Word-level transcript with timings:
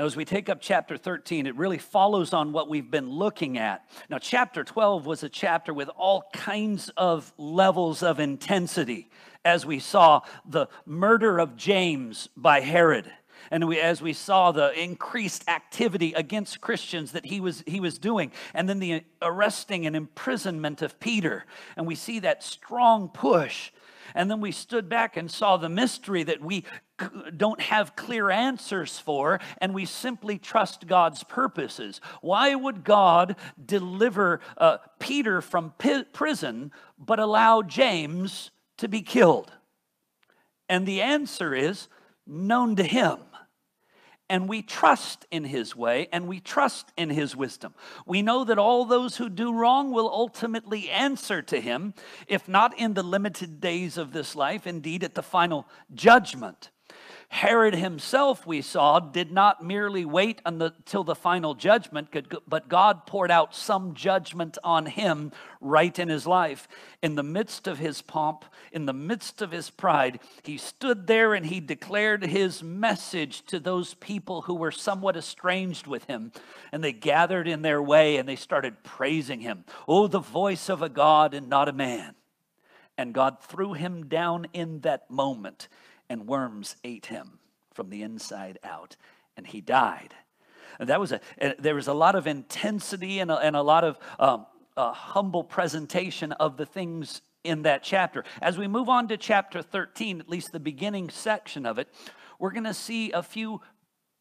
Now, 0.00 0.06
as 0.06 0.16
we 0.16 0.24
take 0.24 0.48
up 0.48 0.62
chapter 0.62 0.96
13, 0.96 1.46
it 1.46 1.54
really 1.56 1.76
follows 1.76 2.32
on 2.32 2.52
what 2.52 2.70
we've 2.70 2.90
been 2.90 3.10
looking 3.10 3.58
at. 3.58 3.86
Now, 4.08 4.16
chapter 4.16 4.64
12 4.64 5.04
was 5.04 5.22
a 5.22 5.28
chapter 5.28 5.74
with 5.74 5.90
all 5.90 6.24
kinds 6.32 6.88
of 6.96 7.34
levels 7.36 8.02
of 8.02 8.18
intensity, 8.18 9.10
as 9.44 9.66
we 9.66 9.78
saw 9.78 10.22
the 10.48 10.68
murder 10.86 11.38
of 11.38 11.54
James 11.54 12.30
by 12.34 12.60
Herod. 12.60 13.12
And 13.50 13.68
we, 13.68 13.78
as 13.78 14.00
we 14.00 14.14
saw 14.14 14.52
the 14.52 14.72
increased 14.72 15.46
activity 15.50 16.14
against 16.14 16.62
Christians 16.62 17.12
that 17.12 17.26
he 17.26 17.38
was, 17.38 17.62
he 17.66 17.78
was 17.78 17.98
doing, 17.98 18.32
and 18.54 18.70
then 18.70 18.78
the 18.78 19.04
arresting 19.20 19.84
and 19.84 19.94
imprisonment 19.94 20.80
of 20.80 20.98
Peter. 20.98 21.44
And 21.76 21.86
we 21.86 21.94
see 21.94 22.20
that 22.20 22.42
strong 22.42 23.10
push 23.10 23.70
and 24.14 24.30
then 24.30 24.40
we 24.40 24.52
stood 24.52 24.88
back 24.88 25.16
and 25.16 25.30
saw 25.30 25.56
the 25.56 25.68
mystery 25.68 26.22
that 26.22 26.40
we 26.40 26.64
don't 27.36 27.60
have 27.60 27.96
clear 27.96 28.30
answers 28.30 28.98
for, 28.98 29.40
and 29.58 29.74
we 29.74 29.84
simply 29.84 30.38
trust 30.38 30.86
God's 30.86 31.24
purposes. 31.24 32.00
Why 32.20 32.54
would 32.54 32.84
God 32.84 33.36
deliver 33.64 34.40
uh, 34.58 34.78
Peter 34.98 35.40
from 35.40 35.74
prison 36.12 36.72
but 36.98 37.18
allow 37.18 37.62
James 37.62 38.50
to 38.78 38.88
be 38.88 39.02
killed? 39.02 39.50
And 40.68 40.86
the 40.86 41.00
answer 41.00 41.54
is 41.54 41.88
known 42.26 42.76
to 42.76 42.84
him 42.84 43.18
and 44.30 44.48
we 44.48 44.62
trust 44.62 45.26
in 45.32 45.44
his 45.44 45.74
way 45.76 46.08
and 46.12 46.28
we 46.28 46.40
trust 46.40 46.92
in 46.96 47.10
his 47.10 47.36
wisdom. 47.36 47.74
We 48.06 48.22
know 48.22 48.44
that 48.44 48.58
all 48.58 48.84
those 48.86 49.16
who 49.16 49.28
do 49.28 49.52
wrong 49.52 49.90
will 49.90 50.08
ultimately 50.08 50.88
answer 50.88 51.42
to 51.42 51.60
him, 51.60 51.92
if 52.28 52.48
not 52.48 52.78
in 52.78 52.94
the 52.94 53.02
limited 53.02 53.60
days 53.60 53.98
of 53.98 54.12
this 54.12 54.36
life, 54.36 54.66
indeed 54.66 55.02
at 55.02 55.16
the 55.16 55.22
final 55.22 55.66
judgment. 55.92 56.70
Herod 57.32 57.76
himself, 57.76 58.44
we 58.44 58.60
saw, 58.60 58.98
did 58.98 59.30
not 59.30 59.62
merely 59.62 60.04
wait 60.04 60.42
until 60.44 61.04
the 61.04 61.14
final 61.14 61.54
judgment, 61.54 62.08
but 62.48 62.68
God 62.68 63.06
poured 63.06 63.30
out 63.30 63.54
some 63.54 63.94
judgment 63.94 64.58
on 64.64 64.86
him 64.86 65.30
right 65.60 65.96
in 65.96 66.08
his 66.08 66.26
life. 66.26 66.66
In 67.00 67.14
the 67.14 67.22
midst 67.22 67.68
of 67.68 67.78
his 67.78 68.02
pomp, 68.02 68.44
in 68.72 68.86
the 68.86 68.92
midst 68.92 69.42
of 69.42 69.52
his 69.52 69.70
pride, 69.70 70.18
he 70.42 70.58
stood 70.58 71.06
there 71.06 71.32
and 71.32 71.46
he 71.46 71.60
declared 71.60 72.24
his 72.24 72.64
message 72.64 73.42
to 73.46 73.60
those 73.60 73.94
people 73.94 74.42
who 74.42 74.56
were 74.56 74.72
somewhat 74.72 75.16
estranged 75.16 75.86
with 75.86 76.06
him. 76.06 76.32
And 76.72 76.82
they 76.82 76.92
gathered 76.92 77.46
in 77.46 77.62
their 77.62 77.80
way 77.80 78.16
and 78.16 78.28
they 78.28 78.36
started 78.36 78.82
praising 78.82 79.38
him. 79.38 79.64
Oh, 79.86 80.08
the 80.08 80.18
voice 80.18 80.68
of 80.68 80.82
a 80.82 80.88
God 80.88 81.32
and 81.32 81.48
not 81.48 81.68
a 81.68 81.72
man. 81.72 82.16
And 82.98 83.14
God 83.14 83.40
threw 83.40 83.72
him 83.72 84.08
down 84.08 84.48
in 84.52 84.80
that 84.80 85.08
moment 85.08 85.68
and 86.10 86.26
worms 86.26 86.76
ate 86.84 87.06
him 87.06 87.38
from 87.72 87.88
the 87.88 88.02
inside 88.02 88.58
out, 88.62 88.96
and 89.36 89.46
he 89.46 89.62
died. 89.62 90.12
And 90.78 90.88
that 90.90 91.00
was 91.00 91.12
a, 91.12 91.20
there 91.58 91.74
was 91.74 91.88
a 91.88 91.94
lot 91.94 92.14
of 92.14 92.26
intensity 92.26 93.20
and 93.20 93.30
a, 93.30 93.38
and 93.38 93.56
a 93.56 93.62
lot 93.62 93.84
of 93.84 93.98
um, 94.18 94.46
a 94.76 94.92
humble 94.92 95.44
presentation 95.44 96.32
of 96.32 96.56
the 96.56 96.66
things 96.66 97.22
in 97.44 97.62
that 97.62 97.82
chapter. 97.82 98.24
As 98.42 98.58
we 98.58 98.68
move 98.68 98.88
on 98.88 99.08
to 99.08 99.16
chapter 99.16 99.62
13, 99.62 100.20
at 100.20 100.28
least 100.28 100.52
the 100.52 100.60
beginning 100.60 101.08
section 101.08 101.64
of 101.64 101.78
it, 101.78 101.88
we're 102.38 102.50
going 102.50 102.64
to 102.64 102.74
see 102.74 103.12
a 103.12 103.22
few 103.22 103.60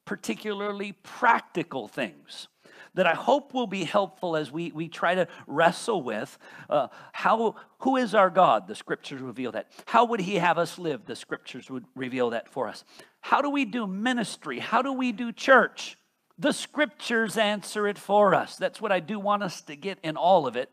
particularly 0.06 0.94
practical 1.04 1.88
things 1.88 2.48
that 2.94 3.08
I 3.08 3.14
hope 3.14 3.54
will 3.54 3.68
be 3.68 3.84
helpful 3.84 4.36
as 4.36 4.52
we, 4.52 4.72
we 4.72 4.88
try 4.88 5.16
to 5.16 5.28
wrestle 5.48 6.02
with 6.02 6.38
uh, 6.70 6.88
how, 7.14 7.56
who 7.80 7.98
is 7.98 8.16
our 8.16 8.30
God? 8.30 8.68
The 8.68 8.76
scriptures 8.76 9.22
reveal 9.22 9.52
that. 9.54 9.72
How 9.86 10.06
would 10.06 10.20
he 10.20 10.36
have 10.36 10.58
us 10.58 10.78
live? 10.78 11.06
The 11.06 11.16
scriptures 11.16 11.70
would 11.70 11.86
reveal 11.96 12.32
that 12.32 12.50
for 12.50 12.68
us. 12.68 12.84
How 13.22 13.42
do 13.42 13.50
we 13.50 13.66
do 13.66 13.88
ministry? 13.88 14.60
How 14.60 14.82
do 14.82 14.94
we 14.94 15.12
do 15.12 15.32
church? 15.32 15.98
The 16.38 16.54
scriptures 16.54 17.38
answer 17.38 17.88
it 17.88 17.98
for 17.98 18.34
us. 18.34 18.56
That's 18.56 18.82
what 18.82 18.92
I 18.92 19.02
do 19.02 19.20
want 19.20 19.44
us 19.44 19.62
to 19.64 19.76
get 19.76 20.00
in 20.04 20.16
all 20.16 20.48
of 20.48 20.56
it. 20.56 20.70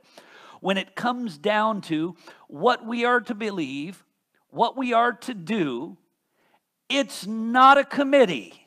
When 0.61 0.79
it 0.79 0.95
comes 0.95 1.39
down 1.39 1.81
to 1.83 2.17
what 2.49 2.87
we 2.87 3.05
are 3.05 3.21
to 3.21 3.35
believe, 3.35 4.05
what 4.49 4.77
we 4.77 4.93
are 4.93 5.13
to 5.13 5.35
do, 5.35 5.99
it's 6.89 7.27
not 7.27 7.79
a 7.79 7.85
committee, 7.85 8.67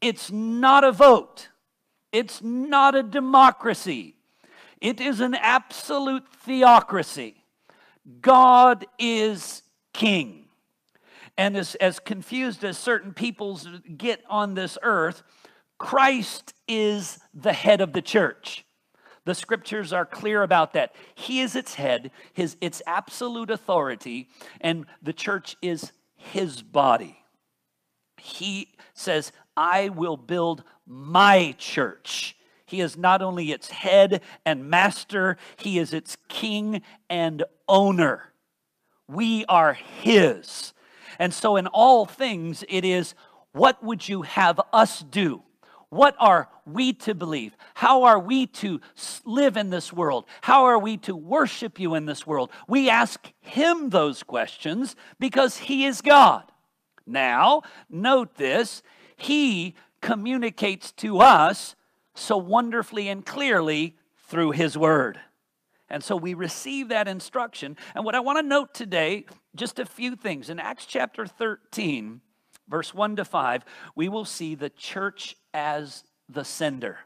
it's 0.00 0.30
not 0.30 0.84
a 0.84 0.92
vote. 0.92 1.48
It's 2.16 2.42
not 2.42 2.94
a 2.94 3.02
democracy, 3.02 4.16
it 4.80 5.02
is 5.02 5.20
an 5.20 5.34
absolute 5.34 6.26
theocracy. 6.44 7.44
God 8.22 8.86
is 8.98 9.62
king. 9.92 10.46
And 11.36 11.58
as, 11.58 11.74
as 11.74 11.98
confused 11.98 12.64
as 12.64 12.78
certain 12.78 13.12
peoples 13.12 13.68
get 13.98 14.22
on 14.30 14.54
this 14.54 14.78
earth, 14.80 15.24
Christ 15.76 16.54
is 16.66 17.18
the 17.34 17.52
head 17.52 17.82
of 17.82 17.92
the 17.92 18.00
church. 18.00 18.64
The 19.26 19.34
scriptures 19.34 19.92
are 19.92 20.06
clear 20.06 20.42
about 20.42 20.72
that. 20.72 20.94
He 21.14 21.40
is 21.40 21.54
its 21.54 21.74
head, 21.74 22.10
his 22.32 22.56
its 22.62 22.80
absolute 22.86 23.50
authority, 23.50 24.30
and 24.62 24.86
the 25.02 25.12
church 25.12 25.54
is 25.60 25.92
his 26.14 26.62
body. 26.62 27.18
He 28.16 28.72
says, 28.94 29.32
I 29.54 29.90
will 29.90 30.16
build 30.16 30.64
my 30.86 31.54
church. 31.58 32.36
He 32.64 32.80
is 32.80 32.96
not 32.96 33.22
only 33.22 33.52
its 33.52 33.70
head 33.70 34.22
and 34.44 34.68
master, 34.68 35.36
he 35.56 35.78
is 35.78 35.92
its 35.92 36.16
king 36.28 36.82
and 37.08 37.44
owner. 37.68 38.32
We 39.08 39.44
are 39.48 39.74
his. 39.74 40.72
And 41.18 41.32
so, 41.32 41.56
in 41.56 41.66
all 41.68 42.06
things, 42.06 42.64
it 42.68 42.84
is 42.84 43.14
what 43.52 43.82
would 43.82 44.08
you 44.08 44.22
have 44.22 44.60
us 44.72 45.00
do? 45.00 45.42
What 45.88 46.16
are 46.18 46.48
we 46.66 46.92
to 46.94 47.14
believe? 47.14 47.56
How 47.74 48.02
are 48.02 48.18
we 48.18 48.48
to 48.48 48.80
live 49.24 49.56
in 49.56 49.70
this 49.70 49.92
world? 49.92 50.26
How 50.42 50.64
are 50.64 50.78
we 50.78 50.96
to 50.98 51.14
worship 51.14 51.78
you 51.78 51.94
in 51.94 52.06
this 52.06 52.26
world? 52.26 52.50
We 52.66 52.90
ask 52.90 53.32
him 53.40 53.90
those 53.90 54.22
questions 54.24 54.96
because 55.20 55.56
he 55.56 55.86
is 55.86 56.00
God. 56.02 56.42
Now, 57.06 57.62
note 57.88 58.34
this 58.34 58.82
he 59.16 59.74
communicates 60.06 60.92
to 60.92 61.18
us 61.18 61.74
so 62.14 62.36
wonderfully 62.36 63.08
and 63.08 63.26
clearly 63.26 63.96
through 64.28 64.52
His 64.52 64.78
Word. 64.78 65.18
And 65.90 66.02
so 66.02 66.14
we 66.16 66.32
receive 66.32 66.90
that 66.90 67.08
instruction. 67.08 67.76
And 67.92 68.04
what 68.04 68.14
I 68.14 68.20
want 68.20 68.38
to 68.38 68.42
note 68.44 68.72
today, 68.72 69.24
just 69.56 69.80
a 69.80 69.84
few 69.84 70.14
things. 70.14 70.48
In 70.48 70.60
Acts 70.60 70.86
chapter 70.86 71.26
13, 71.26 72.20
verse 72.68 72.94
1 72.94 73.16
to 73.16 73.24
5, 73.24 73.64
we 73.96 74.08
will 74.08 74.24
see 74.24 74.54
the 74.54 74.70
church 74.70 75.34
as 75.52 76.04
the 76.28 76.44
sender. 76.44 77.00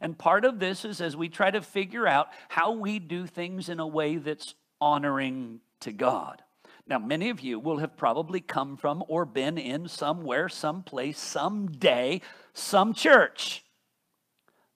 And 0.00 0.18
part 0.18 0.44
of 0.44 0.58
this 0.58 0.84
is 0.84 1.00
as 1.00 1.16
we 1.16 1.28
try 1.28 1.52
to 1.52 1.62
figure 1.62 2.08
out 2.08 2.30
how 2.48 2.72
we 2.72 2.98
do 2.98 3.28
things 3.28 3.68
in 3.68 3.78
a 3.78 3.86
way 3.86 4.16
that's 4.16 4.54
honoring 4.80 5.60
to 5.80 5.92
God. 5.92 6.42
Now, 6.90 6.98
many 6.98 7.30
of 7.30 7.40
you 7.40 7.60
will 7.60 7.78
have 7.78 7.96
probably 7.96 8.40
come 8.40 8.76
from 8.76 9.04
or 9.06 9.24
been 9.24 9.56
in 9.56 9.86
somewhere, 9.86 10.48
someplace, 10.48 11.20
someday, 11.20 12.20
some 12.52 12.94
church 12.94 13.64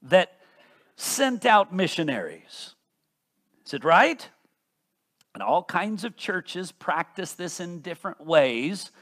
that 0.02 0.38
sent 0.96 1.44
out 1.46 1.74
missionaries. 1.74 2.74
Is 3.66 3.74
it 3.74 3.84
right? 3.84 4.28
And 5.34 5.42
all 5.42 5.64
kinds 5.64 6.04
of 6.04 6.16
churches 6.16 6.70
practice 6.70 7.32
this 7.32 7.58
in 7.58 7.80
different 7.80 8.24
ways. 8.24 8.92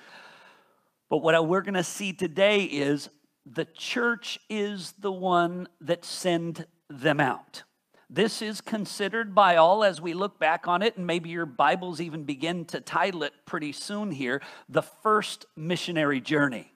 But 1.10 1.18
what 1.18 1.46
we're 1.46 1.60
going 1.60 1.74
to 1.74 1.84
see 1.84 2.12
today 2.12 2.62
is 2.62 3.10
the 3.44 3.66
church 3.66 4.38
is 4.48 4.92
the 4.98 5.12
one 5.12 5.68
that 5.80 6.04
sent 6.04 6.64
them 6.88 7.20
out. 7.20 7.64
This 8.08 8.42
is 8.42 8.60
considered 8.60 9.34
by 9.34 9.56
all 9.56 9.82
as 9.84 10.00
we 10.00 10.12
look 10.14 10.38
back 10.38 10.68
on 10.68 10.82
it, 10.82 10.96
and 10.96 11.06
maybe 11.06 11.30
your 11.30 11.46
Bibles 11.46 12.00
even 12.00 12.24
begin 12.24 12.66
to 12.66 12.80
title 12.80 13.22
it 13.22 13.32
pretty 13.46 13.72
soon 13.72 14.10
here 14.10 14.42
the 14.68 14.82
first 14.82 15.46
missionary 15.56 16.20
journey. 16.20 16.71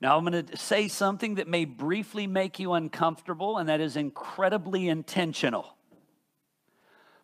Now, 0.00 0.16
I'm 0.16 0.24
going 0.24 0.46
to 0.46 0.56
say 0.56 0.88
something 0.88 1.34
that 1.34 1.46
may 1.46 1.66
briefly 1.66 2.26
make 2.26 2.58
you 2.58 2.72
uncomfortable, 2.72 3.58
and 3.58 3.68
that 3.68 3.80
is 3.80 3.96
incredibly 3.96 4.88
intentional. 4.88 5.76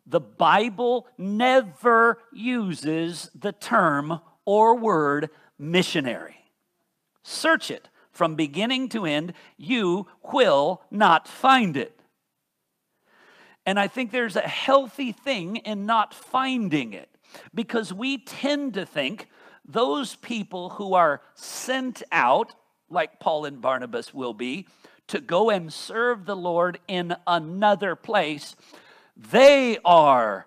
The 0.06 0.20
Bible 0.20 1.06
never 1.16 2.18
uses 2.32 3.30
the 3.34 3.52
term 3.52 4.20
or 4.44 4.76
word 4.76 5.30
missionary. 5.58 6.36
Search 7.22 7.70
it 7.70 7.88
from 8.12 8.34
beginning 8.34 8.88
to 8.90 9.04
end, 9.04 9.34
you 9.56 10.06
will 10.32 10.82
not 10.90 11.28
find 11.28 11.76
it. 11.76 12.00
And 13.66 13.78
I 13.80 13.88
think 13.88 14.10
there's 14.10 14.36
a 14.36 14.42
healthy 14.42 15.12
thing 15.12 15.56
in 15.56 15.86
not 15.86 16.14
finding 16.14 16.92
it 16.92 17.10
because 17.54 17.92
we 17.92 18.18
tend 18.18 18.74
to 18.74 18.86
think 18.86 19.28
those 19.64 20.14
people 20.16 20.70
who 20.70 20.94
are 20.94 21.20
sent 21.34 22.02
out, 22.12 22.54
like 22.90 23.20
Paul 23.20 23.44
and 23.44 23.60
Barnabas 23.60 24.14
will 24.14 24.34
be, 24.34 24.66
to 25.08 25.20
go 25.20 25.50
and 25.50 25.72
serve 25.72 26.26
the 26.26 26.36
Lord 26.36 26.78
in 26.88 27.14
another 27.26 27.94
place, 27.94 28.56
they 29.16 29.78
are 29.84 30.46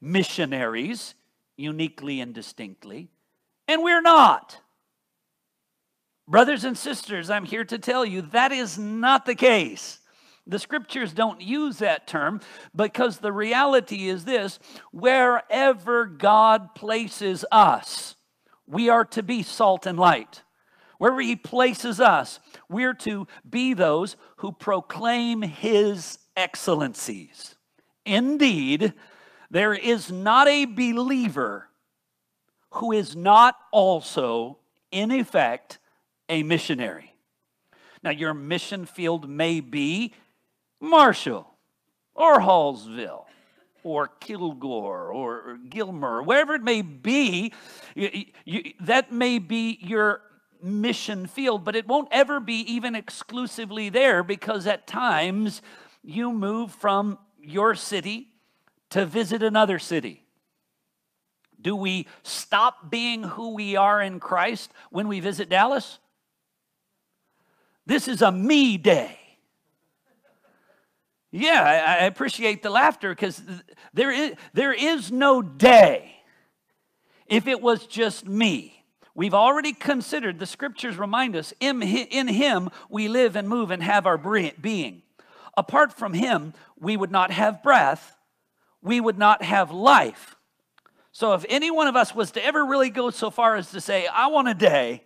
missionaries 0.00 1.14
uniquely 1.56 2.20
and 2.20 2.34
distinctly, 2.34 3.08
and 3.68 3.82
we're 3.82 4.02
not. 4.02 4.58
Brothers 6.26 6.64
and 6.64 6.76
sisters, 6.76 7.30
I'm 7.30 7.44
here 7.44 7.64
to 7.64 7.78
tell 7.78 8.04
you 8.04 8.22
that 8.22 8.52
is 8.52 8.78
not 8.78 9.26
the 9.26 9.34
case. 9.34 9.98
The 10.46 10.58
scriptures 10.58 11.12
don't 11.12 11.40
use 11.40 11.78
that 11.78 12.06
term 12.06 12.40
because 12.74 13.18
the 13.18 13.32
reality 13.32 14.08
is 14.08 14.24
this 14.24 14.58
wherever 14.90 16.06
God 16.06 16.74
places 16.74 17.44
us, 17.52 18.16
we 18.66 18.88
are 18.88 19.04
to 19.06 19.22
be 19.22 19.42
salt 19.42 19.86
and 19.86 19.98
light. 19.98 20.42
Wherever 21.02 21.20
He 21.20 21.34
places 21.34 21.98
us, 21.98 22.38
we're 22.68 22.94
to 22.94 23.26
be 23.50 23.74
those 23.74 24.14
who 24.36 24.52
proclaim 24.52 25.42
His 25.42 26.20
excellencies. 26.36 27.56
Indeed, 28.06 28.92
there 29.50 29.74
is 29.74 30.12
not 30.12 30.46
a 30.46 30.64
believer 30.64 31.68
who 32.74 32.92
is 32.92 33.16
not 33.16 33.56
also, 33.72 34.58
in 34.92 35.10
effect, 35.10 35.80
a 36.28 36.44
missionary. 36.44 37.16
Now, 38.04 38.10
your 38.10 38.32
mission 38.32 38.86
field 38.86 39.28
may 39.28 39.58
be 39.58 40.14
Marshall 40.80 41.52
or 42.14 42.38
Hallsville 42.38 43.24
or 43.82 44.06
Kilgore 44.06 45.08
or 45.08 45.58
Gilmer, 45.68 46.22
wherever 46.22 46.54
it 46.54 46.62
may 46.62 46.82
be, 46.82 47.52
you, 47.96 48.26
you, 48.44 48.72
that 48.78 49.10
may 49.10 49.40
be 49.40 49.80
your 49.82 50.22
mission 50.62 51.26
field, 51.26 51.64
but 51.64 51.76
it 51.76 51.86
won't 51.86 52.08
ever 52.10 52.40
be 52.40 52.60
even 52.72 52.94
exclusively 52.94 53.88
there 53.88 54.22
because 54.22 54.66
at 54.66 54.86
times 54.86 55.62
you 56.02 56.32
move 56.32 56.72
from 56.72 57.18
your 57.40 57.74
city 57.74 58.28
to 58.90 59.06
visit 59.06 59.42
another 59.42 59.78
city. 59.78 60.24
Do 61.60 61.76
we 61.76 62.06
stop 62.22 62.90
being 62.90 63.22
who 63.22 63.54
we 63.54 63.76
are 63.76 64.02
in 64.02 64.20
Christ 64.20 64.72
when 64.90 65.08
we 65.08 65.20
visit 65.20 65.48
Dallas? 65.48 65.98
This 67.86 68.08
is 68.08 68.22
a 68.22 68.32
me 68.32 68.76
day. 68.76 69.18
Yeah, 71.30 71.96
I, 72.00 72.04
appreciate 72.04 72.62
the 72.62 72.68
laughter 72.68 73.08
because 73.08 73.40
there 73.94 74.10
is, 74.10 74.34
there 74.52 74.74
is 74.74 75.10
no 75.10 75.40
day 75.40 76.14
if 77.26 77.46
it 77.46 77.62
was 77.62 77.86
just 77.86 78.28
me. 78.28 78.81
We've 79.14 79.34
already 79.34 79.72
considered, 79.72 80.38
the 80.38 80.46
scriptures 80.46 80.96
remind 80.96 81.36
us, 81.36 81.52
in, 81.60 81.80
Him 81.80 82.70
we 82.88 83.08
live 83.08 83.36
and 83.36 83.48
move 83.48 83.70
and 83.70 83.82
have 83.82 84.06
our 84.06 84.18
being. 84.18 85.02
Apart 85.56 85.92
from 85.92 86.14
Him, 86.14 86.54
we 86.78 86.96
would 86.96 87.10
not 87.10 87.30
have 87.30 87.62
breath, 87.62 88.16
we 88.80 89.00
would 89.00 89.18
not 89.18 89.42
have 89.42 89.70
life. 89.70 90.36
So 91.12 91.34
if 91.34 91.44
any 91.48 91.70
one 91.70 91.88
of 91.88 91.96
us 91.96 92.14
was 92.14 92.30
to 92.32 92.44
ever 92.44 92.64
really 92.64 92.88
go 92.88 93.10
so 93.10 93.30
far 93.30 93.56
as 93.56 93.70
to 93.72 93.80
say, 93.80 94.06
I 94.06 94.28
want 94.28 94.48
a 94.48 94.54
day 94.54 95.04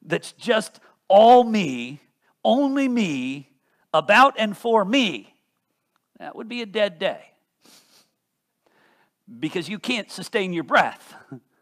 that's 0.00 0.32
just 0.32 0.80
all 1.06 1.44
me, 1.44 2.00
only 2.42 2.88
me, 2.88 3.50
about 3.92 4.34
and 4.38 4.56
for 4.56 4.84
me, 4.84 5.34
that 6.18 6.34
would 6.34 6.48
be 6.48 6.62
a 6.62 6.66
dead 6.66 6.98
day 6.98 7.30
because 9.38 9.68
you 9.68 9.78
can't 9.78 10.10
sustain 10.10 10.52
your 10.52 10.64
breath. 10.64 11.14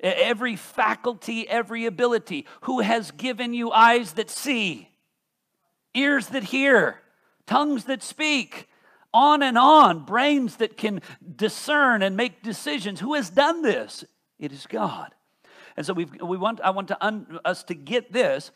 every 0.00 0.56
faculty, 0.56 1.48
every 1.48 1.86
ability. 1.86 2.46
Who 2.62 2.80
has 2.80 3.10
given 3.10 3.54
you 3.54 3.70
eyes 3.72 4.12
that 4.12 4.30
see, 4.30 4.90
ears 5.94 6.28
that 6.28 6.44
hear, 6.44 7.00
tongues 7.46 7.84
that 7.84 8.02
speak, 8.02 8.68
on 9.12 9.42
and 9.42 9.56
on, 9.56 10.04
brains 10.04 10.56
that 10.56 10.76
can 10.76 11.00
discern 11.36 12.02
and 12.02 12.16
make 12.16 12.42
decisions? 12.42 13.00
Who 13.00 13.14
has 13.14 13.30
done 13.30 13.62
this? 13.62 14.04
It 14.38 14.52
is 14.52 14.66
God. 14.66 15.14
And 15.76 15.86
so 15.86 15.94
we 15.94 16.04
we 16.04 16.36
want, 16.36 16.60
I 16.60 16.70
want 16.70 16.88
to 16.88 17.04
un, 17.04 17.38
us 17.44 17.62
to 17.64 17.74
get 17.74 18.12
this 18.12 18.50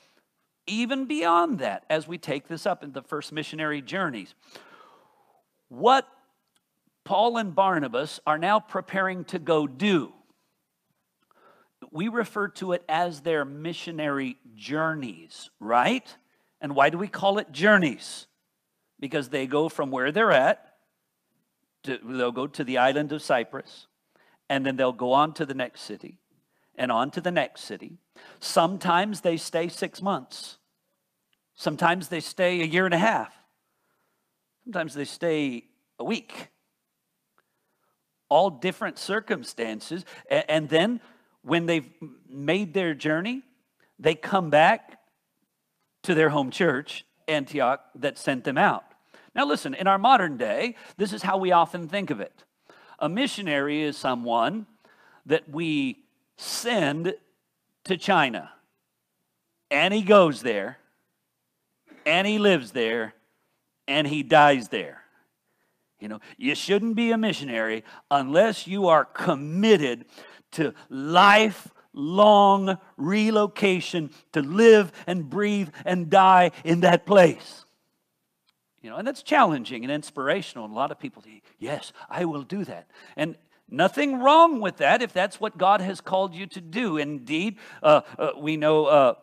even 0.66 1.06
beyond 1.06 1.58
that 1.58 1.84
as 1.90 2.06
we 2.06 2.18
take 2.18 2.48
this 2.48 2.66
up 2.66 2.84
in 2.84 2.92
the 2.92 3.02
first 3.02 3.32
missionary 3.32 3.82
journeys. 3.82 4.34
What 5.68 6.06
Paul 7.04 7.36
and 7.36 7.54
Barnabas 7.54 8.20
are 8.26 8.38
now 8.38 8.60
preparing 8.60 9.24
to 9.26 9.38
go 9.38 9.66
do, 9.66 10.12
we 11.90 12.08
refer 12.08 12.49
to 12.49 12.73
it 12.73 12.84
as 12.88 13.20
their 13.20 13.44
missionary 13.44 14.38
journeys, 14.55 15.50
right? 15.58 16.17
And 16.61 16.75
why 16.75 16.90
do 16.90 16.99
we 16.99 17.08
call 17.08 17.38
it 17.38 17.50
journeys? 17.52 18.26
Because 19.00 19.31
they 19.31 19.46
go 19.46 19.69
from 19.69 19.90
where 19.90 20.12
they're 20.12 20.32
at, 20.32 20.75
to, 21.84 21.99
they'll 22.05 22.31
go 22.31 22.46
to 22.46 22.62
the 22.62 22.79
island 22.79 23.12
of 23.12 23.23
Cyprus, 23.23 23.87
and 24.49 24.64
then 24.64 24.76
they'll 24.76 24.93
go 24.93 25.12
on 25.12 25.34
to 25.34 25.46
the 25.46 25.55
next 25.55 25.81
city, 25.81 26.19
and 26.76 26.93
on 26.93 27.11
to 27.11 27.20
the 27.20 27.32
next 27.32 27.62
city. 27.62 27.99
Sometimes 28.38 29.23
they 29.23 29.37
stay 29.37 29.69
six 29.69 30.00
months, 30.00 30.58
sometimes 31.55 32.08
they 32.08 32.20
stay 32.20 32.61
a 32.61 32.67
year 32.67 32.84
and 32.84 32.94
a 32.94 32.99
half. 32.99 33.34
Sometimes 34.64 34.94
they 34.94 35.05
stay 35.05 35.64
a 35.99 36.05
week. 36.05 36.49
All 38.29 38.49
different 38.49 38.99
circumstances. 38.99 40.05
And 40.31 40.69
then 40.69 41.00
when 41.42 41.66
they've 41.66 41.88
made 42.28 42.74
their 42.74 42.94
journey, 42.94 43.42
they 43.98 44.14
come 44.14 44.50
back 44.50 44.98
to 46.02 46.14
their 46.14 46.30
home 46.30 46.50
church, 46.50 47.04
Antioch, 47.28 47.80
that 47.94 48.18
sent 48.18 48.44
them 48.44 48.58
out. 48.58 48.84
Now, 49.34 49.46
listen, 49.46 49.74
in 49.74 49.86
our 49.86 49.98
modern 49.98 50.36
day, 50.36 50.76
this 50.96 51.12
is 51.12 51.22
how 51.22 51.38
we 51.38 51.52
often 51.52 51.88
think 51.88 52.10
of 52.10 52.20
it. 52.20 52.44
A 52.98 53.08
missionary 53.08 53.82
is 53.82 53.96
someone 53.96 54.66
that 55.26 55.48
we 55.48 56.04
send 56.36 57.14
to 57.84 57.96
China, 57.96 58.50
and 59.70 59.94
he 59.94 60.02
goes 60.02 60.42
there, 60.42 60.78
and 62.04 62.26
he 62.26 62.38
lives 62.38 62.72
there, 62.72 63.14
and 63.88 64.06
he 64.06 64.22
dies 64.22 64.68
there. 64.68 65.02
You 65.98 66.08
know, 66.08 66.20
you 66.36 66.56
shouldn't 66.56 66.96
be 66.96 67.12
a 67.12 67.16
missionary 67.16 67.84
unless 68.10 68.66
you 68.66 68.88
are 68.88 69.04
committed 69.04 70.04
to 70.52 70.75
lifelong 70.88 72.78
relocation 72.96 74.10
to 74.32 74.40
live 74.40 74.93
and 75.06 75.28
breathe 75.28 75.69
and 75.84 76.10
die 76.10 76.52
in 76.64 76.81
that 76.81 77.06
place. 77.06 77.64
You 78.82 78.90
know, 78.90 78.96
and 78.96 79.06
that's 79.06 79.22
challenging 79.22 79.84
and 79.84 79.93
inspirational. 79.93 80.64
And 80.64 80.75
a 80.75 80.76
lot 80.76 80.90
of 80.90 80.99
people 80.99 81.22
say, 81.22 81.43
Yes, 81.58 81.93
I 82.10 82.25
will 82.25 82.43
do 82.43 82.64
that. 82.64 82.88
And 83.16 83.37
nothing 83.69 84.20
wrong 84.20 84.60
with 84.60 84.78
that 84.78 85.02
if 85.02 85.12
that's 85.12 85.41
what 85.41 85.56
God 85.56 85.81
has 85.81 86.00
called 86.00 86.34
you 86.34 86.46
to 86.48 86.60
do. 86.60 86.96
Indeed, 86.96 87.58
uh, 87.82 88.03
uh, 88.19 88.31
we 88.36 88.56
know. 88.56 88.86
Uh, 88.86 89.15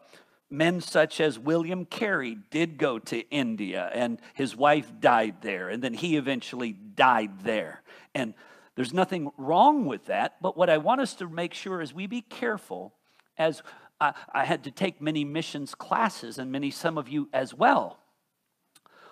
men 0.50 0.82
such 0.82 1.22
as 1.22 1.38
William 1.38 1.86
Carey 1.86 2.36
did 2.50 2.78
go 2.78 2.98
to 2.98 3.20
India 3.30 3.90
and 3.94 4.20
his 4.34 4.56
wife 4.56 4.92
died 5.00 5.36
there, 5.42 5.70
and 5.70 5.84
then 5.84 5.94
he 5.94 6.18
eventually 6.18 6.74
died 6.74 7.42
there. 7.42 7.82
And 8.16 8.34
there's 8.80 8.94
nothing 8.94 9.30
wrong 9.36 9.84
with 9.84 10.06
that, 10.06 10.36
but 10.42 10.56
what 10.56 10.70
I 10.70 10.78
want 10.78 11.02
us 11.02 11.14
to 11.16 11.28
make 11.28 11.54
sure 11.54 11.82
is 11.82 11.94
we 11.94 12.08
be 12.08 12.22
careful 12.22 12.94
as 13.38 13.62
I, 14.00 14.14
I 14.34 14.46
had 14.46 14.64
to 14.64 14.72
take 14.72 15.02
many 15.02 15.26
missions 15.26 15.76
classes, 15.76 16.38
and 16.38 16.50
many, 16.50 16.72
some 16.72 16.98
of 16.98 17.10
you 17.10 17.28
as 17.34 17.54
well. 17.54 18.00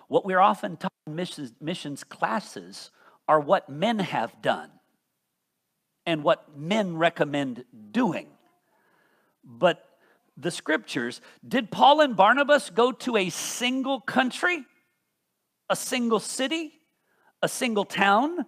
What 0.07 0.23
we're 0.23 0.39
often 0.39 0.77
taught 0.77 0.93
in 1.05 1.17
missions, 1.17 1.51
missions 1.59 2.05
classes 2.05 2.91
are 3.27 3.41
what 3.41 3.67
men 3.67 3.99
have 3.99 4.41
done 4.41 4.71
and 6.05 6.23
what 6.23 6.57
men 6.57 6.95
recommend 6.95 7.65
doing. 7.91 8.27
But 9.43 9.83
the 10.37 10.49
scriptures, 10.49 11.19
did 11.45 11.71
Paul 11.71 11.99
and 11.99 12.15
Barnabas 12.15 12.69
go 12.69 12.93
to 12.93 13.17
a 13.17 13.29
single 13.29 13.99
country, 13.99 14.63
a 15.69 15.75
single 15.75 16.21
city, 16.21 16.71
a 17.41 17.49
single 17.49 17.83
town? 17.83 18.45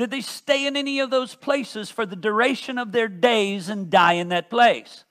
Did 0.00 0.10
they 0.10 0.22
stay 0.22 0.66
in 0.66 0.78
any 0.78 0.98
of 1.00 1.10
those 1.10 1.34
places 1.34 1.90
for 1.90 2.06
the 2.06 2.16
duration 2.16 2.78
of 2.78 2.90
their 2.90 3.06
days 3.06 3.68
and 3.68 3.90
die 3.90 4.14
in 4.14 4.30
that 4.30 4.48
place? 4.48 5.04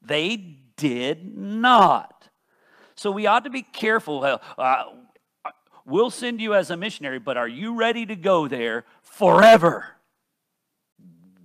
They 0.00 0.38
did 0.78 1.36
not. 1.36 2.30
So 2.94 3.10
we 3.10 3.26
ought 3.26 3.44
to 3.44 3.50
be 3.50 3.60
careful. 3.60 4.24
Uh, 4.56 4.84
we'll 5.84 6.08
send 6.08 6.40
you 6.40 6.54
as 6.54 6.70
a 6.70 6.78
missionary, 6.78 7.18
but 7.18 7.36
are 7.36 7.46
you 7.46 7.76
ready 7.76 8.06
to 8.06 8.16
go 8.16 8.48
there 8.48 8.86
forever? 9.02 9.84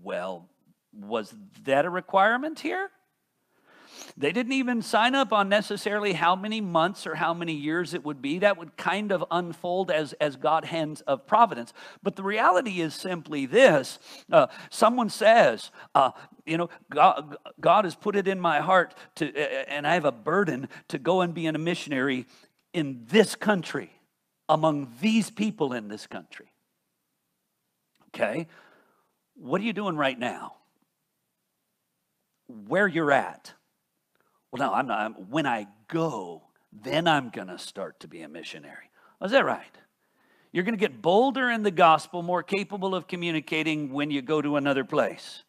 Well, 0.01 0.48
was 0.94 1.36
that 1.66 1.84
a 1.84 1.90
requirement 1.90 2.62
here? 2.62 2.90
They 4.18 4.32
didn't 4.32 4.53
even 4.53 4.82
sign 4.82 5.15
up 5.15 5.32
on 5.32 5.50
necessarily 5.50 6.13
how 6.13 6.36
many 6.36 6.62
months 6.62 7.08
or 7.08 7.15
how 7.15 7.34
many 7.34 7.53
years 7.53 7.94
it 7.94 8.03
would 8.03 8.22
be. 8.22 8.39
That 8.39 8.58
would 8.58 8.75
kind 8.77 9.12
of 9.12 9.24
unfold 9.32 9.91
as, 9.91 10.13
as 10.13 10.36
God 10.36 10.65
hands 10.65 11.01
of 11.01 11.25
providence. 11.27 11.74
But 12.03 12.15
the 12.15 12.24
reality 12.24 12.82
is 12.82 12.94
simply 12.94 13.46
this 13.46 14.00
uh, 14.32 14.48
someone 14.70 15.10
says, 15.10 15.72
uh, 15.96 16.12
you 16.46 16.58
know, 16.58 16.70
God, 16.89 17.38
God 17.60 17.86
has 17.86 17.96
put 17.96 18.15
it 18.15 18.27
in 18.27 18.39
my 18.39 18.60
heart 18.60 18.96
to, 19.15 19.32
and 19.70 19.88
I 19.88 19.94
have 19.94 20.06
a 20.06 20.12
burden 20.12 20.68
to 20.89 20.98
go 20.98 21.22
and 21.22 21.34
be 21.34 21.46
a 21.46 21.53
missionary 21.53 22.25
in 22.74 23.06
this 23.10 23.36
country, 23.36 23.91
among 24.48 24.94
these 25.01 25.30
people 25.30 25.74
in 25.74 25.88
this 25.88 26.08
country. 26.08 26.51
Okay? 28.10 28.48
What 29.36 29.62
are 29.62 29.63
you 29.63 29.74
doing 29.74 29.96
right 29.96 30.18
now? 30.18 30.56
Where 32.48 32.88
you're 32.88 33.12
at 33.12 33.53
Well, 34.51 34.67
no, 34.67 34.74
I'm 34.74 34.88
not. 34.88 35.00
I'm, 35.00 35.13
when 35.29 35.46
I 35.46 35.67
go, 35.88 36.43
then 36.72 37.08
I'm 37.08 37.29
going 37.29 37.48
to 37.48 37.58
start 37.58 38.00
to 38.01 38.08
be 38.08 38.22
a 38.22 38.29
missionary. 38.29 38.89
Oh, 39.20 39.25
is 39.25 39.31
that 39.31 39.46
right? 39.46 39.65
You're 40.51 40.65
going 40.65 40.77
to 40.77 40.79
get 40.79 41.01
bolder 41.01 41.50
in 41.50 41.63
the 41.63 41.72
gospel, 41.72 42.22
more 42.22 42.43
capable 42.43 42.93
of 42.93 43.08
communicating 43.08 43.91
when 43.93 44.12
you 44.12 44.22
go 44.22 44.41
to 44.41 44.58
another 44.58 44.84
place. 44.84 45.43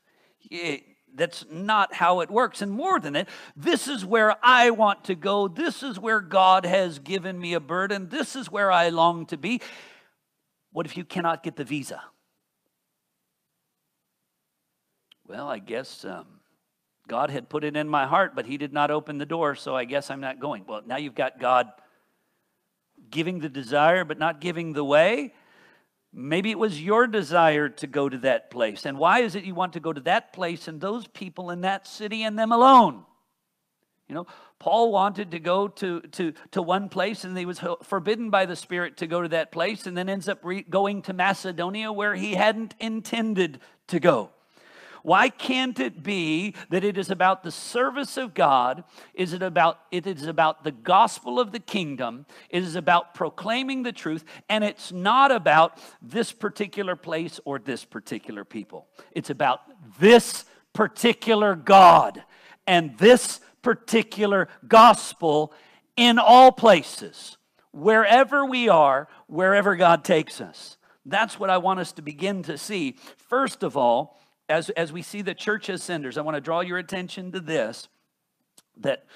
It, 0.51 0.85
that's 1.15 1.45
not 1.51 1.93
how 1.93 2.21
it 2.21 2.31
works. 2.31 2.63
And 2.63 2.71
more 2.71 3.01
than 3.01 3.15
that, 3.15 3.29
this 3.57 3.89
is 3.89 4.05
where 4.05 4.37
I 4.43 4.71
want 4.71 5.05
to 5.05 5.15
go. 5.15 5.49
This 5.49 5.83
is 5.83 5.99
where 5.99 6.21
God 6.21 6.65
has 6.65 7.01
given 7.01 7.39
me 7.39 7.55
a 7.55 7.61
burden. 7.61 8.09
This 8.09 8.37
is 8.37 8.51
where 8.51 8.71
I 8.71 8.91
long 8.91 9.27
to 9.27 9.37
be. 9.37 9.61
What 10.71 10.87
if 10.87 10.97
you 10.97 11.05
cannot 11.05 11.43
get 11.43 11.57
the 11.57 11.65
visa? 11.65 12.01
Well, 15.27 15.49
I 15.49 15.59
guess 15.59 16.05
um, 16.05 16.27
God 17.09 17.31
had 17.31 17.49
put 17.49 17.65
it 17.65 17.77
in 17.77 17.89
my 17.89 18.07
heart, 18.07 18.35
but 18.35 18.47
He 18.47 18.57
did 18.57 18.73
not 18.73 18.91
open 18.91 19.19
the 19.19 19.27
door, 19.27 19.55
so 19.55 19.77
I 19.77 19.85
guess 19.85 20.11
I'm 20.11 20.21
not 20.21 20.41
going. 20.41 20.65
Well, 20.67 20.83
now 20.87 20.97
you've 20.97 21.15
got 21.15 21.41
God 21.41 21.69
giving 23.11 23.41
the 23.41 23.49
desire, 23.49 24.05
but 24.05 24.19
not 24.19 24.41
giving 24.41 24.73
the 24.73 24.85
way. 24.85 25.35
Maybe 26.13 26.51
it 26.51 26.59
was 26.59 26.81
your 26.81 27.07
desire 27.07 27.69
to 27.71 27.87
go 27.87 28.09
to 28.09 28.19
that 28.19 28.51
place. 28.51 28.85
And 28.85 28.99
why 28.99 29.21
is 29.21 29.35
it 29.35 29.45
you 29.45 29.55
want 29.55 29.73
to 29.73 29.81
go 29.81 29.93
to 29.93 30.01
that 30.03 30.33
place 30.33 30.69
and 30.69 30.81
those 30.81 31.07
people 31.07 31.51
in 31.51 31.63
that 31.63 31.87
city 31.87 32.23
and 32.23 32.39
them 32.39 32.53
alone? 32.53 33.05
You 34.09 34.17
know, 34.17 34.27
Paul 34.59 34.93
wanted 34.93 35.31
to 35.31 35.39
go 35.39 35.69
to, 35.69 36.01
to, 36.01 36.35
to 36.51 36.61
one 36.61 36.91
place 36.91 37.25
and 37.25 37.37
he 37.37 37.47
was 37.47 37.61
forbidden 37.83 38.29
by 38.29 38.45
the 38.45 38.57
Spirit 38.57 38.99
to 38.99 39.07
go 39.07 39.23
to 39.23 39.29
that 39.29 39.53
place 39.53 39.87
and 39.87 39.97
then 39.97 40.11
ends 40.11 40.29
up 40.29 40.41
re- 40.43 40.63
going 40.69 41.01
to 41.03 41.15
Macedonia 41.15 41.91
where 41.91 42.15
he 42.15 42.35
hadn't 42.35 42.75
intended 42.79 43.61
to 43.87 43.99
go. 43.99 44.31
Why 45.03 45.29
can't 45.29 45.79
it 45.81 46.03
be 46.03 46.55
that 46.71 46.85
it 46.85 46.97
is 46.97 47.11
about 47.11 47.43
the 47.43 47.51
service 47.51 48.17
of 48.17 48.35
God? 48.35 48.85
Is 49.15 49.33
it 49.33 49.43
about 49.43 49.81
it 49.91 50.07
is 50.07 50.27
about 50.27 50.65
the 50.65 50.71
gospel 50.71 51.41
of 51.41 51.53
the 51.53 51.59
kingdom? 51.59 52.27
It 52.51 52.63
is 52.63 52.77
about 52.77 53.15
proclaiming 53.15 53.83
the 53.83 53.93
truth, 53.93 54.25
and 54.49 54.63
it's 54.63 54.93
not 54.93 55.33
about 55.33 55.79
this 56.01 56.33
particular 56.33 56.97
place 56.97 57.41
or 57.45 57.59
this 57.59 57.85
particular 57.85 58.45
people. 58.45 58.87
It's 59.13 59.31
about 59.31 59.61
this 59.99 60.45
particular 60.73 61.57
God 61.57 62.23
and 62.67 62.97
this 62.99 63.41
particular 63.63 64.49
gospel 64.67 65.53
in 65.97 66.19
all 66.19 66.53
places, 66.53 67.37
wherever 67.73 68.45
we 68.45 68.69
are, 68.69 69.09
wherever 69.27 69.77
God 69.77 70.05
takes 70.05 70.41
us. 70.41 70.77
That's 71.05 71.39
what 71.39 71.51
I 71.51 71.59
want 71.59 71.81
us 71.81 71.93
to 71.93 72.03
begin 72.03 72.43
to 72.45 72.57
see. 72.57 72.97
First 73.17 73.63
of 73.63 73.77
all, 73.77 74.19
as, 74.49 74.71
as 74.71 74.93
we 74.93 75.03
see 75.03 75.23
the 75.23 75.35
church 75.35 75.71
as 75.71 75.83
senders, 75.83 76.19
I 76.19 76.23
want 76.23 76.37
to 76.37 76.41
draw 76.41 76.61
your 76.61 76.79
attention 76.79 77.33
to 77.33 77.41
this 77.41 77.89
that 78.79 79.07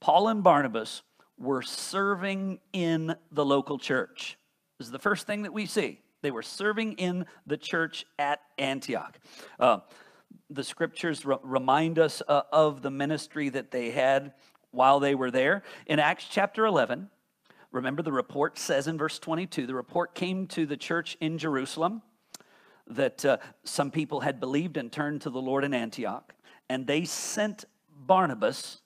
Paul 0.00 0.28
and 0.28 0.42
Barnabas 0.42 1.02
were 1.38 1.62
serving 1.62 2.60
in 2.72 3.14
the 3.30 3.44
local 3.44 3.78
church. 3.78 4.38
This 4.78 4.86
is 4.86 4.92
the 4.92 4.98
first 4.98 5.26
thing 5.26 5.42
that 5.42 5.52
we 5.52 5.66
see. 5.66 6.00
They 6.22 6.30
were 6.30 6.42
serving 6.42 6.94
in 6.94 7.26
the 7.46 7.56
church 7.56 8.06
at 8.18 8.40
Antioch. 8.58 9.18
Uh, 9.60 9.78
the 10.50 10.64
scriptures 10.64 11.24
re- 11.24 11.36
remind 11.42 11.98
us 11.98 12.22
uh, 12.26 12.42
of 12.52 12.82
the 12.82 12.90
ministry 12.90 13.48
that 13.50 13.70
they 13.70 13.90
had 13.90 14.32
while 14.70 15.00
they 15.00 15.14
were 15.14 15.30
there. 15.30 15.62
In 15.86 15.98
Acts 15.98 16.26
chapter 16.30 16.66
11, 16.66 17.10
remember 17.70 18.02
the 18.02 18.12
report 18.12 18.58
says 18.58 18.86
in 18.86 18.98
verse 18.98 19.18
22 19.18 19.66
the 19.66 19.74
report 19.74 20.14
came 20.14 20.46
to 20.48 20.66
the 20.66 20.76
church 20.76 21.16
in 21.20 21.38
Jerusalem 21.38 22.02
that 22.88 23.24
uh, 23.24 23.38
some 23.64 23.90
people 23.90 24.20
had 24.20 24.40
believed 24.40 24.76
and 24.76 24.90
turned 24.90 25.22
to 25.22 25.30
the 25.30 25.40
Lord 25.40 25.64
in 25.64 25.74
Antioch, 25.74 26.34
and 26.68 26.86
they 26.86 27.04
sent 27.04 27.64
Barnabas 27.90 28.80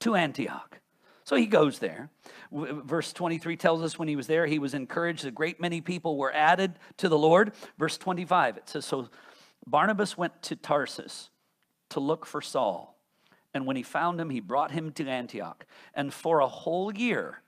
to 0.00 0.14
Antioch. 0.14 0.80
So 1.24 1.36
he 1.36 1.46
goes 1.46 1.78
there. 1.78 2.10
Verse 2.50 3.12
23 3.12 3.56
tells 3.56 3.82
us 3.82 3.98
when 3.98 4.08
he 4.08 4.16
was 4.16 4.26
there, 4.26 4.46
he 4.46 4.58
was 4.58 4.74
encouraged. 4.74 5.24
A 5.24 5.30
great 5.30 5.60
many 5.60 5.80
people 5.80 6.16
were 6.16 6.32
added 6.34 6.74
to 6.98 7.08
the 7.08 7.16
Lord. 7.16 7.52
Verse 7.78 7.96
25, 7.96 8.56
it 8.56 8.68
says, 8.68 8.84
So 8.84 9.08
Barnabas 9.66 10.18
went 10.18 10.42
to 10.42 10.56
Tarsus 10.56 11.30
to 11.90 12.00
look 12.00 12.26
for 12.26 12.40
Saul. 12.40 12.98
And 13.54 13.66
when 13.66 13.76
he 13.76 13.82
found 13.82 14.20
him, 14.20 14.30
he 14.30 14.40
brought 14.40 14.72
him 14.72 14.92
to 14.92 15.06
Antioch. 15.06 15.64
And 15.94 16.12
for 16.12 16.40
a 16.40 16.48
whole 16.48 16.92
year, 16.92 17.42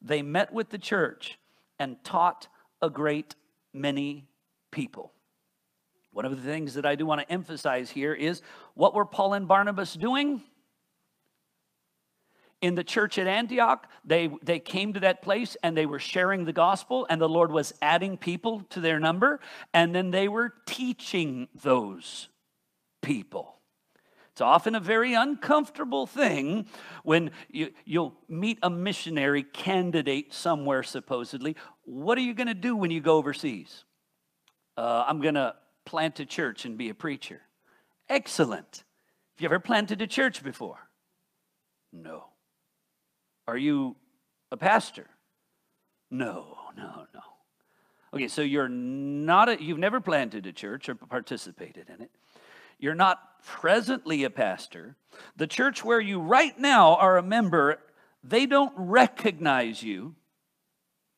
they 0.00 0.22
met 0.22 0.52
with 0.52 0.70
the 0.70 0.78
church 0.78 1.38
and 1.78 2.02
taught 2.04 2.48
a 2.80 2.88
great 2.88 3.34
many 3.72 4.26
people. 4.70 5.12
One 6.18 6.24
of 6.24 6.34
the 6.34 6.50
things 6.50 6.74
that 6.74 6.84
I 6.84 6.96
do 6.96 7.06
want 7.06 7.20
to 7.20 7.32
emphasize 7.32 7.92
here 7.92 8.12
is 8.12 8.42
what 8.74 8.92
were 8.92 9.04
Paul 9.04 9.34
and 9.34 9.46
Barnabas 9.46 9.94
doing? 9.94 10.42
In 12.60 12.74
the 12.74 12.82
church 12.82 13.18
at 13.18 13.28
Antioch, 13.28 13.86
they, 14.04 14.28
they 14.42 14.58
came 14.58 14.94
to 14.94 14.98
that 14.98 15.22
place 15.22 15.56
and 15.62 15.76
they 15.76 15.86
were 15.86 16.00
sharing 16.00 16.44
the 16.44 16.52
gospel, 16.52 17.06
and 17.08 17.20
the 17.20 17.28
Lord 17.28 17.52
was 17.52 17.72
adding 17.80 18.16
people 18.16 18.62
to 18.70 18.80
their 18.80 18.98
number, 18.98 19.38
and 19.72 19.94
then 19.94 20.10
they 20.10 20.26
were 20.26 20.54
teaching 20.66 21.46
those 21.62 22.28
people. 23.00 23.54
It's 24.32 24.40
often 24.40 24.74
a 24.74 24.80
very 24.80 25.14
uncomfortable 25.14 26.08
thing 26.08 26.66
when 27.04 27.30
you, 27.48 27.70
you'll 27.84 28.16
meet 28.28 28.58
a 28.64 28.70
missionary 28.70 29.44
candidate 29.44 30.34
somewhere, 30.34 30.82
supposedly. 30.82 31.54
What 31.84 32.18
are 32.18 32.22
you 32.22 32.34
going 32.34 32.48
to 32.48 32.54
do 32.54 32.74
when 32.74 32.90
you 32.90 33.00
go 33.00 33.18
overseas? 33.18 33.84
Uh, 34.76 35.04
I'm 35.06 35.20
going 35.20 35.34
to 35.34 35.54
plant 35.88 36.20
a 36.20 36.26
church 36.26 36.66
and 36.66 36.76
be 36.76 36.90
a 36.90 36.94
preacher. 36.94 37.40
Excellent. 38.10 38.84
Have 39.34 39.40
you 39.40 39.46
ever 39.46 39.58
planted 39.58 40.02
a 40.02 40.06
church 40.06 40.44
before? 40.44 40.78
No. 41.94 42.24
Are 43.46 43.56
you 43.56 43.96
a 44.52 44.58
pastor? 44.58 45.06
No, 46.10 46.58
no, 46.76 47.06
no. 47.14 47.20
Okay, 48.12 48.28
so 48.28 48.42
you're 48.42 48.68
not 48.68 49.48
a, 49.48 49.62
you've 49.62 49.78
never 49.78 49.98
planted 49.98 50.46
a 50.46 50.52
church 50.52 50.90
or 50.90 50.94
participated 50.94 51.88
in 51.88 52.02
it. 52.02 52.10
You're 52.78 52.94
not 52.94 53.42
presently 53.42 54.24
a 54.24 54.30
pastor. 54.30 54.94
The 55.36 55.46
church 55.46 55.82
where 55.82 56.00
you 56.00 56.20
right 56.20 56.58
now 56.58 56.96
are 56.96 57.16
a 57.16 57.22
member, 57.22 57.78
they 58.22 58.44
don't 58.44 58.74
recognize 58.76 59.82
you 59.82 60.16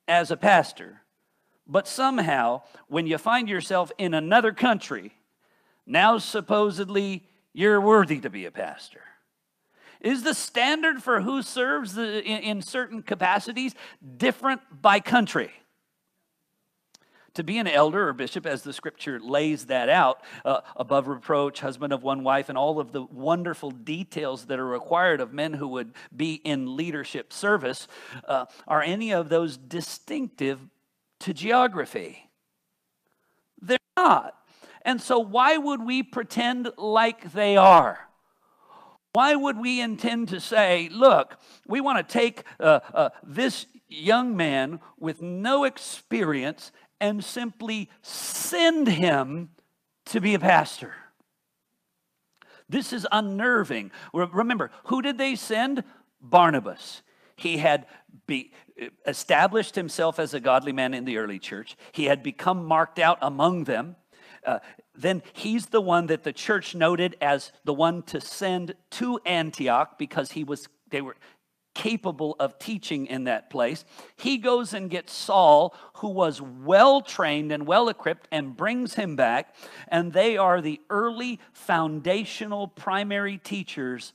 as 0.07 0.31
a 0.31 0.37
pastor. 0.37 1.03
But 1.71 1.87
somehow, 1.87 2.63
when 2.89 3.07
you 3.07 3.17
find 3.17 3.49
yourself 3.49 3.93
in 3.97 4.13
another 4.13 4.53
country, 4.53 5.15
now 5.87 6.19
supposedly 6.19 7.25
you're 7.53 7.81
worthy 7.81 8.19
to 8.21 8.29
be 8.29 8.45
a 8.45 8.51
pastor. 8.51 9.03
Is 10.01 10.25
the 10.25 10.35
standard 10.35 11.01
for 11.01 11.21
who 11.21 11.43
serves 11.43 11.95
the, 11.95 12.25
in, 12.25 12.43
in 12.43 12.63
certain 12.63 13.03
capacities 13.03 13.75
different 14.19 14.61
by 14.83 15.01
country? 15.01 15.53
to 17.33 17.45
be 17.45 17.59
an 17.59 17.69
elder 17.69 18.09
or 18.09 18.13
bishop, 18.13 18.45
as 18.45 18.63
the 18.63 18.73
scripture 18.73 19.21
lays 19.21 19.67
that 19.67 19.89
out, 19.89 20.21
uh, 20.45 20.63
above 20.75 21.07
reproach, 21.07 21.61
husband 21.61 21.93
of 21.93 22.03
one 22.03 22.25
wife, 22.25 22.49
and 22.49 22.59
all 22.59 22.81
of 22.81 22.91
the 22.91 23.03
wonderful 23.03 23.71
details 23.71 24.47
that 24.47 24.59
are 24.59 24.67
required 24.67 25.21
of 25.21 25.33
men 25.33 25.53
who 25.53 25.69
would 25.69 25.93
be 26.15 26.35
in 26.35 26.77
leadership 26.77 27.33
service, 27.33 27.87
uh, 28.27 28.47
are 28.67 28.83
any 28.83 29.13
of 29.13 29.29
those 29.29 29.57
distinctive 29.57 30.59
to 31.21 31.35
geography. 31.35 32.31
They're 33.61 33.79
not. 33.97 34.35
And 34.83 35.01
so, 35.01 35.19
why 35.19 35.57
would 35.57 35.85
we 35.85 36.03
pretend 36.03 36.71
like 36.77 37.33
they 37.33 37.57
are? 37.57 38.09
Why 39.13 39.35
would 39.35 39.59
we 39.59 39.81
intend 39.81 40.29
to 40.29 40.41
say, 40.41 40.89
look, 40.93 41.37
we 41.67 41.81
want 41.81 41.99
to 41.99 42.13
take 42.13 42.45
uh, 42.61 42.81
uh, 42.95 43.09
this 43.25 43.67
young 43.89 44.37
man 44.37 44.81
with 44.99 45.21
no 45.21 45.65
experience 45.65 46.71
and 47.01 47.25
simply 47.25 47.91
send 48.03 48.87
him 48.87 49.51
to 50.07 50.21
be 50.21 50.35
a 50.35 50.39
pastor? 50.39 50.95
This 52.69 52.93
is 52.93 53.07
unnerving. 53.11 53.91
Remember, 54.15 54.71
who 54.85 55.03
did 55.03 55.19
they 55.19 55.35
send? 55.35 55.83
Barnabas. 56.21 57.03
He 57.41 57.57
had 57.57 57.87
be, 58.27 58.53
established 59.07 59.75
himself 59.75 60.19
as 60.19 60.35
a 60.35 60.41
godly 60.41 60.73
man 60.73 60.93
in 60.93 61.07
the 61.07 61.17
early 61.17 61.39
church. 61.39 61.75
He 61.93 62.05
had 62.05 62.23
become 62.23 62.67
marked 62.67 62.99
out 62.99 63.17
among 63.23 63.65
them. 63.65 63.97
Uh, 64.45 64.59
then 64.95 65.23
he's 65.33 65.67
the 65.67 65.81
one 65.81 66.07
that 66.09 66.23
the 66.23 66.35
church 66.35 66.75
noted 66.75 67.17
as 67.23 67.53
the 67.65 67.73
one 67.73 68.03
to 68.03 68.21
send 68.21 68.75
to 68.91 69.19
Antioch 69.25 69.99
because 69.99 70.33
he 70.33 70.45
was 70.45 70.69
they 70.91 71.01
were 71.01 71.17
capable 71.75 72.37
of 72.39 72.59
teaching 72.59 73.07
in 73.07 73.25
that 73.25 73.49
place. 73.49 73.87
He 74.17 74.37
goes 74.37 74.75
and 74.75 74.91
gets 74.91 75.15
Saul, 75.15 75.75
who 75.95 76.09
was 76.09 76.43
well 76.43 77.01
trained 77.01 77.53
and 77.53 77.67
well 77.67 77.89
equipped, 77.89 78.29
and 78.31 78.55
brings 78.55 78.95
him 78.95 79.17
back. 79.17 79.55
And 79.89 80.13
they 80.13 80.37
are 80.37 80.61
the 80.61 80.81
early 80.91 81.41
foundational 81.53 82.69
primary 82.69 83.39
teachers 83.39 84.13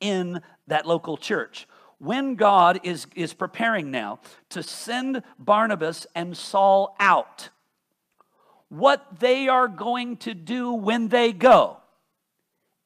in 0.00 0.42
that 0.66 0.86
local 0.86 1.16
church 1.16 1.66
when 1.98 2.36
God 2.36 2.80
is, 2.84 3.06
is 3.14 3.34
preparing 3.34 3.90
now 3.90 4.20
to 4.50 4.62
send 4.62 5.22
Barnabas 5.38 6.06
and 6.14 6.36
Saul 6.36 6.96
out, 7.00 7.48
what 8.68 9.18
they 9.18 9.48
are 9.48 9.68
going 9.68 10.16
to 10.18 10.34
do 10.34 10.72
when 10.72 11.08
they 11.08 11.32
go 11.32 11.78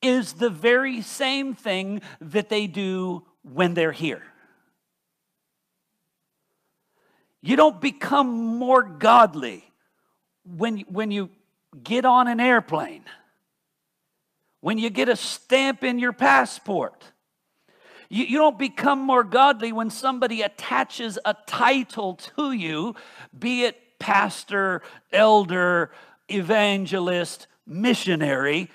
is 0.01 0.35
the 0.35 0.51
very 0.51 1.03
same 1.03 1.55
thing 1.55 2.03
that 2.21 2.49
they 2.49 2.67
do 2.67 3.25
when 3.43 3.75
they're 3.75 3.93
here. 3.93 4.23
You 7.41 7.57
don't 7.57 7.81
become 7.81 8.29
more 8.29 8.83
godly 8.83 9.65
when, 10.45 10.79
when 10.89 11.11
you 11.11 11.31
get 11.83 12.05
on 12.05 12.29
an 12.29 12.41
airplane, 12.41 13.05
when 14.61 14.79
you 14.79 14.91
get 14.91 15.09
a 15.09 15.17
stamp 15.17 15.83
in 15.83 15.99
your 15.99 16.13
passport. 16.13 17.12
You, 18.13 18.27
you 18.27 18.37
don't 18.37 18.59
become 18.59 18.99
more 18.99 19.25
godly 19.25 19.73
when 19.73 19.89
somebody 19.89 20.43
attaches 20.43 21.19
a 21.25 21.35
title 21.47 22.17
to 22.37 22.53
you, 22.53 22.95
be 23.37 23.65
it 23.65 23.99
pastor, 23.99 24.83
elder, 25.15 25.91
evangelist, 26.29 27.47
missionary. 27.67 28.71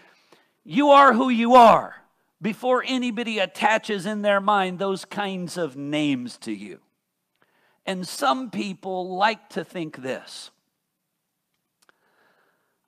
You 0.64 0.90
are 0.90 1.14
who 1.14 1.30
you 1.30 1.54
are 1.54 1.98
before 2.42 2.84
anybody 2.84 3.38
attaches 3.38 4.08
in 4.08 4.24
their 4.24 4.42
mind 4.42 4.80
those 4.80 5.06
kinds 5.06 5.56
of 5.56 5.78
names 5.78 6.38
to 6.40 6.52
you. 6.52 6.80
And 7.86 8.08
some 8.08 8.50
people 8.50 9.18
like 9.18 9.50
to 9.50 9.64
think 9.64 10.02
this 10.02 10.50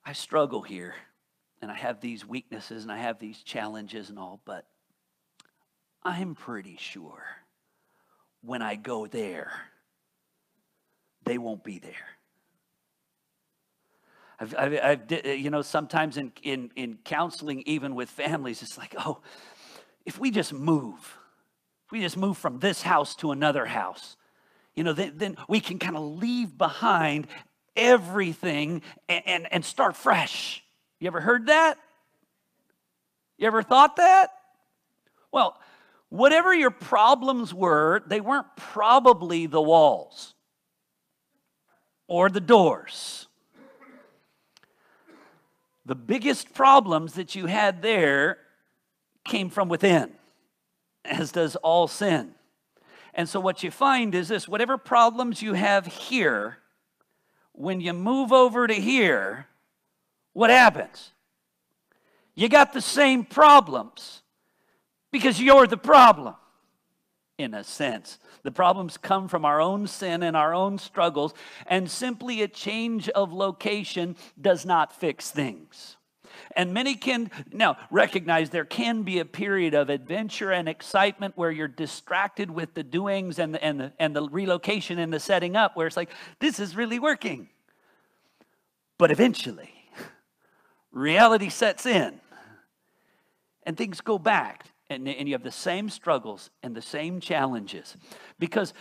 I 0.04 0.14
struggle 0.14 0.62
here, 0.62 0.96
and 1.62 1.70
I 1.70 1.76
have 1.76 2.00
these 2.00 2.26
weaknesses, 2.26 2.82
and 2.82 2.90
I 2.90 2.98
have 2.98 3.20
these 3.20 3.40
challenges 3.44 4.10
and 4.10 4.18
all, 4.18 4.40
but 4.44 4.66
I'm 6.02 6.34
pretty 6.34 6.76
sure 6.78 7.22
when 8.42 8.62
I 8.62 8.74
go 8.74 9.06
there, 9.06 9.52
they 11.24 11.38
won't 11.38 11.62
be 11.62 11.78
there. 11.78 11.92
I've, 14.38 14.54
I've, 14.56 14.80
I've, 14.82 15.26
you 15.38 15.50
know, 15.50 15.60
sometimes 15.60 16.16
in, 16.16 16.32
in, 16.42 16.70
in 16.74 16.98
counseling, 17.04 17.62
even 17.66 17.94
with 17.94 18.08
families, 18.08 18.62
it's 18.62 18.78
like, 18.78 18.94
oh, 18.98 19.20
if 20.06 20.18
we 20.18 20.30
just 20.30 20.54
move, 20.54 21.18
if 21.86 21.92
we 21.92 22.00
just 22.00 22.16
move 22.16 22.38
from 22.38 22.58
this 22.58 22.80
house 22.80 23.14
to 23.16 23.32
another 23.32 23.66
house, 23.66 24.16
you 24.74 24.82
know, 24.82 24.94
then, 24.94 25.12
then 25.16 25.36
we 25.48 25.60
can 25.60 25.78
kind 25.78 25.96
of 25.96 26.02
leave 26.02 26.56
behind 26.56 27.26
everything 27.76 28.80
and, 29.10 29.22
and, 29.26 29.52
and 29.52 29.64
start 29.64 29.94
fresh. 29.94 30.64
You 30.98 31.08
ever 31.08 31.20
heard 31.20 31.46
that? 31.46 31.76
You 33.36 33.46
ever 33.46 33.62
thought 33.62 33.96
that? 33.96 34.30
Well, 35.32 35.58
whatever 36.10 36.52
your 36.52 36.70
problems 36.70 37.54
were, 37.54 38.02
they 38.06 38.20
weren't 38.20 38.54
probably 38.56 39.46
the 39.46 39.62
walls 39.62 40.34
or 42.06 42.28
the 42.28 42.40
doors. 42.40 43.28
The 45.86 45.94
biggest 45.94 46.52
problems 46.52 47.14
that 47.14 47.34
you 47.34 47.46
had 47.46 47.80
there 47.82 48.38
came 49.24 49.48
from 49.48 49.68
within, 49.68 50.12
as 51.04 51.32
does 51.32 51.56
all 51.56 51.88
sin. 51.88 52.34
And 53.14 53.28
so, 53.28 53.40
what 53.40 53.62
you 53.62 53.70
find 53.70 54.14
is 54.14 54.28
this 54.28 54.46
whatever 54.46 54.78
problems 54.78 55.42
you 55.42 55.54
have 55.54 55.86
here, 55.86 56.58
when 57.52 57.80
you 57.80 57.92
move 57.92 58.32
over 58.32 58.66
to 58.66 58.74
here, 58.74 59.46
what 60.32 60.50
happens? 60.50 61.12
You 62.34 62.48
got 62.48 62.72
the 62.72 62.80
same 62.80 63.24
problems 63.24 64.22
because 65.12 65.40
you're 65.40 65.66
the 65.66 65.76
problem, 65.76 66.34
in 67.38 67.54
a 67.54 67.64
sense. 67.64 68.18
The 68.42 68.52
problems 68.52 68.96
come 68.96 69.28
from 69.28 69.44
our 69.44 69.60
own 69.60 69.86
sin 69.86 70.22
and 70.22 70.36
our 70.36 70.54
own 70.54 70.78
struggles, 70.78 71.34
and 71.66 71.90
simply 71.90 72.42
a 72.42 72.48
change 72.48 73.08
of 73.10 73.32
location 73.32 74.16
does 74.40 74.64
not 74.64 74.92
fix 74.92 75.30
things. 75.30 75.96
And 76.56 76.72
many 76.72 76.94
can 76.94 77.30
now 77.52 77.76
recognize 77.90 78.50
there 78.50 78.64
can 78.64 79.02
be 79.02 79.18
a 79.18 79.24
period 79.24 79.74
of 79.74 79.90
adventure 79.90 80.52
and 80.52 80.68
excitement 80.68 81.36
where 81.36 81.50
you're 81.50 81.68
distracted 81.68 82.50
with 82.50 82.74
the 82.74 82.82
doings 82.82 83.38
and 83.38 83.54
the, 83.54 83.64
and 83.64 83.80
the, 83.80 83.92
and 83.98 84.14
the 84.14 84.28
relocation 84.28 84.98
and 84.98 85.12
the 85.12 85.20
setting 85.20 85.56
up, 85.56 85.76
where 85.76 85.86
it's 85.86 85.96
like, 85.96 86.10
this 86.38 86.60
is 86.60 86.76
really 86.76 86.98
working. 86.98 87.48
But 88.98 89.10
eventually, 89.10 89.72
reality 90.92 91.48
sets 91.48 91.86
in 91.86 92.20
and 93.64 93.76
things 93.76 94.00
go 94.00 94.18
back 94.18 94.66
and, 94.90 95.08
and 95.08 95.28
you 95.28 95.34
have 95.34 95.44
the 95.44 95.50
same 95.50 95.88
struggles 95.88 96.50
and 96.62 96.74
the 96.74 96.82
same 96.82 97.20
challenges. 97.20 97.96
Because 98.38 98.74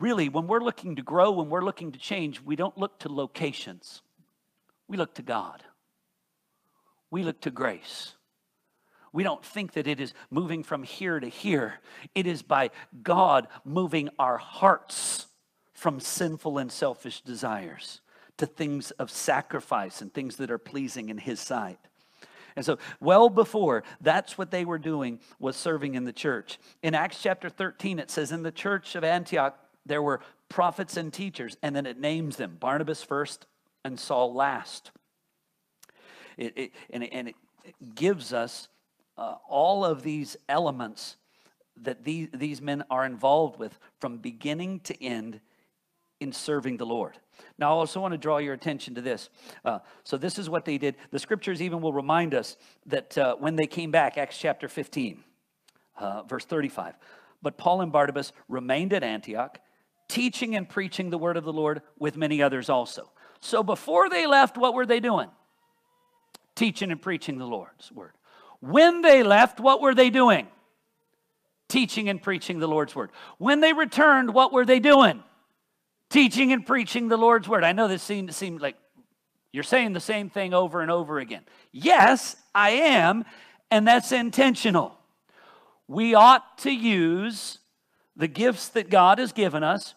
really, 0.00 0.28
when 0.28 0.46
we're 0.46 0.62
looking 0.62 0.96
to 0.96 1.02
grow, 1.02 1.30
when 1.30 1.50
we're 1.50 1.64
looking 1.64 1.92
to 1.92 1.98
change, 1.98 2.40
we 2.40 2.56
don't 2.56 2.76
look 2.76 2.98
to 3.00 3.12
locations, 3.12 4.02
we 4.88 4.96
look 4.96 5.14
to 5.14 5.22
God, 5.22 5.62
we 7.10 7.22
look 7.22 7.40
to 7.42 7.50
grace. 7.50 8.14
We 9.12 9.22
don't 9.22 9.44
think 9.44 9.74
that 9.74 9.86
it 9.86 10.00
is 10.00 10.12
moving 10.28 10.64
from 10.64 10.82
here 10.82 11.20
to 11.20 11.28
here. 11.28 11.74
It 12.16 12.26
is 12.26 12.42
by 12.42 12.70
God 13.00 13.46
moving 13.64 14.08
our 14.18 14.38
hearts 14.38 15.28
from 15.72 16.00
sinful 16.00 16.58
and 16.58 16.72
selfish 16.72 17.20
desires 17.20 18.00
to 18.38 18.46
things 18.46 18.90
of 18.92 19.12
sacrifice 19.12 20.00
and 20.00 20.12
things 20.12 20.34
that 20.36 20.50
are 20.50 20.58
pleasing 20.58 21.10
in 21.10 21.18
His 21.18 21.38
sight. 21.38 21.78
And 22.56 22.64
so, 22.64 22.78
well 23.00 23.28
before, 23.28 23.82
that's 24.00 24.38
what 24.38 24.50
they 24.50 24.64
were 24.64 24.78
doing 24.78 25.18
was 25.38 25.56
serving 25.56 25.94
in 25.94 26.04
the 26.04 26.12
church. 26.12 26.58
In 26.82 26.94
Acts 26.94 27.20
chapter 27.20 27.48
13, 27.48 27.98
it 27.98 28.10
says, 28.10 28.30
In 28.30 28.42
the 28.42 28.52
church 28.52 28.94
of 28.94 29.02
Antioch, 29.02 29.58
there 29.86 30.02
were 30.02 30.20
prophets 30.48 30.96
and 30.96 31.12
teachers, 31.12 31.56
and 31.62 31.74
then 31.74 31.86
it 31.86 31.98
names 31.98 32.36
them 32.36 32.56
Barnabas 32.58 33.02
first 33.02 33.46
and 33.84 33.98
Saul 33.98 34.32
last. 34.32 34.92
It, 36.36 36.56
it, 36.56 36.72
and, 36.90 37.02
it, 37.02 37.10
and 37.12 37.28
it 37.28 37.36
gives 37.94 38.32
us 38.32 38.68
uh, 39.18 39.36
all 39.48 39.84
of 39.84 40.02
these 40.02 40.36
elements 40.48 41.16
that 41.82 42.04
these, 42.04 42.28
these 42.32 42.62
men 42.62 42.84
are 42.90 43.04
involved 43.04 43.58
with 43.58 43.78
from 44.00 44.18
beginning 44.18 44.80
to 44.80 45.02
end 45.02 45.40
in 46.24 46.32
serving 46.32 46.78
the 46.78 46.86
Lord. 46.86 47.16
Now, 47.58 47.68
I 47.68 47.72
also 47.72 48.00
want 48.00 48.12
to 48.12 48.18
draw 48.18 48.38
your 48.38 48.54
attention 48.54 48.96
to 48.96 49.00
this. 49.00 49.28
Uh, 49.64 49.78
so, 50.02 50.16
this 50.16 50.38
is 50.40 50.50
what 50.50 50.64
they 50.64 50.78
did. 50.78 50.96
The 51.12 51.20
scriptures 51.20 51.62
even 51.62 51.80
will 51.80 51.92
remind 51.92 52.34
us 52.34 52.56
that 52.86 53.16
uh, 53.16 53.36
when 53.36 53.54
they 53.54 53.66
came 53.66 53.92
back, 53.92 54.18
Acts 54.18 54.38
chapter 54.38 54.66
15, 54.68 55.22
uh, 55.98 56.22
verse 56.24 56.44
35. 56.44 56.94
But 57.42 57.56
Paul 57.56 57.82
and 57.82 57.92
Barnabas 57.92 58.32
remained 58.48 58.92
at 58.92 59.04
Antioch, 59.04 59.60
teaching 60.08 60.56
and 60.56 60.68
preaching 60.68 61.10
the 61.10 61.18
word 61.18 61.36
of 61.36 61.44
the 61.44 61.52
Lord 61.52 61.82
with 61.98 62.16
many 62.16 62.42
others 62.42 62.68
also. 62.68 63.12
So, 63.40 63.62
before 63.62 64.08
they 64.08 64.26
left, 64.26 64.56
what 64.56 64.74
were 64.74 64.86
they 64.86 64.98
doing? 64.98 65.28
Teaching 66.56 66.90
and 66.90 67.00
preaching 67.00 67.38
the 67.38 67.46
Lord's 67.46 67.92
word. 67.92 68.12
When 68.60 69.02
they 69.02 69.22
left, 69.22 69.60
what 69.60 69.80
were 69.80 69.94
they 69.94 70.10
doing? 70.10 70.48
Teaching 71.68 72.08
and 72.08 72.20
preaching 72.22 72.58
the 72.58 72.68
Lord's 72.68 72.94
word. 72.96 73.10
When 73.38 73.60
they 73.60 73.72
returned, 73.72 74.32
what 74.32 74.52
were 74.52 74.64
they 74.64 74.80
doing? 74.80 75.22
Teaching 76.14 76.52
and 76.52 76.64
preaching 76.64 77.08
the 77.08 77.16
Lord's 77.16 77.48
word. 77.48 77.64
I 77.64 77.72
know 77.72 77.88
this 77.88 78.00
seems, 78.00 78.36
seems 78.36 78.62
like 78.62 78.76
you're 79.52 79.64
saying 79.64 79.94
the 79.94 80.00
same 80.00 80.30
thing 80.30 80.54
over 80.54 80.80
and 80.80 80.88
over 80.88 81.18
again. 81.18 81.42
Yes, 81.72 82.36
I 82.54 82.70
am, 82.70 83.24
and 83.68 83.84
that's 83.84 84.12
intentional. 84.12 84.96
We 85.88 86.14
ought 86.14 86.58
to 86.58 86.70
use 86.70 87.58
the 88.14 88.28
gifts 88.28 88.68
that 88.68 88.90
God 88.90 89.18
has 89.18 89.32
given 89.32 89.64
us 89.64 89.96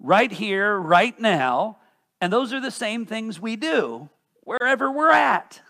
right 0.00 0.32
here, 0.32 0.76
right 0.76 1.18
now, 1.20 1.78
and 2.20 2.32
those 2.32 2.52
are 2.52 2.60
the 2.60 2.72
same 2.72 3.06
things 3.06 3.38
we 3.38 3.54
do 3.54 4.08
wherever 4.40 4.90
we're 4.90 5.12
at. 5.12 5.60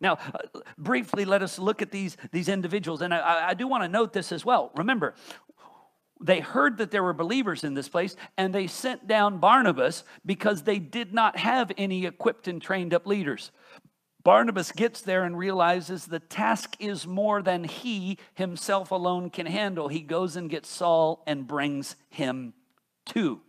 Now, 0.00 0.18
uh, 0.34 0.60
briefly, 0.76 1.24
let 1.24 1.40
us 1.42 1.58
look 1.58 1.80
at 1.80 1.90
these, 1.90 2.18
these 2.30 2.50
individuals. 2.50 3.00
And 3.00 3.14
I, 3.14 3.48
I 3.48 3.54
do 3.54 3.66
want 3.66 3.84
to 3.84 3.88
note 3.88 4.12
this 4.12 4.32
as 4.32 4.44
well. 4.44 4.70
Remember, 4.76 5.14
they 6.24 6.40
heard 6.40 6.78
that 6.78 6.90
there 6.90 7.02
were 7.02 7.12
believers 7.12 7.64
in 7.64 7.74
this 7.74 7.88
place 7.88 8.16
and 8.38 8.52
they 8.52 8.66
sent 8.66 9.06
down 9.06 9.38
Barnabas 9.38 10.04
because 10.24 10.62
they 10.62 10.78
did 10.78 11.12
not 11.12 11.36
have 11.36 11.70
any 11.76 12.06
equipped 12.06 12.48
and 12.48 12.62
trained 12.62 12.94
up 12.94 13.06
leaders. 13.06 13.50
Barnabas 14.22 14.72
gets 14.72 15.02
there 15.02 15.24
and 15.24 15.36
realizes 15.36 16.06
the 16.06 16.18
task 16.18 16.76
is 16.80 17.06
more 17.06 17.42
than 17.42 17.62
he 17.62 18.16
himself 18.32 18.90
alone 18.90 19.28
can 19.28 19.44
handle. 19.44 19.88
He 19.88 20.00
goes 20.00 20.34
and 20.34 20.48
gets 20.48 20.70
Saul 20.70 21.22
and 21.26 21.46
brings 21.46 21.94
him 22.08 22.54
to. 23.10 23.42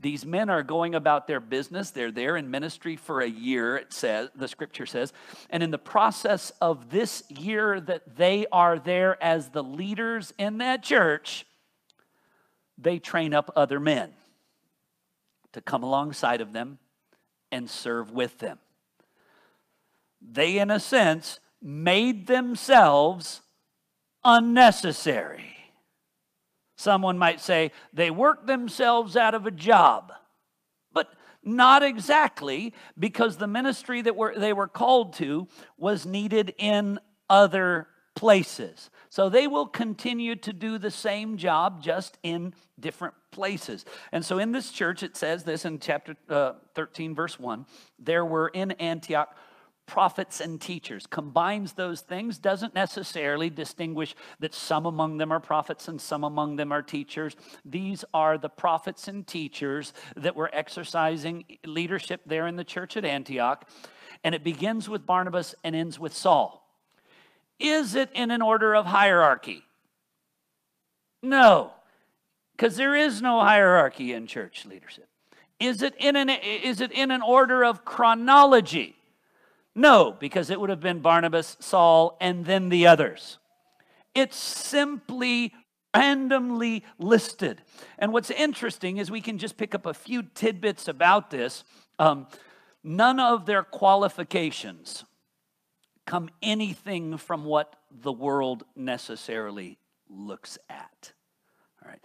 These 0.00 0.26
men 0.26 0.50
are 0.50 0.64
going 0.64 0.96
about 0.96 1.28
their 1.28 1.38
business. 1.38 1.92
They're 1.92 2.10
there 2.10 2.36
in 2.36 2.50
ministry 2.50 2.96
for 2.96 3.20
a 3.20 3.28
year, 3.28 3.76
it 3.76 3.92
says, 3.92 4.28
the 4.34 4.48
scripture 4.48 4.86
says. 4.86 5.12
And 5.50 5.62
in 5.62 5.70
the 5.70 5.78
process 5.78 6.50
of 6.60 6.90
this 6.90 7.22
year 7.30 7.80
that 7.82 8.16
they 8.16 8.46
are 8.50 8.80
there 8.80 9.22
as 9.22 9.50
the 9.50 9.62
leaders 9.62 10.34
in 10.36 10.58
that 10.58 10.82
church, 10.82 11.46
they 12.78 12.98
train 12.98 13.34
up 13.34 13.50
other 13.56 13.80
men 13.80 14.12
to 15.52 15.60
come 15.60 15.82
alongside 15.82 16.40
of 16.40 16.52
them 16.52 16.78
and 17.50 17.70
serve 17.70 18.10
with 18.10 18.38
them. 18.38 18.58
They, 20.20 20.58
in 20.58 20.70
a 20.70 20.80
sense, 20.80 21.40
made 21.62 22.26
themselves 22.26 23.40
unnecessary. 24.24 25.54
Someone 26.76 27.16
might 27.16 27.40
say 27.40 27.72
they 27.92 28.10
worked 28.10 28.46
themselves 28.46 29.16
out 29.16 29.34
of 29.34 29.46
a 29.46 29.50
job. 29.50 30.12
But 30.92 31.08
Not 31.46 31.84
exactly, 31.84 32.74
because 32.98 33.36
the 33.36 33.46
ministry 33.46 34.02
that 34.02 34.16
were, 34.16 34.34
they 34.36 34.52
were 34.52 34.66
called 34.66 35.12
to 35.14 35.46
was 35.78 36.04
needed 36.04 36.52
in 36.58 36.98
other 37.30 37.86
places. 38.16 38.90
So 39.16 39.30
they 39.30 39.46
will 39.46 39.64
continue 39.64 40.36
to 40.36 40.52
do 40.52 40.76
the 40.76 40.90
same 40.90 41.38
job 41.38 41.82
just 41.82 42.18
in 42.22 42.52
different 42.78 43.14
places. 43.30 43.86
And 44.12 44.22
so 44.22 44.38
in 44.38 44.52
this 44.52 44.70
church, 44.70 45.02
it 45.02 45.16
says 45.16 45.42
this 45.42 45.64
in 45.64 45.78
chapter 45.78 46.16
uh, 46.28 46.52
13, 46.74 47.14
verse 47.14 47.40
1 47.40 47.64
there 47.98 48.26
were 48.26 48.48
in 48.48 48.72
Antioch 48.72 49.34
prophets 49.86 50.42
and 50.42 50.60
teachers. 50.60 51.06
Combines 51.06 51.72
those 51.72 52.02
things 52.02 52.36
doesn't 52.36 52.74
necessarily 52.74 53.48
distinguish 53.48 54.14
that 54.40 54.52
some 54.52 54.84
among 54.84 55.16
them 55.16 55.32
are 55.32 55.40
prophets 55.40 55.88
and 55.88 55.98
some 55.98 56.22
among 56.22 56.56
them 56.56 56.70
are 56.70 56.82
teachers. 56.82 57.36
These 57.64 58.04
are 58.12 58.36
the 58.36 58.50
prophets 58.50 59.08
and 59.08 59.26
teachers 59.26 59.94
that 60.14 60.36
were 60.36 60.50
exercising 60.52 61.46
leadership 61.64 62.20
there 62.26 62.46
in 62.46 62.56
the 62.56 62.64
church 62.64 62.98
at 62.98 63.06
antioch. 63.06 63.66
And 64.24 64.34
it 64.34 64.44
begins 64.44 64.90
with 64.90 65.06
barnabas 65.06 65.54
and 65.64 65.74
ends 65.74 65.98
with 65.98 66.12
saul 66.12 66.65
is 67.58 67.94
it 67.94 68.10
in 68.14 68.30
an 68.30 68.42
order 68.42 68.74
of 68.74 68.86
hierarchy 68.86 69.62
no 71.22 71.72
because 72.52 72.76
there 72.76 72.94
is 72.94 73.20
no 73.22 73.40
hierarchy 73.40 74.12
in 74.12 74.26
church 74.26 74.66
leadership 74.66 75.08
is 75.58 75.82
it 75.82 75.94
in 75.98 76.16
an 76.16 76.28
is 76.28 76.80
it 76.80 76.92
in 76.92 77.10
an 77.10 77.22
order 77.22 77.64
of 77.64 77.84
chronology 77.84 78.96
no, 79.78 80.16
because 80.18 80.48
it 80.48 80.58
would 80.58 80.70
have 80.70 80.80
been 80.80 81.00
Barnabas, 81.00 81.58
Saul, 81.60 82.16
and 82.18 82.46
then 82.46 82.70
the 82.70 82.86
others. 82.86 83.36
It's 84.14 84.38
simply 84.38 85.52
randomly 85.94 86.82
listed. 86.98 87.60
And 87.98 88.10
what's 88.10 88.30
interesting 88.30 88.96
is 88.96 89.10
we 89.10 89.20
can 89.20 89.36
just 89.36 89.58
pick 89.58 89.74
up 89.74 89.84
a 89.84 89.92
few 89.92 90.22
tidbits 90.22 90.88
about 90.88 91.30
this. 91.30 91.62
Um, 91.98 92.26
none 92.82 93.20
of 93.20 93.44
their 93.44 93.62
qualifications 93.62 95.04
come 96.06 96.30
anything 96.40 97.18
from 97.18 97.44
what 97.44 97.76
the 97.90 98.12
world 98.12 98.64
necessarily 98.74 99.78
looks 100.08 100.58
at. 100.70 101.12
All 101.82 101.90
right 101.90 102.00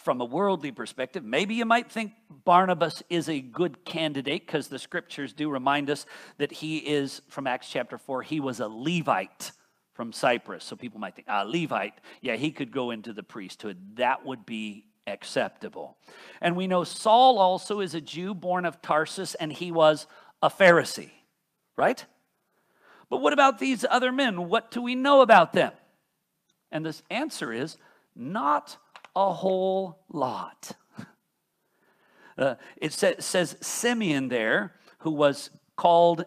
from 0.00 0.20
a 0.20 0.24
worldly 0.24 0.72
perspective, 0.72 1.22
maybe 1.22 1.54
you 1.54 1.64
might 1.64 1.90
think 1.92 2.12
Barnabas 2.44 3.02
is 3.10 3.28
a 3.28 3.40
good 3.40 3.84
candidate 3.84 4.46
because 4.46 4.68
the 4.68 4.78
scriptures 4.78 5.32
do 5.32 5.50
remind 5.50 5.90
us 5.90 6.06
that 6.38 6.50
he 6.50 6.78
is, 6.78 7.20
from 7.28 7.46
Acts 7.46 7.68
chapter 7.68 7.98
4, 7.98 8.22
he 8.22 8.40
was 8.40 8.60
a 8.60 8.68
Levite 8.68 9.52
from 9.92 10.12
Cyprus. 10.12 10.64
So 10.64 10.74
people 10.74 11.00
might 11.00 11.16
think, 11.16 11.28
ah, 11.28 11.44
Levite, 11.46 12.00
yeah, 12.22 12.36
he 12.36 12.50
could 12.50 12.72
go 12.72 12.90
into 12.90 13.12
the 13.12 13.22
priesthood. 13.22 13.76
That 13.96 14.24
would 14.24 14.46
be 14.46 14.86
acceptable. 15.06 15.98
And 16.40 16.56
we 16.56 16.66
know 16.66 16.84
Saul 16.84 17.38
also 17.38 17.80
is 17.80 17.94
a 17.94 18.00
Jew 18.00 18.34
born 18.34 18.64
of 18.64 18.80
Tarsus, 18.80 19.34
and 19.34 19.52
he 19.52 19.70
was 19.70 20.06
a 20.42 20.48
Pharisee, 20.48 21.10
right? 21.76 22.04
But 23.10 23.18
what 23.18 23.32
about 23.32 23.58
these 23.58 23.84
other 23.90 24.12
men? 24.12 24.48
What 24.48 24.70
do 24.70 24.80
we 24.80 24.94
know 24.94 25.20
about 25.20 25.52
them? 25.52 25.72
And 26.70 26.86
this 26.86 27.02
answer 27.10 27.52
is 27.52 27.76
not 28.14 28.76
a 29.16 29.32
whole 29.32 29.98
lot. 30.08 30.72
Uh, 32.38 32.54
it 32.76 32.92
sa- 32.92 33.18
says 33.18 33.56
Simeon 33.60 34.28
there, 34.28 34.74
who 35.00 35.10
was 35.10 35.50
called, 35.76 36.24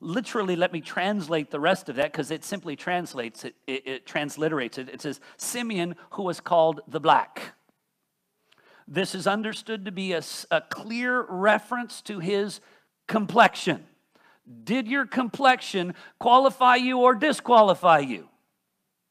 literally, 0.00 0.54
let 0.54 0.72
me 0.72 0.80
translate 0.80 1.50
the 1.50 1.58
rest 1.58 1.88
of 1.88 1.96
that 1.96 2.12
because 2.12 2.30
it 2.30 2.44
simply 2.44 2.76
translates 2.76 3.44
it, 3.44 3.54
it, 3.66 3.86
it 3.86 4.06
transliterates 4.06 4.78
it. 4.78 4.88
It 4.90 5.00
says, 5.00 5.20
Simeon, 5.38 5.96
who 6.10 6.24
was 6.24 6.40
called 6.40 6.82
the 6.86 7.00
black. 7.00 7.54
This 8.86 9.14
is 9.14 9.26
understood 9.26 9.86
to 9.86 9.92
be 9.92 10.12
a, 10.12 10.22
a 10.50 10.60
clear 10.60 11.24
reference 11.28 12.02
to 12.02 12.18
his 12.18 12.60
complexion. 13.08 13.86
Did 14.64 14.88
your 14.88 15.06
complexion 15.06 15.94
qualify 16.18 16.76
you 16.76 16.98
or 16.98 17.14
disqualify 17.14 18.00
you? 18.00 18.28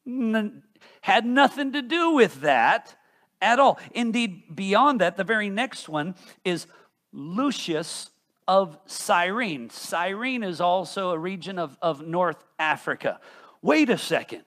N- 0.06 0.62
had 1.02 1.24
nothing 1.24 1.72
to 1.72 1.82
do 1.82 2.12
with 2.12 2.42
that 2.42 2.96
at 3.40 3.58
all. 3.58 3.78
Indeed, 3.92 4.54
beyond 4.54 5.00
that, 5.00 5.16
the 5.16 5.24
very 5.24 5.48
next 5.48 5.88
one 5.88 6.14
is 6.44 6.66
Lucius 7.12 8.10
of 8.46 8.78
Cyrene. 8.86 9.70
Cyrene 9.70 10.42
is 10.42 10.60
also 10.60 11.10
a 11.10 11.18
region 11.18 11.58
of, 11.58 11.76
of 11.80 12.06
North 12.06 12.44
Africa. 12.58 13.20
Wait 13.62 13.90
a 13.90 13.98
second. 13.98 14.42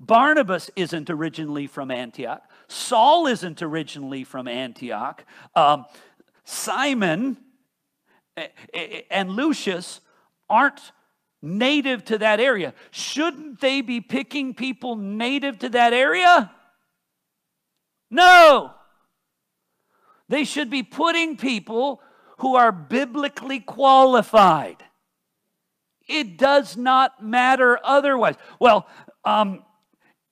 Barnabas 0.00 0.70
isn't 0.74 1.10
originally 1.10 1.66
from 1.66 1.90
Antioch. 1.90 2.42
Saul 2.66 3.26
isn't 3.26 3.62
originally 3.62 4.24
from 4.24 4.48
Antioch. 4.48 5.24
Um, 5.54 5.84
Simon 6.44 7.36
eh, 8.36 8.48
eh, 8.74 8.78
eh, 8.90 9.00
and 9.10 9.30
Lucius 9.30 10.00
aren't 10.52 10.92
native 11.40 12.04
to 12.04 12.18
that 12.18 12.38
area. 12.38 12.74
Shouldn't 12.92 13.60
they 13.60 13.80
be 13.80 14.00
picking 14.00 14.54
people 14.54 14.94
native 14.94 15.58
to 15.60 15.70
that 15.70 15.92
area? 15.92 16.52
No. 18.10 18.74
They 20.28 20.44
should 20.44 20.70
be 20.70 20.82
putting 20.82 21.36
people 21.36 22.00
who 22.38 22.54
are 22.54 22.70
biblically 22.70 23.60
qualified. 23.60 24.84
It 26.06 26.36
does 26.36 26.76
not 26.76 27.24
matter 27.24 27.78
otherwise. 27.82 28.34
Well, 28.60 28.86
um, 29.24 29.64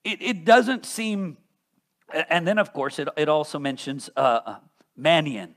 it, 0.05 0.21
it 0.21 0.45
doesn't 0.45 0.85
seem, 0.85 1.39
and 2.29 2.47
then 2.47 2.59
of 2.59 2.73
course 2.73 2.99
it, 2.99 3.09
it 3.17 3.29
also 3.29 3.59
mentions 3.59 4.11
uh, 4.17 4.41
uh 4.45 4.57
Manaen. 4.99 5.55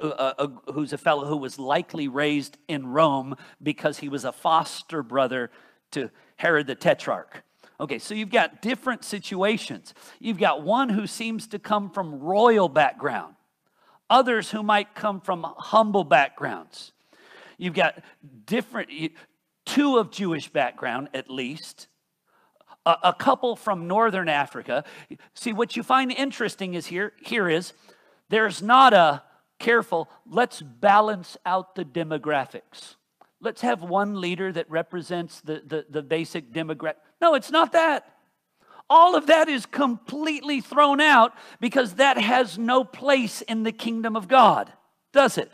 Who's 0.00 0.92
a 0.92 0.98
fellow 0.98 1.26
who 1.26 1.36
was 1.36 1.58
likely 1.58 2.08
raised 2.08 2.58
in 2.68 2.86
Rome 2.86 3.36
because 3.62 3.98
he 3.98 4.08
was 4.08 4.24
a 4.24 4.32
foster 4.32 5.02
brother 5.02 5.50
to 5.92 6.10
Herod 6.36 6.66
the 6.66 6.74
Tetrarch. 6.74 7.42
Okay, 7.80 7.98
so 7.98 8.14
you've 8.14 8.30
got 8.30 8.62
different 8.62 9.04
situations. 9.04 9.94
You've 10.20 10.38
got 10.38 10.62
one 10.62 10.88
who 10.88 11.06
seems 11.06 11.48
to 11.48 11.58
come 11.58 11.90
from 11.90 12.20
royal 12.20 12.68
background, 12.68 13.34
others 14.08 14.50
who 14.50 14.62
might 14.62 14.94
come 14.94 15.20
from 15.20 15.44
humble 15.58 16.04
backgrounds. 16.04 16.92
You've 17.58 17.74
got 17.74 18.02
different, 18.46 18.90
two 19.64 19.98
of 19.98 20.10
Jewish 20.10 20.48
background 20.48 21.08
at 21.14 21.30
least, 21.30 21.88
a, 22.86 22.96
a 23.04 23.12
couple 23.12 23.56
from 23.56 23.88
northern 23.88 24.28
Africa. 24.28 24.84
See, 25.34 25.52
what 25.52 25.76
you 25.76 25.82
find 25.82 26.12
interesting 26.12 26.74
is 26.74 26.86
here, 26.86 27.12
here 27.22 27.48
is 27.48 27.72
there's 28.28 28.62
not 28.62 28.92
a 28.92 29.22
careful, 29.58 30.08
let's 30.28 30.60
balance 30.62 31.36
out 31.44 31.74
the 31.74 31.84
demographics. 31.84 32.96
Let's 33.40 33.60
have 33.60 33.82
one 33.82 34.20
leader 34.20 34.52
that 34.52 34.70
represents 34.70 35.40
the, 35.40 35.62
the, 35.66 35.86
the 35.88 36.02
basic 36.02 36.52
demographic. 36.52 36.96
No, 37.20 37.34
it's 37.34 37.50
not 37.50 37.72
that. 37.72 38.10
All 38.88 39.16
of 39.16 39.26
that 39.26 39.48
is 39.48 39.66
completely 39.66 40.60
thrown 40.60 41.00
out 41.00 41.32
because 41.60 41.94
that 41.94 42.18
has 42.18 42.58
no 42.58 42.84
place 42.84 43.40
in 43.42 43.62
the 43.62 43.72
kingdom 43.72 44.16
of 44.16 44.28
God, 44.28 44.72
does 45.12 45.38
it? 45.38 45.50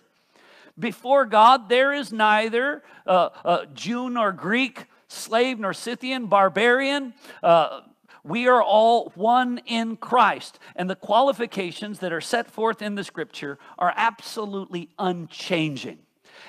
Before 0.78 1.24
God, 1.26 1.68
there 1.68 1.92
is 1.92 2.12
neither 2.12 2.82
uh, 3.06 3.28
uh, 3.44 3.64
Jew 3.74 4.10
nor 4.10 4.32
Greek, 4.32 4.86
slave 5.08 5.58
nor 5.58 5.74
Scythian, 5.74 6.26
barbarian. 6.26 7.12
Uh, 7.42 7.80
we 8.24 8.48
are 8.48 8.62
all 8.62 9.12
one 9.14 9.60
in 9.66 9.96
Christ. 9.96 10.58
And 10.76 10.88
the 10.88 10.96
qualifications 10.96 12.00
that 12.00 12.12
are 12.12 12.20
set 12.20 12.50
forth 12.50 12.82
in 12.82 12.94
the 12.94 13.04
scripture 13.04 13.58
are 13.78 13.92
absolutely 13.96 14.90
unchanging. 14.98 15.98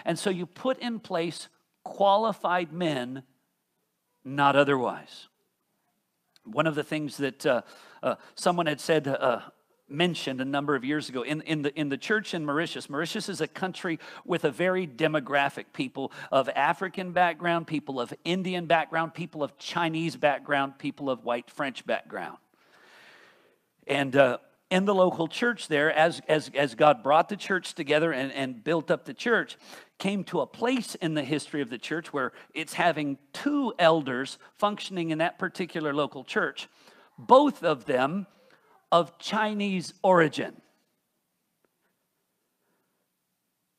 And 0.06 0.18
so 0.18 0.30
you 0.30 0.46
put 0.46 0.80
in 0.80 1.00
place 1.00 1.48
qualified 1.84 2.72
men, 2.72 3.24
not 4.24 4.56
otherwise. 4.56 5.28
One 6.44 6.68
of 6.68 6.76
the 6.76 6.84
things 6.84 7.18
that 7.18 7.46
uh, 7.46 7.62
uh, 8.02 8.16
someone 8.36 8.66
had 8.66 8.80
said, 8.80 9.08
uh, 9.08 9.42
mentioned 9.92 10.42
a 10.42 10.46
number 10.46 10.76
of 10.76 10.84
years 10.84 11.10
ago 11.10 11.22
in, 11.22 11.42
in, 11.42 11.62
the, 11.62 11.80
in 11.80 11.90
the 11.90 11.98
church 11.98 12.34
in 12.34 12.46
Mauritius. 12.46 12.90
Mauritius 12.90 13.30
is 13.30 13.42
a 13.42 13.48
country 13.48 14.00
with 14.26 14.46
a 14.46 14.52
very 14.52 14.88
demographic 14.88 15.66
people 15.74 16.12
of 16.32 16.50
African 16.50 17.12
background, 17.12 17.68
people 17.68 18.00
of 18.00 18.14
Indian 18.24 18.66
background, 18.66 19.14
people 19.14 19.44
of 19.44 19.58
Chinese 19.58 20.16
background, 20.16 20.78
people 20.78 21.10
of 21.10 21.24
white 21.24 21.50
French 21.50 21.86
background. 21.86 22.38
And 23.88 24.16
uh, 24.16 24.38
in 24.70 24.86
the 24.86 24.96
local 24.96 25.28
church 25.28 25.68
there, 25.68 25.92
as, 25.92 26.22
as, 26.28 26.50
as 26.56 26.76
God 26.76 27.04
brought 27.04 27.28
the 27.30 27.36
church 27.36 27.74
together 27.74 28.14
and, 28.14 28.32
and 28.32 28.64
built 28.64 28.90
up 28.90 29.06
the 29.06 29.14
church, 29.14 29.58
came 29.98 30.24
to 30.24 30.40
a 30.40 30.48
place 30.48 30.96
in 30.96 31.14
the 31.14 31.24
history 31.24 31.62
of 31.62 31.70
the 31.70 31.78
church 31.78 32.14
where 32.14 32.32
it's 32.54 32.74
having 32.74 33.18
two 33.34 33.74
elders 33.78 34.40
functioning 34.58 35.12
in 35.12 35.18
that 35.18 35.38
particular 35.38 35.94
local 35.94 36.24
church. 36.24 36.70
Both 37.18 37.64
of 37.64 37.86
them 37.86 38.26
of 38.92 39.18
Chinese 39.18 39.94
origin. 40.04 40.62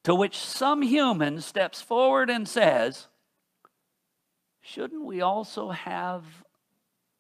To 0.04 0.14
which 0.14 0.38
some 0.38 0.82
human 0.82 1.40
steps 1.40 1.80
forward 1.80 2.28
and 2.28 2.48
says, 2.48 3.06
Shouldn't 4.62 5.04
we 5.04 5.20
also 5.20 5.70
have 5.70 6.24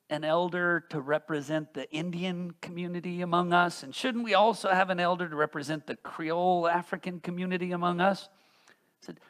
an 0.08 0.24
elder 0.24 0.84
to 0.90 1.00
represent 1.00 1.74
the 1.74 1.90
Indian 1.90 2.52
community 2.60 3.20
among 3.20 3.52
us? 3.52 3.82
And 3.82 3.94
shouldn't 3.94 4.24
we 4.24 4.34
also 4.34 4.68
have 4.70 4.90
an 4.90 5.00
elder 5.00 5.28
to 5.28 5.34
represent 5.34 5.86
the 5.86 5.96
Creole 5.96 6.68
African 6.68 7.18
community 7.18 7.72
among 7.72 8.00
us? 8.00 8.28
I 8.68 9.06
said, 9.06 9.20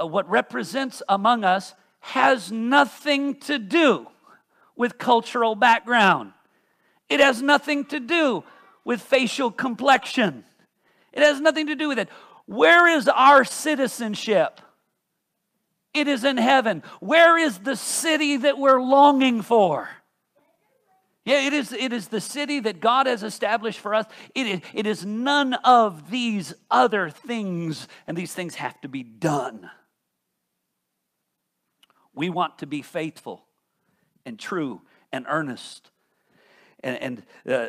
uh, 0.00 0.06
what 0.06 0.28
represents 0.28 1.02
among 1.08 1.44
us 1.44 1.74
has 2.00 2.52
nothing 2.52 3.34
to 3.40 3.58
do 3.58 4.06
with 4.76 4.98
cultural 4.98 5.54
background. 5.54 6.32
It 7.08 7.20
has 7.20 7.42
nothing 7.42 7.84
to 7.86 8.00
do 8.00 8.44
with 8.84 9.00
facial 9.00 9.50
complexion. 9.50 10.44
It 11.12 11.22
has 11.22 11.40
nothing 11.40 11.68
to 11.68 11.74
do 11.74 11.88
with 11.88 11.98
it. 11.98 12.08
Where 12.46 12.86
is 12.88 13.08
our 13.08 13.44
citizenship? 13.44 14.60
It 15.94 16.08
is 16.08 16.24
in 16.24 16.36
heaven. 16.36 16.82
Where 17.00 17.38
is 17.38 17.58
the 17.58 17.76
city 17.76 18.36
that 18.38 18.58
we're 18.58 18.80
longing 18.80 19.42
for? 19.42 19.88
Yeah, 21.24 21.44
it 21.44 21.52
is, 21.52 21.72
it 21.72 21.92
is 21.92 22.06
the 22.06 22.20
city 22.20 22.60
that 22.60 22.80
God 22.80 23.06
has 23.06 23.24
established 23.24 23.80
for 23.80 23.94
us. 23.94 24.06
It 24.32 24.46
is, 24.46 24.60
it 24.72 24.86
is 24.86 25.04
none 25.04 25.54
of 25.54 26.08
these 26.08 26.54
other 26.70 27.10
things, 27.10 27.88
and 28.06 28.16
these 28.16 28.32
things 28.32 28.54
have 28.54 28.80
to 28.82 28.88
be 28.88 29.02
done. 29.02 29.68
We 32.14 32.30
want 32.30 32.58
to 32.58 32.66
be 32.66 32.80
faithful 32.80 33.44
and 34.24 34.38
true 34.38 34.82
and 35.12 35.26
earnest. 35.28 35.90
And, 36.86 37.24
and 37.46 37.52
uh, 37.52 37.66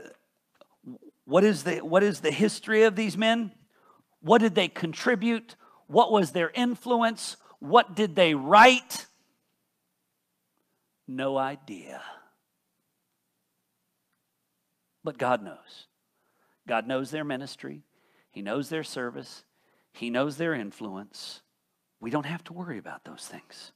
what, 1.26 1.44
is 1.44 1.64
the, 1.64 1.78
what 1.78 2.04
is 2.04 2.20
the 2.20 2.32
history 2.32 2.84
of 2.84 2.96
these 2.96 3.18
men? 3.18 3.52
What 4.22 4.42
did 4.42 4.54
they 4.54 4.68
contribute? 4.68 5.56
What 5.88 6.12
was 6.12 6.34
their 6.34 6.52
influence? 6.52 7.36
What 7.60 7.96
did 7.96 8.16
they 8.16 8.36
write? 8.36 9.08
No 11.08 11.36
idea. 11.36 12.04
But 15.04 15.18
God 15.18 15.42
knows. 15.42 15.88
God 16.68 16.86
knows 16.86 17.10
their 17.10 17.24
ministry, 17.24 17.82
He 18.30 18.44
knows 18.44 18.70
their 18.70 18.84
service, 18.84 19.46
He 19.94 20.12
knows 20.12 20.38
their 20.38 20.54
influence. 20.54 21.42
We 22.00 22.12
don't 22.12 22.28
have 22.28 22.44
to 22.44 22.54
worry 22.54 22.78
about 22.78 23.04
those 23.04 23.26
things. 23.26 23.72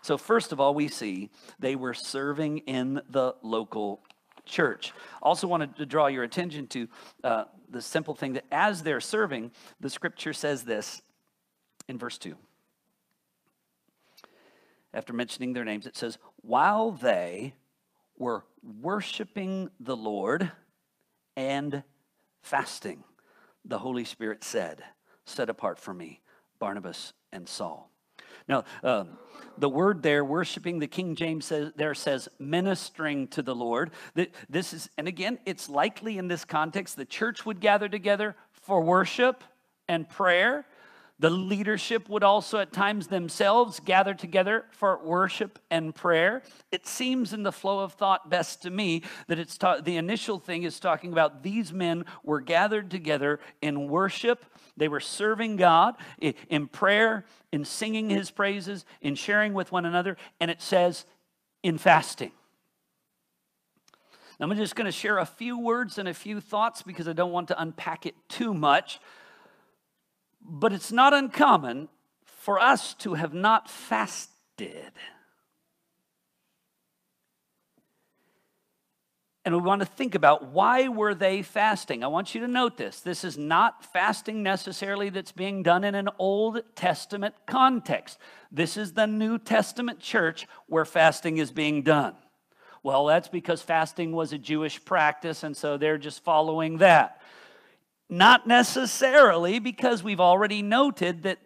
So, 0.00 0.16
first 0.16 0.52
of 0.52 0.60
all, 0.60 0.72
we 0.72 0.88
see 0.88 1.28
they 1.58 1.76
were 1.76 1.92
serving 1.92 2.58
in 2.58 3.02
the 3.10 3.34
local 3.42 4.00
church. 4.48 4.92
Also, 5.22 5.46
wanted 5.46 5.76
to 5.76 5.86
draw 5.86 6.06
your 6.06 6.24
attention 6.24 6.66
to 6.68 6.88
uh, 7.22 7.44
the 7.70 7.82
simple 7.82 8.14
thing 8.14 8.32
that 8.32 8.44
as 8.50 8.82
they're 8.82 9.00
serving, 9.00 9.50
the 9.80 9.90
scripture 9.90 10.32
says 10.32 10.64
this 10.64 11.02
in 11.88 11.98
verse 11.98 12.18
2. 12.18 12.34
After 14.94 15.12
mentioning 15.12 15.52
their 15.52 15.64
names, 15.64 15.86
it 15.86 15.96
says, 15.96 16.18
While 16.42 16.92
they 16.92 17.54
were 18.16 18.44
worshiping 18.80 19.70
the 19.78 19.96
Lord 19.96 20.50
and 21.36 21.82
fasting, 22.42 23.04
the 23.64 23.78
Holy 23.78 24.04
Spirit 24.04 24.42
said, 24.42 24.82
Set 25.24 25.50
apart 25.50 25.78
for 25.78 25.92
me 25.92 26.20
Barnabas 26.58 27.12
and 27.32 27.48
Saul. 27.48 27.87
Now, 28.48 28.64
um, 28.82 29.18
the 29.58 29.68
word 29.68 30.02
there, 30.02 30.24
worshiping, 30.24 30.78
the 30.78 30.86
King 30.86 31.14
James 31.14 31.46
says, 31.46 31.72
there 31.76 31.94
says 31.94 32.28
ministering 32.38 33.28
to 33.28 33.42
the 33.42 33.54
Lord. 33.54 33.90
This 34.48 34.72
is, 34.72 34.88
and 34.96 35.08
again, 35.08 35.38
it's 35.44 35.68
likely 35.68 36.18
in 36.18 36.28
this 36.28 36.44
context 36.44 36.96
the 36.96 37.04
church 37.04 37.44
would 37.44 37.60
gather 37.60 37.88
together 37.88 38.36
for 38.52 38.80
worship 38.80 39.42
and 39.88 40.08
prayer. 40.08 40.64
The 41.20 41.30
leadership 41.30 42.08
would 42.08 42.22
also 42.22 42.58
at 42.58 42.72
times 42.72 43.08
themselves 43.08 43.80
gather 43.80 44.14
together 44.14 44.66
for 44.70 45.02
worship 45.02 45.58
and 45.68 45.92
prayer. 45.92 46.42
It 46.70 46.86
seems 46.86 47.32
in 47.32 47.42
the 47.42 47.50
flow 47.50 47.80
of 47.80 47.94
thought 47.94 48.30
best 48.30 48.62
to 48.62 48.70
me 48.70 49.02
that 49.26 49.38
it's 49.38 49.58
ta- 49.58 49.80
the 49.80 49.96
initial 49.96 50.38
thing 50.38 50.62
is 50.62 50.78
talking 50.78 51.10
about 51.10 51.42
these 51.42 51.72
men 51.72 52.04
were 52.22 52.40
gathered 52.40 52.88
together 52.88 53.40
in 53.60 53.88
worship. 53.88 54.44
They 54.76 54.86
were 54.86 55.00
serving 55.00 55.56
God 55.56 55.96
in 56.20 56.68
prayer, 56.68 57.24
in 57.50 57.64
singing 57.64 58.10
his 58.10 58.30
praises, 58.30 58.84
in 59.00 59.16
sharing 59.16 59.54
with 59.54 59.72
one 59.72 59.84
another, 59.84 60.16
and 60.38 60.52
it 60.52 60.62
says 60.62 61.04
in 61.64 61.78
fasting. 61.78 62.30
I'm 64.40 64.54
just 64.54 64.76
going 64.76 64.84
to 64.84 64.92
share 64.92 65.18
a 65.18 65.26
few 65.26 65.58
words 65.58 65.98
and 65.98 66.08
a 66.08 66.14
few 66.14 66.40
thoughts 66.40 66.82
because 66.82 67.08
I 67.08 67.12
don't 67.12 67.32
want 67.32 67.48
to 67.48 67.60
unpack 67.60 68.06
it 68.06 68.14
too 68.28 68.54
much. 68.54 69.00
But 70.40 70.72
it's 70.72 70.92
not 70.92 71.12
uncommon 71.12 71.88
for 72.24 72.58
us 72.58 72.94
to 72.94 73.14
have 73.14 73.34
not 73.34 73.68
fasted. 73.70 74.92
and 79.48 79.56
we 79.56 79.62
want 79.62 79.80
to 79.80 79.86
think 79.86 80.14
about 80.14 80.48
why 80.48 80.88
were 80.88 81.14
they 81.14 81.40
fasting? 81.40 82.04
I 82.04 82.08
want 82.08 82.34
you 82.34 82.42
to 82.42 82.46
note 82.46 82.76
this. 82.76 83.00
This 83.00 83.24
is 83.24 83.38
not 83.38 83.82
fasting 83.82 84.42
necessarily 84.42 85.08
that's 85.08 85.32
being 85.32 85.62
done 85.62 85.84
in 85.84 85.94
an 85.94 86.10
old 86.18 86.60
testament 86.74 87.34
context. 87.46 88.18
This 88.52 88.76
is 88.76 88.92
the 88.92 89.06
new 89.06 89.38
testament 89.38 90.00
church 90.00 90.46
where 90.66 90.84
fasting 90.84 91.38
is 91.38 91.50
being 91.50 91.80
done. 91.80 92.14
Well 92.82 93.06
that's 93.06 93.28
because 93.28 93.62
fasting 93.62 94.12
was 94.12 94.34
a 94.34 94.38
jewish 94.38 94.84
practice 94.84 95.42
and 95.42 95.56
so 95.56 95.78
they're 95.78 95.96
just 95.96 96.22
following 96.22 96.76
that 96.76 97.22
not 98.08 98.46
necessarily 98.46 99.58
because 99.58 100.02
we've 100.02 100.20
already 100.20 100.62
noted 100.62 101.22
that 101.24 101.38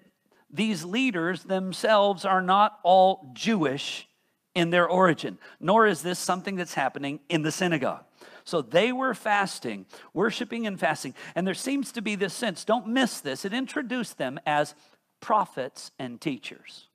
these 0.50 0.84
leaders 0.84 1.44
themselves 1.44 2.24
are 2.24 2.42
not 2.42 2.78
all 2.82 3.30
Jewish 3.32 4.08
in 4.54 4.70
their 4.70 4.86
origin, 4.86 5.38
nor 5.60 5.86
is 5.86 6.02
this 6.02 6.18
something 6.18 6.56
that's 6.56 6.74
happening 6.74 7.20
in 7.28 7.42
the 7.42 7.50
synagogue. 7.50 8.04
So 8.44 8.60
they 8.60 8.92
were 8.92 9.14
fasting, 9.14 9.86
worshiping 10.12 10.66
and 10.66 10.78
fasting. 10.78 11.14
And 11.34 11.46
there 11.46 11.54
seems 11.54 11.92
to 11.92 12.02
be 12.02 12.16
this 12.16 12.34
sense, 12.34 12.64
don't 12.64 12.88
miss 12.88 13.20
this, 13.20 13.44
it 13.44 13.54
introduced 13.54 14.18
them 14.18 14.38
as 14.44 14.74
prophets 15.20 15.90
and 15.98 16.20
teachers. 16.20 16.88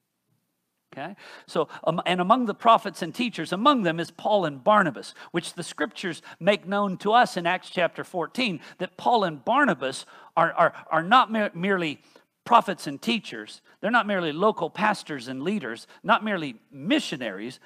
Okay? 0.93 1.15
So, 1.45 1.67
um, 1.83 2.01
and 2.05 2.19
among 2.21 2.45
the 2.45 2.53
prophets 2.53 3.01
and 3.01 3.13
teachers, 3.13 3.51
among 3.51 3.83
them 3.83 3.99
is 3.99 4.09
Paul 4.09 4.45
and 4.45 4.63
Barnabas, 4.63 5.13
which 5.31 5.53
the 5.53 5.63
scriptures 5.63 6.21
make 6.39 6.67
known 6.67 6.97
to 6.99 7.13
us 7.13 7.37
in 7.37 7.45
Acts 7.45 7.69
chapter 7.69 8.03
14 8.03 8.59
that 8.79 8.97
Paul 8.97 9.23
and 9.23 9.43
Barnabas 9.43 10.05
are, 10.35 10.53
are, 10.53 10.73
are 10.89 11.03
not 11.03 11.31
mer- 11.31 11.51
merely 11.53 12.01
prophets 12.45 12.87
and 12.87 13.01
teachers, 13.01 13.61
they're 13.81 13.91
not 13.91 14.07
merely 14.07 14.31
local 14.31 14.69
pastors 14.69 15.27
and 15.27 15.43
leaders, 15.43 15.85
not 16.01 16.23
merely 16.23 16.55
missionaries, 16.71 17.59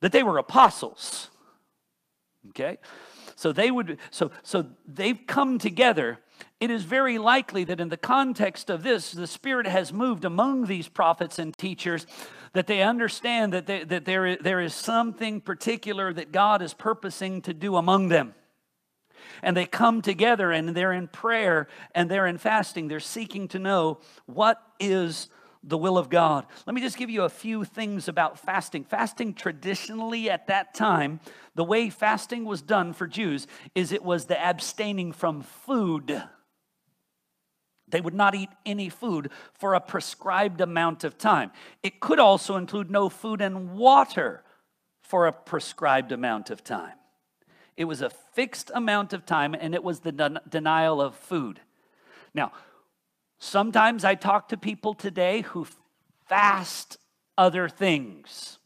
that 0.00 0.10
they 0.10 0.24
were 0.24 0.38
apostles. 0.38 1.30
Okay? 2.48 2.78
So 3.36 3.52
they 3.52 3.70
would 3.70 3.98
so 4.10 4.30
so 4.42 4.66
they've 4.86 5.20
come 5.26 5.58
together 5.58 6.18
it 6.60 6.70
is 6.70 6.84
very 6.84 7.18
likely 7.18 7.64
that 7.64 7.80
in 7.80 7.88
the 7.88 7.96
context 7.96 8.70
of 8.70 8.82
this, 8.82 9.12
the 9.12 9.26
Spirit 9.26 9.66
has 9.66 9.92
moved 9.92 10.24
among 10.24 10.66
these 10.66 10.88
prophets 10.88 11.38
and 11.38 11.56
teachers, 11.56 12.06
that 12.52 12.66
they 12.66 12.82
understand 12.82 13.52
that, 13.52 13.66
they, 13.66 13.84
that 13.84 14.04
there, 14.04 14.36
there 14.36 14.60
is 14.60 14.72
something 14.72 15.40
particular 15.40 16.12
that 16.12 16.32
God 16.32 16.62
is 16.62 16.72
purposing 16.72 17.42
to 17.42 17.52
do 17.52 17.76
among 17.76 18.08
them. 18.08 18.34
And 19.42 19.56
they 19.56 19.66
come 19.66 20.00
together 20.02 20.52
and 20.52 20.68
they're 20.68 20.92
in 20.92 21.08
prayer 21.08 21.66
and 21.94 22.10
they're 22.10 22.26
in 22.26 22.38
fasting. 22.38 22.88
They're 22.88 23.00
seeking 23.00 23.48
to 23.48 23.58
know 23.58 23.98
what 24.26 24.62
is 24.78 25.28
the 25.62 25.78
will 25.78 25.98
of 25.98 26.10
God. 26.10 26.46
Let 26.66 26.74
me 26.74 26.80
just 26.80 26.96
give 26.96 27.10
you 27.10 27.22
a 27.22 27.28
few 27.28 27.64
things 27.64 28.06
about 28.06 28.38
fasting. 28.38 28.84
Fasting, 28.84 29.34
traditionally 29.34 30.30
at 30.30 30.46
that 30.46 30.74
time, 30.74 31.20
the 31.54 31.64
way 31.64 31.90
fasting 31.90 32.44
was 32.44 32.62
done 32.62 32.92
for 32.92 33.06
Jews 33.06 33.46
is 33.74 33.90
it 33.90 34.04
was 34.04 34.26
the 34.26 34.40
abstaining 34.40 35.12
from 35.12 35.42
food. 35.42 36.22
They 37.88 38.00
would 38.00 38.14
not 38.14 38.34
eat 38.34 38.50
any 38.64 38.88
food 38.88 39.30
for 39.52 39.74
a 39.74 39.80
prescribed 39.80 40.60
amount 40.60 41.04
of 41.04 41.18
time. 41.18 41.50
It 41.82 42.00
could 42.00 42.18
also 42.18 42.56
include 42.56 42.90
no 42.90 43.08
food 43.08 43.40
and 43.40 43.76
water 43.76 44.42
for 45.02 45.26
a 45.26 45.32
prescribed 45.32 46.12
amount 46.12 46.50
of 46.50 46.64
time. 46.64 46.94
It 47.76 47.84
was 47.84 48.00
a 48.00 48.10
fixed 48.10 48.70
amount 48.74 49.12
of 49.12 49.26
time, 49.26 49.54
and 49.54 49.74
it 49.74 49.84
was 49.84 50.00
the 50.00 50.12
den- 50.12 50.40
denial 50.48 51.00
of 51.00 51.14
food. 51.14 51.60
Now, 52.32 52.52
Sometimes 53.44 54.04
I 54.04 54.14
talk 54.14 54.48
to 54.48 54.56
people 54.56 54.94
today 54.94 55.42
who 55.42 55.66
fast 56.26 56.96
other 57.36 57.68
things. 57.68 58.58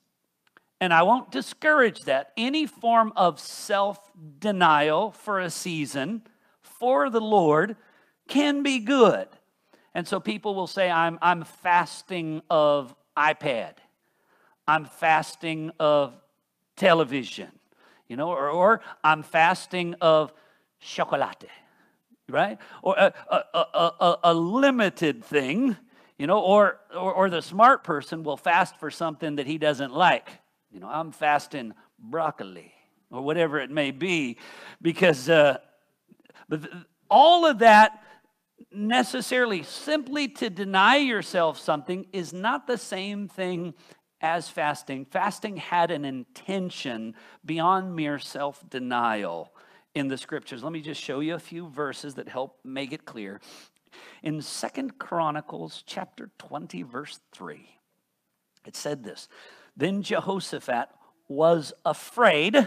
And 0.80 0.94
I 0.94 1.02
won't 1.02 1.32
discourage 1.32 2.02
that. 2.02 2.32
Any 2.36 2.64
form 2.64 3.12
of 3.16 3.40
self 3.40 4.12
denial 4.38 5.10
for 5.10 5.40
a 5.40 5.50
season 5.50 6.22
for 6.62 7.10
the 7.10 7.20
Lord 7.20 7.76
can 8.28 8.62
be 8.62 8.78
good. 8.78 9.28
And 9.94 10.06
so 10.06 10.20
people 10.20 10.54
will 10.54 10.66
say, 10.66 10.90
I'm, 10.90 11.18
I'm 11.20 11.44
fasting 11.44 12.42
of 12.48 12.94
iPad, 13.16 13.74
I'm 14.66 14.84
fasting 14.84 15.72
of 15.80 16.14
television, 16.76 17.50
you 18.06 18.16
know, 18.16 18.28
or, 18.30 18.48
or 18.50 18.80
I'm 19.02 19.22
fasting 19.22 19.94
of 20.00 20.32
chocolate 20.78 21.48
right? 22.28 22.58
Or 22.82 22.94
a, 22.96 23.12
a, 23.30 23.58
a, 23.78 24.18
a, 24.24 24.34
limited 24.34 25.24
thing, 25.24 25.76
you 26.18 26.26
know, 26.26 26.40
or, 26.40 26.78
or, 26.94 27.12
or 27.12 27.30
the 27.30 27.42
smart 27.42 27.84
person 27.84 28.22
will 28.22 28.36
fast 28.36 28.76
for 28.76 28.90
something 28.90 29.36
that 29.36 29.46
he 29.46 29.58
doesn't 29.58 29.94
like. 29.94 30.28
You 30.70 30.80
know, 30.80 30.88
I'm 30.88 31.12
fasting 31.12 31.74
broccoli 31.98 32.72
or 33.10 33.22
whatever 33.22 33.58
it 33.58 33.70
may 33.70 33.90
be, 33.90 34.36
because 34.82 35.28
uh, 35.28 35.58
but 36.48 36.68
all 37.10 37.46
of 37.46 37.60
that 37.60 38.02
necessarily 38.72 39.62
simply 39.62 40.28
to 40.28 40.50
deny 40.50 40.96
yourself 40.96 41.58
something 41.58 42.06
is 42.12 42.32
not 42.32 42.66
the 42.66 42.78
same 42.78 43.28
thing 43.28 43.74
as 44.20 44.48
fasting. 44.48 45.04
Fasting 45.04 45.56
had 45.56 45.90
an 45.90 46.04
intention 46.04 47.14
beyond 47.44 47.94
mere 47.94 48.18
self 48.18 48.68
denial 48.68 49.52
in 49.94 50.08
the 50.08 50.18
scriptures. 50.18 50.62
Let 50.62 50.72
me 50.72 50.80
just 50.80 51.00
show 51.00 51.20
you 51.20 51.34
a 51.34 51.38
few 51.38 51.68
verses 51.68 52.14
that 52.16 52.28
help 52.28 52.58
make 52.64 52.92
it 52.92 53.04
clear. 53.04 53.40
In 54.22 54.42
Second 54.42 54.98
Chronicles 54.98 55.82
chapter 55.86 56.30
20 56.38 56.82
verse 56.82 57.20
3, 57.32 57.68
it 58.66 58.76
said 58.76 59.02
this. 59.02 59.28
Then 59.76 60.02
Jehoshaphat 60.02 60.88
was 61.28 61.72
afraid. 61.84 62.56
All 62.56 62.66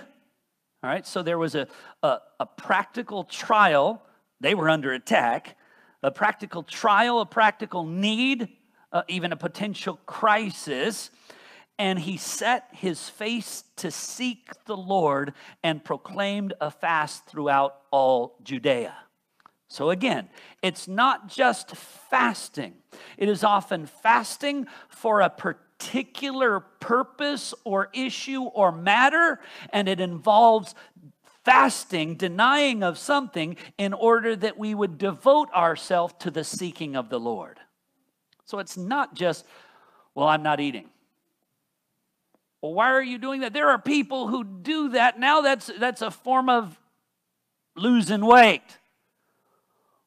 right, 0.84 1.06
so 1.06 1.22
there 1.22 1.38
was 1.38 1.56
a, 1.56 1.68
a, 2.02 2.20
a 2.40 2.46
practical 2.46 3.24
trial. 3.24 4.02
They 4.40 4.56
were 4.56 4.70
under 4.70 4.94
attack. 4.94 5.58
A 6.04 6.12
practical 6.12 6.64
trial, 6.64 7.20
a 7.22 7.26
practical 7.26 7.86
need, 7.86 8.50
uh, 8.92 9.04
even 9.08 9.32
a 9.32 9.38
potential 9.38 10.00
crisis 10.06 11.12
and 11.82 11.98
he 11.98 12.16
set 12.16 12.68
his 12.74 13.10
face 13.10 13.64
to 13.76 13.90
seek 13.90 14.52
the 14.66 14.78
Lord 14.78 15.34
and 15.64 15.84
proclaimed 15.84 16.54
a 16.62 16.70
fast 16.70 17.26
throughout 17.26 17.76
all 17.90 18.38
Judea. 18.44 18.96
So, 19.68 19.90
again, 19.90 20.30
it's 20.62 20.88
not 20.88 21.28
just 21.28 21.76
fasting, 21.76 22.76
it 23.18 23.28
is 23.28 23.44
often 23.44 23.88
fasting 23.88 24.68
for 24.90 25.22
a 25.22 25.30
particular 25.32 26.60
purpose 26.60 27.56
or 27.64 27.90
issue 27.94 28.44
or 28.44 28.72
matter, 28.72 29.40
and 29.72 29.90
it 29.90 30.00
involves 30.00 30.76
fasting, 31.44 32.16
denying 32.16 32.84
of 32.84 32.98
something 32.98 33.58
in 33.78 33.94
order 33.94 34.36
that 34.36 34.58
we 34.58 34.76
would 34.76 34.98
devote 34.98 35.52
ourselves 35.54 36.14
to 36.20 36.32
the 36.32 36.44
seeking 36.44 36.96
of 36.96 37.10
the 37.10 37.20
Lord. 37.20 37.60
So, 38.46 38.60
it's 38.60 38.78
not 38.78 39.16
just, 39.16 39.46
well, 40.14 40.28
I'm 40.28 40.44
not 40.44 40.60
eating. 40.60 40.90
Well, 42.62 42.74
why 42.74 42.92
are 42.92 43.02
you 43.02 43.18
doing 43.18 43.42
that? 43.42 43.54
There 43.54 43.70
are 43.70 43.80
people 43.80 44.28
who 44.28 44.44
do 44.44 44.90
that. 44.90 45.20
Now 45.20 45.42
that's, 45.42 45.72
that's 45.80 46.02
a 46.02 46.12
form 46.12 46.48
of 46.48 46.80
losing 47.76 48.24
weight. 48.24 48.62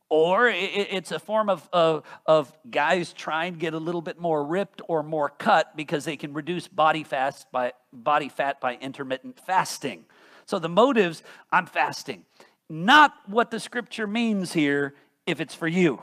Or 0.08 0.48
it's 0.48 1.10
a 1.10 1.18
form 1.18 1.50
of, 1.50 1.68
of, 1.72 2.04
of 2.24 2.56
guys 2.70 3.12
trying 3.12 3.54
to 3.54 3.58
get 3.58 3.74
a 3.74 3.78
little 3.78 4.02
bit 4.02 4.20
more 4.20 4.44
ripped 4.44 4.80
or 4.86 5.02
more 5.02 5.28
cut 5.28 5.76
because 5.76 6.04
they 6.04 6.16
can 6.16 6.32
reduce 6.32 6.68
body, 6.68 7.02
fast 7.02 7.50
by, 7.50 7.72
body 7.92 8.28
fat 8.28 8.60
by 8.60 8.76
intermittent 8.76 9.40
fasting. 9.40 10.04
So 10.46 10.58
the 10.58 10.68
motives, 10.68 11.22
I'm 11.52 11.66
fasting. 11.66 12.24
Not 12.68 13.14
what 13.26 13.50
the 13.50 13.60
scripture 13.60 14.06
means 14.06 14.52
here 14.52 14.94
if 15.26 15.40
it's 15.40 15.54
for 15.54 15.68
you, 15.68 16.00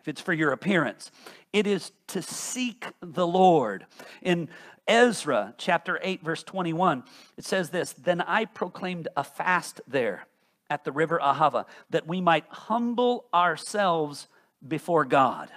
if 0.00 0.08
it's 0.08 0.20
for 0.20 0.32
your 0.32 0.52
appearance. 0.52 1.10
It 1.52 1.66
is 1.66 1.92
to 2.08 2.22
seek 2.22 2.86
the 3.00 3.26
Lord. 3.26 3.86
In 4.22 4.48
Ezra 4.86 5.54
chapter 5.58 5.98
8, 6.02 6.22
verse 6.22 6.42
21, 6.42 7.04
it 7.36 7.44
says 7.44 7.70
this 7.70 7.92
Then 7.92 8.20
I 8.20 8.44
proclaimed 8.44 9.08
a 9.16 9.24
fast 9.24 9.80
there 9.86 10.26
at 10.70 10.84
the 10.84 10.92
river 10.92 11.18
Ahava, 11.22 11.64
that 11.90 12.06
we 12.06 12.20
might 12.20 12.44
humble 12.48 13.26
ourselves 13.32 14.28
before 14.66 15.04
God, 15.04 15.50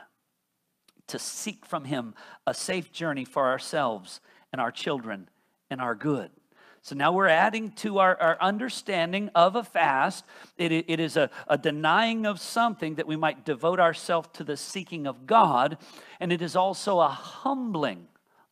to 1.08 1.20
seek 1.20 1.66
from 1.66 1.86
Him 1.86 2.14
a 2.48 2.54
safe 2.54 2.92
journey 2.92 3.26
for 3.26 3.48
ourselves 3.48 4.22
and 4.54 4.62
our 4.62 4.72
children 4.72 5.30
and 5.70 5.82
our 5.82 5.96
good. 5.96 6.32
So 6.84 6.96
now 6.96 7.12
we're 7.12 7.28
adding 7.28 7.72
to 7.74 8.00
our, 8.00 8.20
our 8.20 8.38
understanding 8.42 9.30
of 9.36 9.56
a 9.56 9.64
fast. 9.64 10.26
It, 10.58 10.72
it 10.72 11.00
is 11.00 11.16
a, 11.16 11.30
a 11.48 11.58
denying 11.58 12.26
of 12.26 12.40
something 12.40 12.96
that 12.96 13.06
we 13.06 13.16
might 13.16 13.46
devote 13.46 13.80
ourselves 13.80 14.30
to 14.34 14.44
the 14.44 14.58
seeking 14.58 15.06
of 15.06 15.28
God, 15.28 15.78
and 16.20 16.34
it 16.34 16.42
is 16.42 16.56
also 16.56 17.00
a 17.00 17.08
humbling 17.08 18.08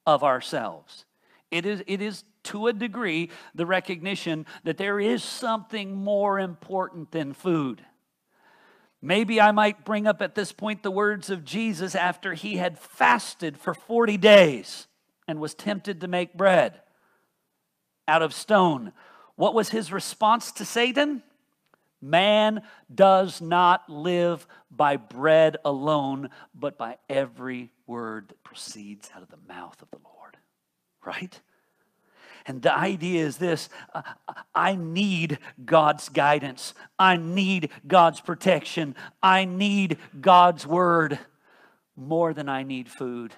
of 0.05 0.23
ourselves. 0.23 1.05
It 1.49 1.65
is, 1.65 1.83
it 1.87 2.03
is 2.03 2.23
to 2.43 2.67
a 2.67 2.73
degree 2.73 3.31
the 3.55 3.65
recognition 3.65 4.45
that 4.63 4.77
there 4.77 4.99
is 4.99 5.23
something 5.23 5.95
more 5.95 6.39
important 6.39 7.11
than 7.11 7.33
food. 7.33 7.83
Maybe 9.01 9.41
I 9.41 9.51
might 9.51 9.85
bring 9.85 10.05
up 10.05 10.21
at 10.21 10.35
this 10.35 10.51
point 10.51 10.83
the 10.83 10.91
words 10.91 11.31
of 11.31 11.43
Jesus 11.43 11.95
after 11.95 12.35
he 12.35 12.57
had 12.57 12.77
fasted 12.77 13.57
for 13.57 13.73
40 13.73 14.17
days 14.17 14.87
and 15.27 15.39
was 15.39 15.55
tempted 15.55 16.01
to 16.01 16.07
make 16.07 16.35
bread 16.35 16.81
out 18.09 18.21
of 18.21 18.33
stone. 18.33 18.91
What 19.35 19.53
was 19.53 19.69
his 19.69 19.91
response 19.91 20.51
to 20.53 20.65
Satan? 20.65 21.23
Man 22.01 22.61
does 22.93 23.41
not 23.41 23.89
live 23.89 24.47
by 24.71 24.97
bread 24.97 25.57
alone, 25.63 26.29
but 26.53 26.77
by 26.77 26.97
every 27.09 27.71
word 27.87 28.29
that 28.29 28.43
proceeds 28.43 29.09
out 29.15 29.21
of 29.21 29.29
the 29.29 29.37
mouth 29.47 29.81
of 29.81 29.89
the 29.91 29.99
Lord. 30.03 30.37
Right? 31.05 31.39
And 32.45 32.61
the 32.61 32.75
idea 32.75 33.25
is 33.25 33.37
this 33.37 33.69
uh, 33.93 34.01
I 34.55 34.75
need 34.75 35.39
God's 35.63 36.09
guidance. 36.09 36.73
I 36.97 37.17
need 37.17 37.69
God's 37.85 38.21
protection. 38.21 38.95
I 39.21 39.45
need 39.45 39.97
God's 40.19 40.65
word 40.65 41.19
more 41.95 42.33
than 42.33 42.49
I 42.49 42.63
need 42.63 42.89
food. 42.89 43.33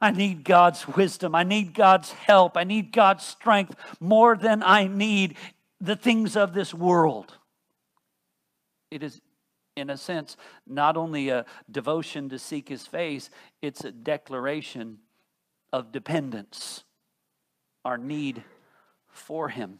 I 0.00 0.10
need 0.10 0.44
God's 0.44 0.88
wisdom. 0.88 1.34
I 1.34 1.42
need 1.42 1.74
God's 1.74 2.12
help. 2.12 2.56
I 2.56 2.64
need 2.64 2.92
God's 2.92 3.24
strength 3.24 3.74
more 4.00 4.36
than 4.36 4.62
I 4.62 4.86
need 4.86 5.36
the 5.80 5.96
things 5.96 6.36
of 6.36 6.54
this 6.54 6.72
world. 6.72 7.36
It 8.90 9.02
is, 9.02 9.20
in 9.76 9.90
a 9.90 9.96
sense, 9.96 10.36
not 10.66 10.96
only 10.96 11.28
a 11.28 11.44
devotion 11.70 12.28
to 12.30 12.38
seek 12.38 12.68
his 12.68 12.86
face, 12.86 13.30
it's 13.62 13.84
a 13.84 13.92
declaration 13.92 14.98
of 15.72 15.92
dependence, 15.92 16.84
our 17.84 17.98
need 17.98 18.42
for 19.08 19.48
him. 19.48 19.78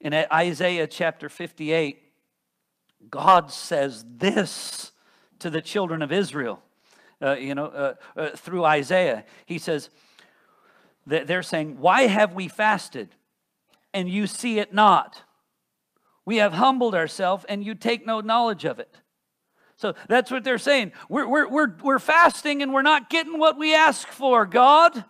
In 0.00 0.14
Isaiah 0.14 0.86
chapter 0.86 1.28
58, 1.28 2.02
God 3.10 3.50
says 3.50 4.04
this 4.16 4.92
to 5.38 5.50
the 5.50 5.60
children 5.60 6.02
of 6.02 6.10
Israel, 6.10 6.62
uh, 7.22 7.36
you 7.36 7.54
know, 7.54 7.66
uh, 7.66 7.94
uh, 8.16 8.30
through 8.36 8.64
Isaiah. 8.64 9.24
He 9.46 9.58
says, 9.58 9.90
that 11.08 11.26
they're 11.26 11.42
saying, 11.42 11.78
Why 11.80 12.02
have 12.02 12.34
we 12.34 12.48
fasted 12.48 13.08
and 13.92 14.08
you 14.08 14.26
see 14.26 14.58
it 14.58 14.72
not? 14.72 15.22
We 16.24 16.36
have 16.36 16.52
humbled 16.52 16.94
ourselves 16.94 17.44
and 17.48 17.64
you 17.64 17.74
take 17.74 18.06
no 18.06 18.20
knowledge 18.20 18.64
of 18.64 18.78
it. 18.78 18.94
So 19.76 19.94
that's 20.08 20.30
what 20.30 20.44
they're 20.44 20.58
saying. 20.58 20.92
We're, 21.08 21.26
we're, 21.26 21.48
we're, 21.48 21.76
we're 21.82 21.98
fasting 21.98 22.62
and 22.62 22.72
we're 22.72 22.82
not 22.82 23.08
getting 23.08 23.38
what 23.38 23.58
we 23.58 23.74
ask 23.74 24.08
for, 24.08 24.44
God. 24.44 25.04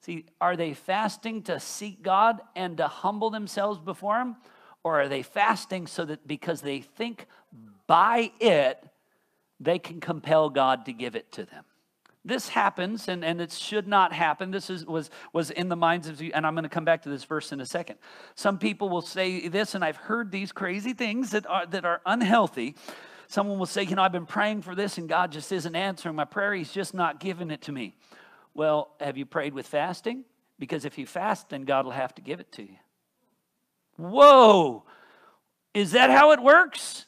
See, 0.00 0.26
are 0.40 0.56
they 0.56 0.72
fasting 0.72 1.42
to 1.44 1.60
seek 1.60 2.02
God 2.02 2.40
and 2.54 2.76
to 2.78 2.88
humble 2.88 3.30
themselves 3.30 3.78
before 3.78 4.18
Him? 4.18 4.36
Or 4.82 5.00
are 5.00 5.08
they 5.08 5.22
fasting 5.22 5.86
so 5.86 6.04
that 6.04 6.26
because 6.26 6.60
they 6.60 6.80
think 6.80 7.26
by 7.86 8.32
it, 8.38 8.82
they 9.60 9.78
can 9.78 10.00
compel 10.00 10.50
God 10.50 10.86
to 10.86 10.92
give 10.92 11.16
it 11.16 11.32
to 11.32 11.44
them? 11.44 11.64
this 12.24 12.48
happens 12.48 13.08
and, 13.08 13.24
and 13.24 13.40
it 13.40 13.52
should 13.52 13.86
not 13.86 14.12
happen. 14.12 14.50
This 14.50 14.70
is, 14.70 14.86
was, 14.86 15.10
was 15.32 15.50
in 15.50 15.68
the 15.68 15.76
minds 15.76 16.08
of 16.08 16.20
you, 16.22 16.30
and 16.34 16.46
i'm 16.46 16.54
going 16.54 16.62
to 16.62 16.70
come 16.70 16.84
back 16.84 17.02
to 17.02 17.08
this 17.08 17.24
verse 17.24 17.52
in 17.52 17.60
a 17.60 17.66
second. 17.66 17.98
Some 18.34 18.58
people 18.58 18.88
will 18.88 19.02
say 19.02 19.48
this 19.48 19.74
and 19.74 19.84
i've 19.84 19.96
heard 19.96 20.30
these 20.30 20.52
crazy 20.52 20.94
things 20.94 21.30
that 21.30 21.46
are, 21.46 21.66
that 21.66 21.84
are 21.84 22.00
unhealthy. 22.06 22.76
Someone 23.26 23.58
will 23.58 23.66
say 23.66 23.82
you 23.82 23.94
know 23.94 24.02
i've 24.02 24.12
been 24.12 24.26
praying 24.26 24.62
for 24.62 24.74
this 24.74 24.96
and 24.96 25.08
god 25.08 25.32
just 25.32 25.52
isn't 25.52 25.76
answering 25.76 26.16
my 26.16 26.24
prayer. 26.24 26.54
He's 26.54 26.72
just 26.72 26.94
not 26.94 27.20
giving 27.20 27.50
it 27.50 27.62
to 27.62 27.72
me. 27.72 27.96
Well 28.54 28.94
have 29.00 29.16
you 29.16 29.26
prayed 29.26 29.52
with 29.52 29.66
fasting? 29.66 30.24
Because 30.58 30.84
if 30.84 30.96
you 30.96 31.06
fast 31.06 31.50
then 31.50 31.64
god 31.64 31.84
will 31.84 31.92
have 31.92 32.14
to 32.14 32.22
give 32.22 32.40
it 32.40 32.50
to 32.52 32.62
you. 32.62 32.76
Whoa! 33.96 34.84
Is 35.74 35.92
that 35.92 36.10
how 36.10 36.32
it 36.32 36.42
works 36.42 37.06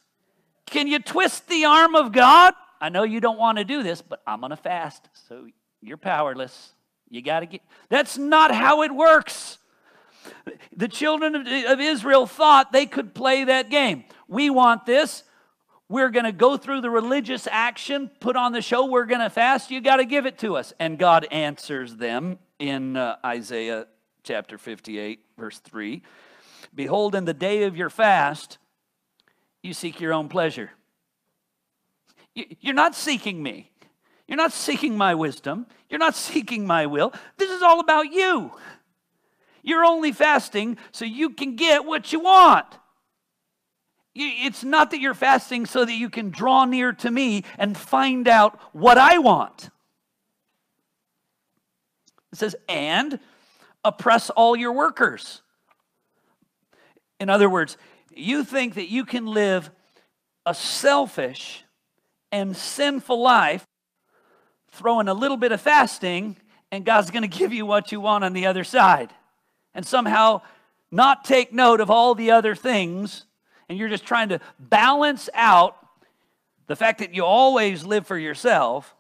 can 0.67 0.87
you 0.87 0.99
twist 0.99 1.49
the 1.49 1.65
arm 1.65 1.95
of 1.95 2.13
god 2.13 2.55
I 2.81 2.89
know 2.89 3.05
you 3.05 3.21
don't 3.21 3.39
want 3.39 3.59
to 3.59 3.65
do 3.65 3.83
this, 3.83 4.03
but 4.03 4.23
I'm 4.27 4.41
going 4.41 4.51
to 4.51 4.57
fast. 4.57 5.09
So 5.29 5.47
you're 5.81 5.97
powerless. 5.97 6.73
You 7.09 7.23
got 7.23 7.41
to 7.41 7.47
get. 7.47 7.63
That's 7.89 8.19
not 8.19 8.55
how 8.55 8.83
it 8.83 8.95
works. 8.95 9.59
The 10.77 10.89
children 10.89 11.35
of, 11.37 11.81
Israel 11.81 12.27
thought 12.27 12.73
they 12.73 12.87
could 12.87 13.15
play 13.15 13.45
that 13.45 13.71
game. 13.71 14.05
We 14.29 14.51
want 14.51 14.85
this. 14.85 15.23
We're 15.89 16.11
going 16.11 16.25
to 16.25 16.33
go 16.33 16.57
through 16.57 16.81
the 16.81 16.91
religious 16.91 17.47
action, 17.49 18.11
put 18.19 18.35
on 18.35 18.53
the 18.53 18.61
show. 18.61 18.87
We're 18.87 19.07
going 19.07 19.21
to 19.21 19.31
fast. 19.31 19.71
You 19.71 19.81
got 19.81 19.97
to 19.97 20.05
give 20.05 20.27
it 20.27 20.39
to 20.39 20.57
us. 20.57 20.73
And 20.81 20.99
God 20.99 21.29
answers 21.31 21.95
them 21.95 22.41
in 22.59 22.97
uh, 22.97 23.17
Isaiah 23.25 23.87
chapter 24.25 24.59
58, 24.59 25.21
verse 25.39 25.61
3. 25.61 26.03
Behold, 26.75 27.15
in 27.15 27.25
the 27.25 27.35
day 27.35 27.63
of 27.63 27.77
your 27.77 27.89
fast, 27.89 28.59
you 29.67 29.75
seek 29.75 30.01
your 30.01 30.15
own 30.15 30.29
pleasure. 30.29 30.71
You're 32.35 32.75
not 32.75 32.95
seeking 32.95 33.43
me. 33.43 33.71
You're 34.27 34.37
not 34.37 34.53
seeking 34.53 34.97
my 34.97 35.15
wisdom. 35.15 35.67
You're 35.89 35.99
not 35.99 36.15
seeking 36.29 36.67
my 36.67 36.87
will. 36.87 37.13
This 37.37 37.51
is 37.51 37.63
all 37.63 37.81
about 37.81 38.13
you. 38.13 38.53
You're 39.63 39.85
only 39.85 40.13
fasting 40.13 40.79
so 40.93 41.05
you 41.05 41.31
can 41.31 41.57
get 41.57 41.85
what 41.85 42.13
you 42.13 42.21
want. 42.21 42.67
It's 44.15 44.65
not 44.65 44.93
that 44.93 45.01
you're 45.01 45.13
fasting 45.13 45.67
so 45.67 45.85
that 45.85 45.93
you 45.93 46.09
can 46.09 46.31
draw 46.31 46.65
near 46.65 46.93
to 46.93 47.11
me 47.11 47.45
and 47.59 47.77
find 47.77 48.27
out 48.29 48.59
what 48.73 48.97
I 48.97 49.19
want. 49.19 49.69
It 52.33 52.39
says, 52.39 52.57
and 52.69 53.19
oppress 53.85 54.31
all 54.31 54.57
your 54.57 54.73
workers. 54.73 55.43
In 57.21 57.29
other 57.29 57.49
words, 57.49 57.77
you 58.19 58.45
think 58.45 58.75
that 58.75 58.89
you 58.89 59.05
can 59.05 59.27
live 59.27 59.71
a 60.45 60.55
selfish 60.55 61.65
and 62.33 62.57
sinful 62.57 63.21
life, 63.21 63.67
throwing 64.71 65.09
a 65.09 65.15
little 65.15 65.37
bit 65.37 65.53
of 65.53 65.61
fasting, 65.61 66.37
and 66.71 66.85
God's 66.85 67.11
going 67.11 67.23
to 67.29 67.39
give 67.39 67.53
you 67.53 67.67
what 67.67 67.93
you 67.93 68.01
want 68.01 68.25
on 68.25 68.33
the 68.33 68.47
other 68.47 68.65
side. 68.65 69.13
And 69.75 69.87
somehow 69.87 70.43
not 70.91 71.25
take 71.25 71.53
note 71.53 71.81
of 71.81 71.91
all 71.91 72.15
the 72.15 72.31
other 72.31 72.55
things, 72.55 73.27
and 73.69 73.79
you're 73.79 73.89
just 73.89 74.07
trying 74.07 74.31
to 74.31 74.41
balance 74.59 75.29
out 75.35 75.77
the 76.69 76.77
fact 76.77 77.01
that 77.01 77.15
you 77.15 77.25
always 77.25 77.85
live 77.85 78.07
for 78.07 78.19
yourself 78.19 78.95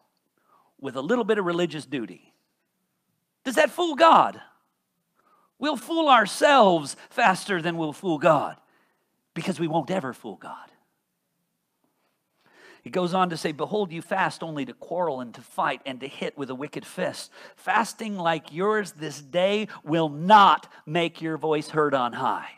with 0.81 0.97
a 0.97 1.01
little 1.01 1.25
bit 1.25 1.39
of 1.39 1.47
religious 1.47 1.87
duty. 1.87 2.33
Does 3.45 3.55
that 3.55 3.71
fool 3.71 3.95
God? 3.95 4.41
We'll 5.59 5.77
fool 5.77 6.09
ourselves 6.09 6.97
faster 7.09 7.63
than 7.63 7.79
we'll 7.79 7.93
fool 7.93 8.19
God 8.19 8.57
because 9.37 9.61
we 9.61 9.69
won't 9.69 9.91
ever 9.91 10.15
fool 10.15 10.37
God. 10.37 10.73
He 12.83 12.91
goes 12.91 13.15
on 13.15 13.31
to 13.31 13.37
say, 13.37 13.53
Behold, 13.53 13.93
you 13.93 14.01
fast 14.01 14.43
only 14.43 14.65
to 14.65 14.73
quarrel 14.73 15.21
and 15.21 15.35
to 15.35 15.43
fight 15.43 15.83
and 15.85 16.01
to 16.01 16.09
hit 16.09 16.39
with 16.39 16.51
a 16.51 16.55
wicked 16.55 16.87
fist. 16.87 17.31
Fasting 17.55 18.17
like 18.17 18.53
yours 18.53 18.93
this 18.93 19.21
day 19.21 19.69
will 19.85 20.09
not 20.09 20.73
make 20.87 21.21
your 21.21 21.37
voice 21.37 21.69
heard 21.69 21.95
on 21.95 22.15
high. 22.15 22.49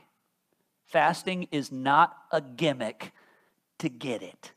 Fasting 0.85 1.49
is 1.51 1.73
not 1.73 2.17
a 2.31 2.41
gimmick 2.41 3.13
to 3.79 3.89
get 3.89 4.23
it, 4.23 4.53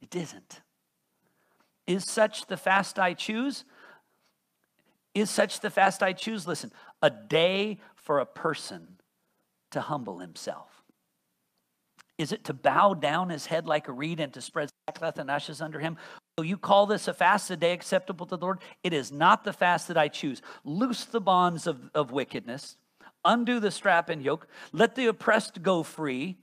it 0.00 0.14
isn't. 0.14 0.60
Is 1.86 2.04
such 2.04 2.46
the 2.46 2.56
fast 2.56 2.98
I 2.98 3.14
choose? 3.14 3.64
Is 5.14 5.30
such 5.30 5.60
the 5.60 5.70
fast 5.70 6.02
I 6.02 6.12
choose? 6.12 6.46
Listen, 6.46 6.70
a 7.00 7.10
day 7.10 7.78
for 7.94 8.18
a 8.18 8.26
person 8.26 8.96
to 9.70 9.80
humble 9.80 10.18
himself. 10.18 10.75
Is 12.18 12.32
it 12.32 12.44
to 12.44 12.54
bow 12.54 12.94
down 12.94 13.28
his 13.28 13.46
head 13.46 13.66
like 13.66 13.88
a 13.88 13.92
reed 13.92 14.20
and 14.20 14.32
to 14.34 14.40
spread 14.40 14.70
sackcloth 14.88 15.18
and 15.18 15.30
ashes 15.30 15.60
under 15.60 15.78
him? 15.78 15.98
Will 16.38 16.44
you 16.44 16.56
call 16.56 16.86
this 16.86 17.08
a 17.08 17.14
fast, 17.14 17.50
a 17.50 17.56
day 17.56 17.72
acceptable 17.72 18.26
to 18.26 18.36
the 18.36 18.42
Lord? 18.42 18.58
It 18.82 18.92
is 18.92 19.12
not 19.12 19.44
the 19.44 19.52
fast 19.52 19.88
that 19.88 19.98
I 19.98 20.08
choose. 20.08 20.40
Loose 20.64 21.04
the 21.04 21.20
bonds 21.20 21.66
of, 21.66 21.90
of 21.94 22.12
wickedness, 22.12 22.76
undo 23.24 23.60
the 23.60 23.70
strap 23.70 24.08
and 24.08 24.22
yoke, 24.22 24.48
let 24.72 24.94
the 24.94 25.06
oppressed 25.06 25.62
go 25.62 25.82
free, 25.82 26.36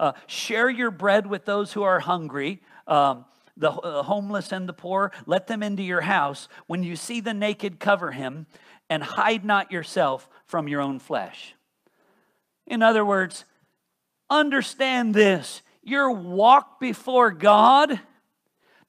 uh, 0.00 0.12
share 0.26 0.70
your 0.70 0.90
bread 0.90 1.26
with 1.26 1.44
those 1.44 1.72
who 1.72 1.82
are 1.82 2.00
hungry. 2.00 2.62
Um, 2.86 3.24
the 3.58 3.72
uh, 3.72 4.04
homeless 4.04 4.52
and 4.52 4.68
the 4.68 4.72
poor, 4.72 5.10
let 5.26 5.48
them 5.48 5.62
into 5.64 5.82
your 5.82 6.02
house. 6.02 6.48
When 6.68 6.84
you 6.84 6.94
see 6.94 7.20
the 7.20 7.34
naked, 7.34 7.80
cover 7.80 8.12
him, 8.12 8.46
and 8.88 9.02
hide 9.02 9.44
not 9.44 9.72
yourself 9.72 10.28
from 10.46 10.68
your 10.68 10.80
own 10.80 11.00
flesh. 11.00 11.54
In 12.66 12.82
other 12.82 13.04
words, 13.04 13.44
understand 14.30 15.14
this 15.14 15.62
your 15.82 16.10
walk 16.10 16.80
before 16.80 17.30
God 17.30 18.00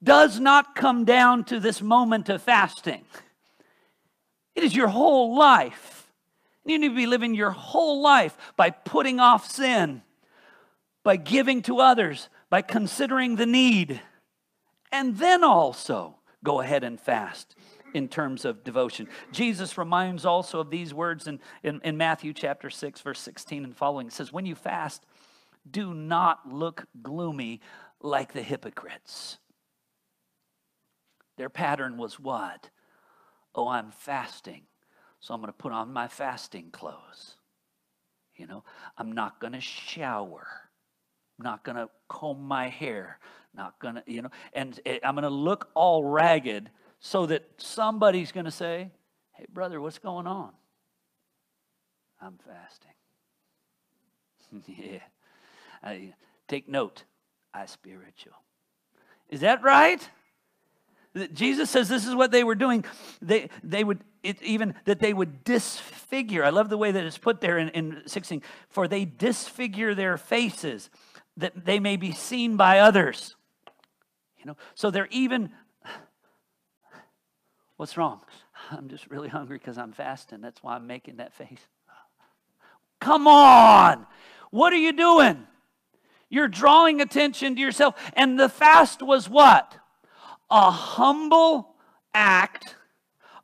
does 0.04 0.40
not 0.40 0.76
come 0.76 1.06
down 1.06 1.44
to 1.46 1.60
this 1.60 1.82
moment 1.82 2.30
of 2.30 2.42
fasting, 2.42 3.06
it 4.56 4.64
is 4.64 4.76
your 4.76 4.90
whole 4.90 5.38
life. 5.38 6.12
You 6.66 6.78
need 6.78 6.90
to 6.90 6.96
be 6.96 7.08
living 7.08 7.34
your 7.34 7.52
whole 7.52 8.02
life 8.02 8.38
by 8.56 8.70
putting 8.70 9.20
off 9.20 9.50
sin, 9.50 10.04
by 11.04 11.16
giving 11.16 11.62
to 11.64 11.80
others, 11.80 12.30
by 12.50 12.62
considering 12.62 13.38
the 13.38 13.46
need 13.46 14.02
and 14.92 15.18
then 15.18 15.44
also 15.44 16.16
go 16.44 16.62
ahead 16.62 16.84
and 16.84 17.00
fast 17.00 17.56
in 17.94 18.08
terms 18.08 18.46
of 18.46 18.64
devotion. 18.64 19.08
Jesus 19.32 19.78
reminds 19.78 20.26
also 20.26 20.60
of 20.60 20.70
these 20.70 20.94
words 20.94 21.28
in, 21.28 21.40
in, 21.64 21.82
in, 21.84 21.98
Matthew 21.98 22.34
chapter 22.34 22.70
6, 22.70 23.02
verse 23.02 23.20
16 23.20 23.64
and 23.64 23.76
following. 23.76 24.08
It 24.08 24.14
says, 24.14 24.32
When 24.32 24.46
you 24.46 24.56
fast, 24.56 25.06
do 25.70 25.94
not 25.94 26.52
look 26.52 26.86
gloomy 27.02 27.62
like 28.02 28.34
the 28.34 28.42
hypocrites. 28.42 29.38
Their 31.38 31.50
pattern 31.50 31.98
was 31.98 32.20
what? 32.20 32.70
Oh, 33.56 33.68
I'm 33.68 33.92
fasting, 33.92 34.64
so 35.20 35.34
I'm 35.34 35.42
going 35.42 35.52
to 35.52 35.58
put 35.58 35.72
on 35.72 35.92
my 35.94 36.08
fasting 36.08 36.70
clothes. 36.72 37.36
You 38.36 38.48
know, 38.48 38.64
I'm 38.98 39.12
not 39.12 39.40
going 39.40 39.54
to 39.54 39.62
shower. 39.62 40.48
I'm 41.38 41.44
not 41.44 41.64
going 41.64 41.78
to 41.78 41.90
comb 42.08 42.42
my 42.44 42.68
hair 42.68 43.20
not 43.54 43.80
gonna, 43.80 44.04
you 44.06 44.22
know, 44.22 44.30
and 44.54 44.80
eh, 44.86 45.00
I'm 45.04 45.16
gonna 45.16 45.30
look 45.30 45.70
all 45.74 46.04
ragged 46.04 46.70
so 47.00 47.26
that 47.26 47.44
somebody's 47.58 48.32
gonna 48.32 48.52
say, 48.52 48.92
Hey, 49.34 49.46
brother, 49.52 49.82
what's 49.82 50.00
going 50.00 50.28
on? 50.28 50.52
I'm 52.22 52.38
fasting. 52.46 52.92
yeah. 54.68 55.00
I, 55.84 56.14
take 56.48 56.68
note, 56.68 57.04
I 57.54 57.66
spiritual. 57.66 58.34
Is 59.30 59.42
that 59.42 59.64
right? 59.64 60.08
Jesus 61.34 61.70
says 61.70 61.90
this 61.90 62.06
is 62.06 62.14
what 62.14 62.32
they 62.32 62.44
were 62.44 62.56
doing. 62.56 62.86
They, 63.22 63.50
they 63.64 63.84
would, 63.84 64.00
it, 64.24 64.42
even 64.44 64.76
that 64.86 65.00
they 65.00 65.14
would 65.14 65.44
disfigure. 65.44 66.44
I 66.44 66.50
love 66.50 66.70
the 66.70 66.78
way 66.78 66.92
that 66.92 67.04
it's 67.04 67.18
put 67.18 67.42
there 67.42 67.58
in, 67.58 67.70
in 67.70 68.02
16. 68.06 68.42
For 68.70 68.88
they 68.88 69.06
disfigure 69.06 69.96
their 69.96 70.18
faces 70.18 70.90
that 71.38 71.66
they 71.66 71.80
may 71.80 71.96
be 71.96 72.12
seen 72.12 72.58
by 72.58 72.80
others. 72.80 73.36
You 74.38 74.46
know, 74.46 74.58
so 74.76 74.92
they're 74.92 75.08
even, 75.12 75.50
what's 77.78 77.98
wrong? 77.98 78.22
I'm 78.72 78.88
just 78.88 79.10
really 79.10 79.30
hungry 79.30 79.58
because 79.58 79.78
I'm 79.78 79.92
fasting. 79.92 80.42
That's 80.42 80.62
why 80.62 80.76
I'm 80.76 80.88
making 80.88 81.18
that 81.18 81.34
face. 81.34 81.62
Come 83.00 83.28
on. 83.28 84.06
What 84.52 84.74
are 84.74 84.78
you 84.78 84.94
doing? 84.94 85.48
You're 86.30 86.48
drawing 86.48 87.02
attention 87.02 87.56
to 87.56 87.62
yourself. 87.62 87.96
And 88.14 88.40
the 88.40 88.50
fast 88.50 89.02
was 89.02 89.30
what? 89.30 89.76
A 90.50 90.72
humble 90.72 91.76
act 92.14 92.76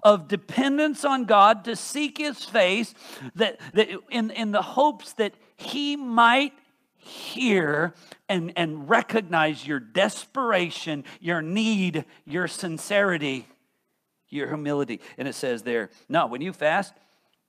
of 0.04 0.28
dependence 0.28 1.04
on 1.04 1.26
God 1.26 1.66
to 1.66 1.76
seek 1.76 2.20
his 2.20 2.46
face 2.46 2.94
that, 3.36 3.60
that 3.74 3.90
in, 4.12 4.30
in 4.32 4.52
the 4.52 4.62
hopes 4.62 5.14
that 5.14 5.34
he 5.58 5.96
might 5.96 6.54
hear 6.96 7.94
and, 8.30 8.54
and 8.56 8.88
recognize 8.88 9.66
your 9.66 9.80
desperation, 9.80 11.04
your 11.20 11.42
need, 11.42 12.06
your 12.26 12.48
sincerity, 12.48 13.48
your 14.30 14.48
humility. 14.48 15.00
And 15.18 15.28
it 15.28 15.34
says 15.34 15.64
there, 15.64 15.90
no, 16.08 16.28
when 16.28 16.42
you 16.42 16.54
fast, 16.54 16.94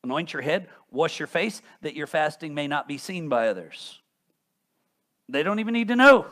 anoint 0.03 0.33
your 0.33 0.43
head, 0.43 0.69
wash 0.91 1.19
your 1.19 1.27
face, 1.27 1.61
that 1.83 1.95
your 1.95 2.07
fasting 2.07 2.55
may 2.55 2.69
not 2.69 2.89
be 2.89 2.97
seen 2.97 3.29
by 3.29 3.49
others. 3.49 4.01
They 5.29 5.43
don't 5.43 5.59
even 5.59 5.75
need 5.75 5.89
to 5.89 5.97
know. 5.97 6.27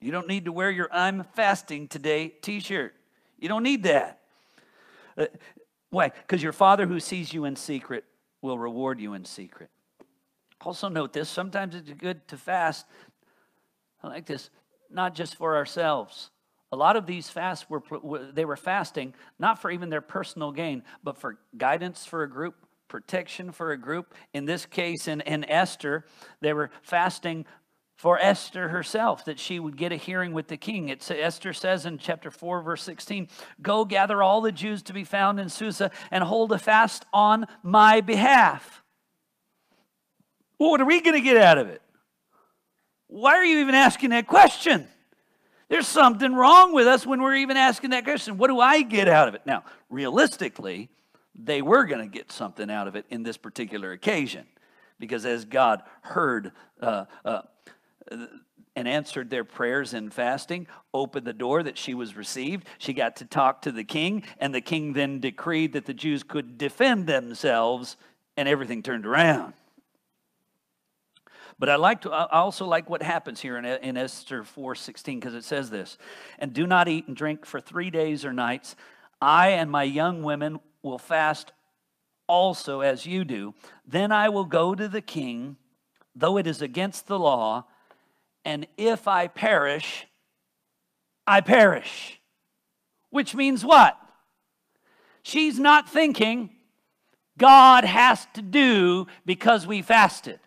You 0.00 0.12
don't 0.12 0.28
need 0.28 0.44
to 0.44 0.52
wear 0.52 0.70
your 0.70 0.88
I'm 0.92 1.24
fasting 1.34 1.88
today 1.88 2.28
t 2.28 2.60
shirt. 2.60 2.94
You 3.38 3.48
don't 3.48 3.62
need 3.62 3.82
that. 3.84 4.20
Uh, 5.16 5.26
why? 5.90 6.10
Because 6.10 6.42
your 6.42 6.52
Father 6.52 6.86
who 6.86 7.00
sees 7.00 7.32
you 7.32 7.44
in 7.44 7.56
secret 7.56 8.04
will 8.42 8.58
reward 8.58 9.00
you 9.00 9.14
in 9.14 9.24
secret. 9.24 9.70
Also, 10.60 10.88
note 10.88 11.12
this 11.12 11.28
sometimes 11.28 11.74
it's 11.74 11.90
good 11.92 12.26
to 12.28 12.36
fast. 12.36 12.86
I 14.02 14.08
like 14.08 14.26
this, 14.26 14.50
not 14.90 15.14
just 15.14 15.36
for 15.36 15.56
ourselves. 15.56 16.30
A 16.70 16.76
lot 16.76 16.96
of 16.96 17.06
these 17.06 17.28
fasts 17.30 17.68
were 17.68 17.82
they 18.32 18.44
were 18.44 18.56
fasting 18.56 19.14
not 19.38 19.60
for 19.60 19.70
even 19.70 19.88
their 19.88 20.00
personal 20.00 20.52
gain, 20.52 20.82
but 21.02 21.16
for 21.16 21.38
guidance 21.56 22.04
for 22.04 22.22
a 22.22 22.30
group, 22.30 22.54
protection 22.88 23.52
for 23.52 23.72
a 23.72 23.76
group. 23.78 24.14
In 24.32 24.44
this 24.44 24.66
case, 24.66 25.08
in, 25.08 25.20
in 25.22 25.44
Esther, 25.44 26.04
they 26.40 26.52
were 26.52 26.70
fasting 26.82 27.44
for 27.98 28.16
Esther 28.20 28.68
herself, 28.68 29.24
that 29.24 29.40
she 29.40 29.58
would 29.58 29.76
get 29.76 29.90
a 29.90 29.96
hearing 29.96 30.32
with 30.32 30.46
the 30.46 30.56
king. 30.56 30.88
It's, 30.88 31.10
Esther 31.10 31.52
says 31.52 31.84
in 31.84 31.98
chapter 31.98 32.30
4, 32.30 32.62
verse 32.62 32.82
16, 32.84 33.28
Go 33.60 33.84
gather 33.84 34.22
all 34.22 34.40
the 34.40 34.52
Jews 34.52 34.82
to 34.84 34.92
be 34.92 35.02
found 35.02 35.40
in 35.40 35.48
Susa 35.48 35.90
and 36.12 36.22
hold 36.22 36.52
a 36.52 36.58
fast 36.58 37.04
on 37.12 37.46
my 37.64 38.00
behalf. 38.00 38.84
Well, 40.58 40.70
what 40.70 40.80
are 40.80 40.86
we 40.86 41.00
going 41.00 41.16
to 41.16 41.20
get 41.20 41.36
out 41.36 41.58
of 41.58 41.68
it? 41.68 41.82
Why 43.08 43.32
are 43.32 43.44
you 43.44 43.58
even 43.60 43.74
asking 43.74 44.10
that 44.10 44.28
question? 44.28 44.86
There's 45.68 45.88
something 45.88 46.34
wrong 46.34 46.72
with 46.72 46.86
us 46.86 47.04
when 47.04 47.20
we're 47.20 47.36
even 47.36 47.56
asking 47.56 47.90
that 47.90 48.04
question. 48.04 48.38
What 48.38 48.48
do 48.48 48.60
I 48.60 48.82
get 48.82 49.08
out 49.08 49.26
of 49.26 49.34
it? 49.34 49.42
Now, 49.44 49.64
realistically, 49.90 50.88
they 51.38 51.62
were 51.62 51.84
going 51.84 52.00
to 52.00 52.18
get 52.18 52.32
something 52.32 52.70
out 52.70 52.88
of 52.88 52.96
it 52.96 53.06
in 53.10 53.22
this 53.22 53.36
particular 53.36 53.92
occasion 53.92 54.46
because 54.98 55.24
as 55.24 55.44
God 55.44 55.82
heard 56.02 56.52
uh, 56.80 57.04
uh, 57.24 57.42
and 58.74 58.86
answered 58.86 59.30
their 59.30 59.44
prayers 59.44 59.94
in 59.94 60.10
fasting, 60.10 60.66
opened 60.92 61.26
the 61.26 61.32
door 61.32 61.62
that 61.62 61.78
she 61.78 61.94
was 61.94 62.16
received. 62.16 62.66
She 62.78 62.92
got 62.92 63.16
to 63.16 63.24
talk 63.24 63.62
to 63.62 63.72
the 63.72 63.84
king, 63.84 64.24
and 64.38 64.54
the 64.54 64.60
king 64.60 64.92
then 64.92 65.20
decreed 65.20 65.72
that 65.72 65.86
the 65.86 65.94
Jews 65.94 66.22
could 66.22 66.58
defend 66.58 67.06
themselves, 67.06 67.96
and 68.36 68.48
everything 68.48 68.82
turned 68.82 69.06
around. 69.06 69.54
But 71.58 71.68
I 71.68 71.74
like 71.74 72.02
to, 72.02 72.12
I 72.12 72.26
also 72.30 72.66
like 72.66 72.88
what 72.88 73.02
happens 73.02 73.40
here 73.40 73.56
in, 73.56 73.64
in 73.64 73.96
Esther 73.96 74.44
4:16 74.44 75.16
because 75.16 75.34
it 75.34 75.44
says 75.44 75.70
this, 75.70 75.98
and 76.38 76.52
do 76.52 76.66
not 76.66 76.88
eat 76.88 77.08
and 77.08 77.16
drink 77.16 77.46
for 77.46 77.60
three 77.60 77.90
days 77.90 78.24
or 78.24 78.32
nights. 78.32 78.76
I 79.20 79.50
and 79.50 79.68
my 79.68 79.82
young 79.82 80.22
women 80.22 80.60
will 80.82 80.98
fast 80.98 81.52
also 82.26 82.80
as 82.80 83.06
you 83.06 83.24
do. 83.24 83.54
Then 83.86 84.12
I 84.12 84.28
will 84.28 84.44
go 84.44 84.74
to 84.74 84.88
the 84.88 85.00
king, 85.00 85.56
though 86.14 86.36
it 86.36 86.46
is 86.46 86.62
against 86.62 87.06
the 87.06 87.18
law, 87.18 87.64
and 88.44 88.66
if 88.76 89.08
I 89.08 89.26
perish, 89.26 90.06
I 91.26 91.40
perish. 91.40 92.20
Which 93.10 93.34
means 93.34 93.64
what? 93.64 93.98
She's 95.22 95.58
not 95.58 95.88
thinking 95.88 96.50
God 97.36 97.84
has 97.84 98.26
to 98.34 98.42
do 98.42 99.06
because 99.24 99.66
we 99.66 99.82
fasted. 99.82 100.40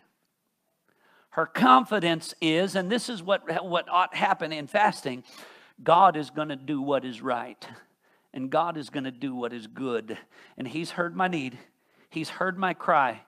Her 1.31 1.45
confidence 1.45 2.33
is, 2.41 2.75
and 2.75 2.91
this 2.91 3.07
is 3.07 3.23
what, 3.23 3.63
what 3.63 3.87
ought 3.89 4.13
happen 4.13 4.51
in 4.51 4.67
fasting 4.67 5.23
God 5.81 6.17
is 6.17 6.29
going 6.29 6.49
to 6.49 6.55
do 6.55 6.81
what 6.81 7.05
is 7.05 7.21
right, 7.21 7.65
and 8.33 8.49
God 8.49 8.77
is 8.77 8.89
going 8.89 9.03
to 9.03 9.11
do 9.11 9.35
what 9.35 9.53
is 9.53 9.67
good. 9.67 10.17
And 10.57 10.67
He's 10.67 10.91
heard 10.91 11.15
my 11.15 11.27
need, 11.27 11.57
He's 12.09 12.29
heard 12.29 12.57
my 12.57 12.73
cry, 12.73 13.23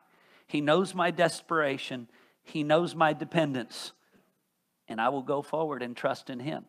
He 0.48 0.62
knows 0.62 0.94
my 0.94 1.12
desperation, 1.12 2.08
He 2.44 2.64
knows 2.64 2.96
my 2.96 3.14
dependence, 3.14 3.94
and 4.88 5.00
I 5.00 5.10
will 5.10 5.24
go 5.24 5.42
forward 5.42 5.82
and 5.82 5.96
trust 5.96 6.30
in 6.30 6.40
Him. 6.40 6.66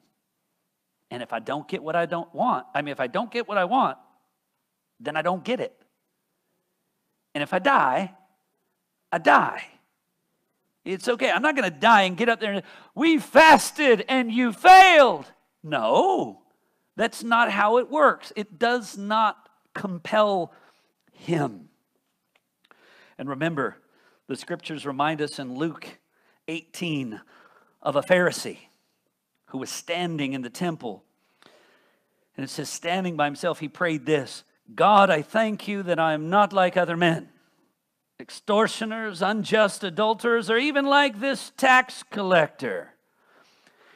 And 1.10 1.22
if 1.22 1.32
I 1.32 1.38
don't 1.38 1.68
get 1.68 1.82
what 1.82 1.96
I 1.96 2.06
don't 2.06 2.32
want, 2.34 2.66
I 2.74 2.82
mean, 2.82 2.92
if 2.92 3.00
I 3.00 3.06
don't 3.06 3.30
get 3.30 3.46
what 3.46 3.58
I 3.58 3.64
want, 3.64 3.98
then 5.00 5.16
I 5.16 5.22
don't 5.22 5.44
get 5.44 5.60
it. 5.60 5.74
And 7.34 7.42
if 7.42 7.52
I 7.52 7.58
die, 7.58 8.14
I 9.12 9.18
die. 9.18 9.64
It's 10.84 11.08
okay. 11.08 11.30
I'm 11.30 11.42
not 11.42 11.56
going 11.56 11.70
to 11.70 11.76
die 11.76 12.02
and 12.02 12.16
get 12.16 12.28
up 12.28 12.40
there 12.40 12.52
and 12.52 12.62
we 12.94 13.18
fasted 13.18 14.04
and 14.08 14.30
you 14.30 14.52
failed. 14.52 15.24
No, 15.62 16.42
that's 16.96 17.22
not 17.22 17.50
how 17.50 17.78
it 17.78 17.90
works. 17.90 18.32
It 18.36 18.58
does 18.58 18.96
not 18.96 19.48
compel 19.74 20.52
him. 21.12 21.68
And 23.18 23.28
remember, 23.28 23.76
the 24.26 24.36
scriptures 24.36 24.86
remind 24.86 25.20
us 25.20 25.38
in 25.38 25.56
Luke 25.56 25.98
18 26.48 27.20
of 27.82 27.96
a 27.96 28.02
Pharisee 28.02 28.58
who 29.46 29.58
was 29.58 29.70
standing 29.70 30.32
in 30.32 30.42
the 30.42 30.50
temple. 30.50 31.04
And 32.36 32.44
it 32.44 32.50
says, 32.50 32.68
standing 32.68 33.16
by 33.16 33.26
himself, 33.26 33.60
he 33.60 33.68
prayed 33.68 34.06
this 34.06 34.44
God, 34.74 35.10
I 35.10 35.22
thank 35.22 35.68
you 35.68 35.82
that 35.82 35.98
I 35.98 36.14
am 36.14 36.30
not 36.30 36.52
like 36.52 36.76
other 36.76 36.96
men 36.96 37.28
extortioners, 38.20 39.22
unjust 39.22 39.84
adulterers, 39.84 40.48
or 40.48 40.56
even 40.56 40.86
like 40.86 41.20
this 41.20 41.52
tax 41.56 42.02
collector. 42.10 42.93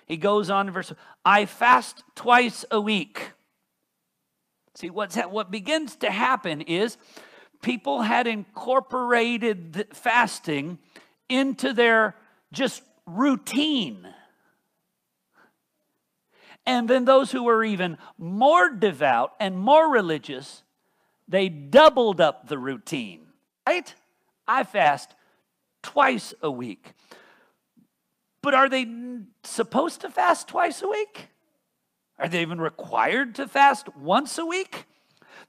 He 0.09 0.16
goes 0.16 0.48
on 0.48 0.66
in 0.66 0.72
verse, 0.72 0.92
I 1.24 1.44
fast 1.44 2.02
twice 2.16 2.64
a 2.70 2.80
week. 2.80 3.32
See, 4.74 4.88
what's 4.90 5.14
ha- 5.14 5.28
what 5.28 5.50
begins 5.50 5.96
to 5.96 6.11
happen 6.11 6.62
is 6.62 6.96
people 7.62 8.02
had 8.02 8.26
incorporated 8.26 9.86
fasting 9.92 10.78
into 11.28 11.74
their 11.74 12.16
just 12.52 12.82
routine. 13.06 14.09
And 16.64 16.88
then 16.88 17.04
those 17.04 17.30
who 17.30 17.44
were 17.44 17.64
even 17.64 17.98
more 18.16 18.70
devout 18.70 19.32
and 19.40 19.59
more 19.59 19.90
religious, 19.90 20.62
they 21.26 21.48
doubled 21.48 22.20
up 22.20 22.48
the 22.48 22.59
routine, 22.59 23.26
right? 23.66 23.94
I 24.46 24.64
fast 24.64 25.14
twice 25.82 26.32
a 26.40 26.50
week. 26.50 26.92
But 28.43 28.55
are 28.55 28.68
they 28.68 28.86
supposed 29.43 30.01
to 30.03 30.11
fast 30.11 30.49
twice 30.49 30.82
a 30.82 30.89
week? 30.89 31.28
Are 32.18 32.28
they 32.28 32.43
even 32.43 32.61
required 32.61 33.34
to 33.36 33.49
fast 33.49 33.95
once 33.97 34.39
a 34.39 34.47
week? 34.47 34.86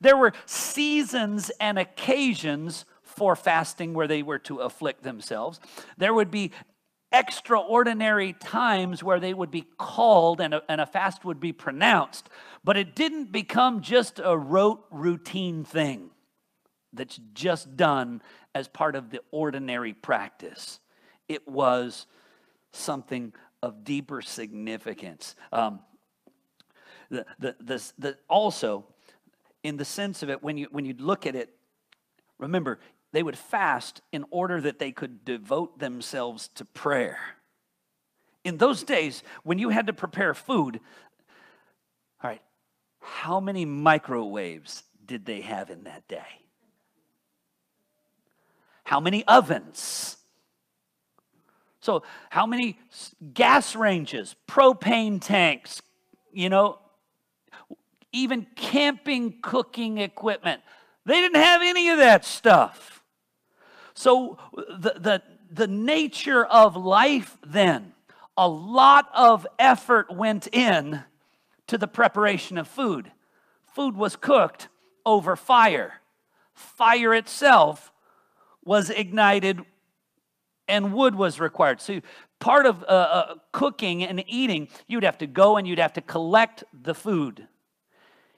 There 0.01 0.17
were 0.17 0.33
seasons 0.45 1.51
and 1.59 1.77
occasions 1.77 2.85
for 3.01 3.35
fasting 3.35 3.93
where 3.93 4.07
they 4.07 4.23
were 4.23 4.39
to 4.39 4.59
afflict 4.59 5.03
themselves. 5.03 5.59
There 5.97 6.13
would 6.13 6.31
be 6.31 6.51
extraordinary 7.11 8.33
times 8.33 9.03
where 9.03 9.19
they 9.19 9.33
would 9.33 9.51
be 9.51 9.65
called 9.77 10.39
and 10.39 10.53
a, 10.53 10.63
and 10.69 10.79
a 10.79 10.85
fast 10.85 11.25
would 11.25 11.39
be 11.39 11.51
pronounced, 11.51 12.29
but 12.63 12.77
it 12.77 12.95
didn't 12.95 13.31
become 13.31 13.81
just 13.81 14.19
a 14.23 14.37
rote 14.37 14.85
routine 14.91 15.63
thing 15.63 16.11
that's 16.93 17.19
just 17.33 17.75
done 17.75 18.21
as 18.53 18.67
part 18.67 18.95
of 18.95 19.09
the 19.09 19.21
ordinary 19.31 19.93
practice. 19.93 20.79
It 21.27 21.47
was 21.47 22.05
something 22.71 23.33
of 23.61 23.83
deeper 23.83 24.21
significance. 24.21 25.35
Um, 25.51 25.79
the, 27.09 27.25
the, 27.39 27.55
the, 27.59 27.91
the, 27.97 28.17
also, 28.29 28.85
in 29.63 29.77
the 29.77 29.85
sense 29.85 30.23
of 30.23 30.29
it, 30.29 30.43
when 30.43 30.57
you, 30.57 30.67
when 30.71 30.85
you 30.85 30.95
look 30.97 31.25
at 31.25 31.35
it, 31.35 31.49
remember, 32.37 32.79
they 33.11 33.23
would 33.23 33.37
fast 33.37 34.01
in 34.11 34.25
order 34.29 34.61
that 34.61 34.79
they 34.79 34.91
could 34.91 35.25
devote 35.25 35.79
themselves 35.79 36.49
to 36.55 36.65
prayer. 36.65 37.17
In 38.43 38.57
those 38.57 38.83
days, 38.83 39.23
when 39.43 39.59
you 39.59 39.69
had 39.69 39.87
to 39.87 39.93
prepare 39.93 40.33
food, 40.33 40.79
all 42.23 42.29
right, 42.29 42.41
how 43.01 43.39
many 43.39 43.65
microwaves 43.65 44.83
did 45.05 45.25
they 45.25 45.41
have 45.41 45.69
in 45.69 45.83
that 45.83 46.07
day? 46.07 46.21
How 48.83 48.99
many 48.99 49.25
ovens? 49.27 50.17
So, 51.89 52.03
how 52.29 52.45
many 52.45 52.77
gas 53.33 53.75
ranges, 53.75 54.35
propane 54.47 55.19
tanks, 55.19 55.81
you 56.31 56.47
know, 56.47 56.77
even 58.11 58.45
camping 58.55 59.39
cooking 59.41 59.97
equipment? 59.97 60.61
They 61.07 61.15
didn't 61.15 61.41
have 61.41 61.63
any 61.63 61.89
of 61.89 61.97
that 61.97 62.25
stuff. 62.25 63.01
So, 63.95 64.37
the, 64.55 64.99
the, 64.99 65.23
the 65.49 65.65
nature 65.65 66.45
of 66.45 66.75
life 66.75 67.39
then, 67.43 67.93
a 68.37 68.47
lot 68.47 69.09
of 69.15 69.47
effort 69.57 70.13
went 70.13 70.45
in 70.51 71.01
to 71.65 71.79
the 71.79 71.87
preparation 71.87 72.59
of 72.59 72.67
food. 72.67 73.11
Food 73.73 73.97
was 73.97 74.15
cooked 74.15 74.67
over 75.07 75.35
fire. 75.35 76.01
Fire 76.53 77.15
itself 77.15 77.91
was 78.63 78.91
ignited 78.91 79.65
and 80.69 80.93
wood 80.93 81.15
was 81.15 81.39
required. 81.39 81.81
So, 81.81 82.01
part 82.39 82.65
of 82.65 82.83
uh, 82.83 82.85
uh, 82.85 83.35
cooking 83.51 84.03
and 84.03 84.23
eating, 84.27 84.69
you'd 84.87 85.03
have 85.03 85.17
to 85.17 85.27
go 85.27 85.57
and 85.57 85.67
you'd 85.67 85.79
have 85.79 85.93
to 85.93 86.01
collect 86.01 86.63
the 86.73 86.95
food. 86.95 87.47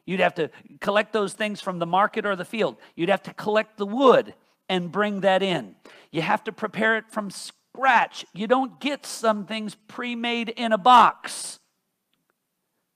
You'd 0.05 0.19
have 0.19 0.33
to 0.35 0.49
collect 0.79 1.13
those 1.13 1.33
things 1.33 1.61
from 1.61 1.79
the 1.79 1.85
market 1.85 2.25
or 2.25 2.35
the 2.35 2.45
field. 2.45 2.77
You'd 2.95 3.09
have 3.09 3.23
to 3.23 3.33
collect 3.33 3.77
the 3.77 3.85
wood 3.85 4.33
and 4.67 4.91
bring 4.91 5.21
that 5.21 5.43
in. 5.43 5.75
You 6.11 6.21
have 6.21 6.43
to 6.45 6.51
prepare 6.51 6.97
it 6.97 7.05
from 7.09 7.29
scratch. 7.29 8.25
You 8.33 8.47
don't 8.47 8.79
get 8.79 9.05
some 9.05 9.45
things 9.45 9.75
pre 9.87 10.15
made 10.15 10.49
in 10.49 10.71
a 10.71 10.77
box. 10.77 11.59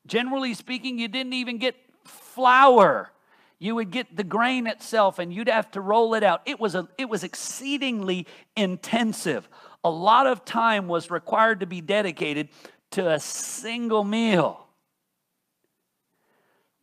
Generally 0.07 0.55
speaking, 0.55 0.97
you 0.97 1.07
didn't 1.07 1.33
even 1.33 1.57
get 1.57 1.75
flour 2.05 3.11
you 3.59 3.75
would 3.75 3.91
get 3.91 4.15
the 4.15 4.23
grain 4.23 4.67
itself 4.67 5.19
and 5.19 5.33
you'd 5.33 5.47
have 5.47 5.71
to 5.71 5.81
roll 5.81 6.13
it 6.13 6.23
out. 6.23 6.41
It 6.45 6.59
was, 6.59 6.75
a, 6.75 6.87
it 6.97 7.09
was 7.09 7.23
exceedingly 7.23 8.27
intensive. 8.55 9.47
A 9.83 9.89
lot 9.89 10.27
of 10.27 10.45
time 10.45 10.87
was 10.87 11.09
required 11.09 11.61
to 11.61 11.65
be 11.65 11.81
dedicated 11.81 12.49
to 12.91 13.09
a 13.11 13.19
single 13.19 14.03
meal. 14.03 14.67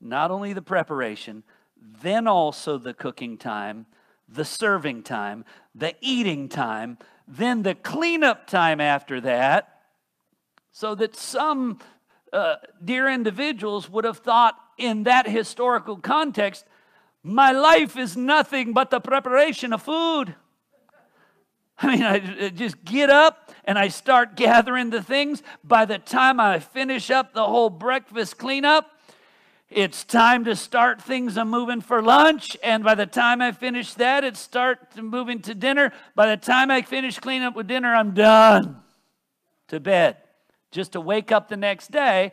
Not 0.00 0.30
only 0.30 0.52
the 0.52 0.62
preparation, 0.62 1.44
then 1.76 2.26
also 2.26 2.78
the 2.78 2.94
cooking 2.94 3.36
time, 3.36 3.86
the 4.28 4.44
serving 4.44 5.02
time, 5.02 5.44
the 5.74 5.94
eating 6.00 6.48
time, 6.48 6.98
then 7.28 7.62
the 7.62 7.74
cleanup 7.74 8.46
time 8.46 8.80
after 8.80 9.20
that, 9.20 9.80
so 10.72 10.94
that 10.94 11.14
some 11.14 11.78
uh, 12.32 12.56
dear 12.82 13.08
individuals 13.08 13.90
would 13.90 14.04
have 14.04 14.18
thought 14.18 14.56
in 14.78 15.04
that 15.04 15.28
historical 15.28 15.96
context, 15.96 16.64
my 17.22 17.52
life 17.52 17.96
is 17.96 18.16
nothing 18.16 18.72
but 18.72 18.90
the 18.90 19.00
preparation 19.00 19.72
of 19.72 19.82
food. 19.82 20.34
I 21.78 21.96
mean, 21.96 22.02
I 22.02 22.50
just 22.50 22.84
get 22.84 23.10
up 23.10 23.50
and 23.64 23.78
I 23.78 23.88
start 23.88 24.36
gathering 24.36 24.90
the 24.90 25.02
things. 25.02 25.42
By 25.64 25.84
the 25.84 25.98
time 25.98 26.38
I 26.38 26.58
finish 26.58 27.10
up 27.10 27.34
the 27.34 27.44
whole 27.44 27.70
breakfast 27.70 28.38
cleanup, 28.38 28.88
it's 29.68 30.04
time 30.04 30.44
to 30.44 30.54
start 30.54 31.00
things 31.00 31.36
I'm 31.38 31.48
moving 31.48 31.80
for 31.80 32.02
lunch. 32.02 32.56
And 32.62 32.84
by 32.84 32.94
the 32.94 33.06
time 33.06 33.40
I 33.40 33.52
finish 33.52 33.94
that, 33.94 34.22
it 34.22 34.36
starts 34.36 34.96
moving 34.96 35.40
to 35.42 35.54
dinner. 35.54 35.92
By 36.14 36.26
the 36.26 36.36
time 36.36 36.70
I 36.70 36.82
finish 36.82 37.18
cleaning 37.18 37.46
up 37.46 37.56
with 37.56 37.68
dinner, 37.68 37.94
I'm 37.94 38.12
done 38.12 38.82
to 39.68 39.80
bed 39.80 40.18
just 40.70 40.92
to 40.92 41.00
wake 41.00 41.32
up 41.32 41.48
the 41.48 41.56
next 41.56 41.90
day 41.90 42.32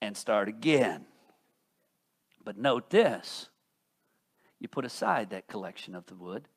and 0.00 0.16
start 0.16 0.48
again. 0.48 1.06
But 2.46 2.56
note 2.56 2.88
this 2.88 3.50
you 4.60 4.68
put 4.68 4.86
aside 4.86 5.30
that 5.30 5.48
collection 5.48 5.94
of 5.94 6.06
the 6.06 6.14
wood, 6.14 6.48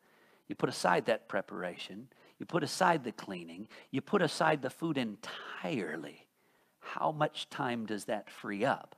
you 0.47 0.55
put 0.55 0.69
aside 0.69 1.07
that 1.07 1.27
preparation, 1.27 2.07
you 2.37 2.45
put 2.45 2.63
aside 2.63 3.03
the 3.03 3.11
cleaning, 3.11 3.67
you 3.91 3.99
put 3.99 4.21
aside 4.21 4.61
the 4.61 4.69
food 4.69 4.97
entirely. 4.97 6.27
How 6.79 7.11
much 7.11 7.49
time 7.49 7.85
does 7.85 8.05
that 8.05 8.29
free 8.29 8.63
up? 8.63 8.95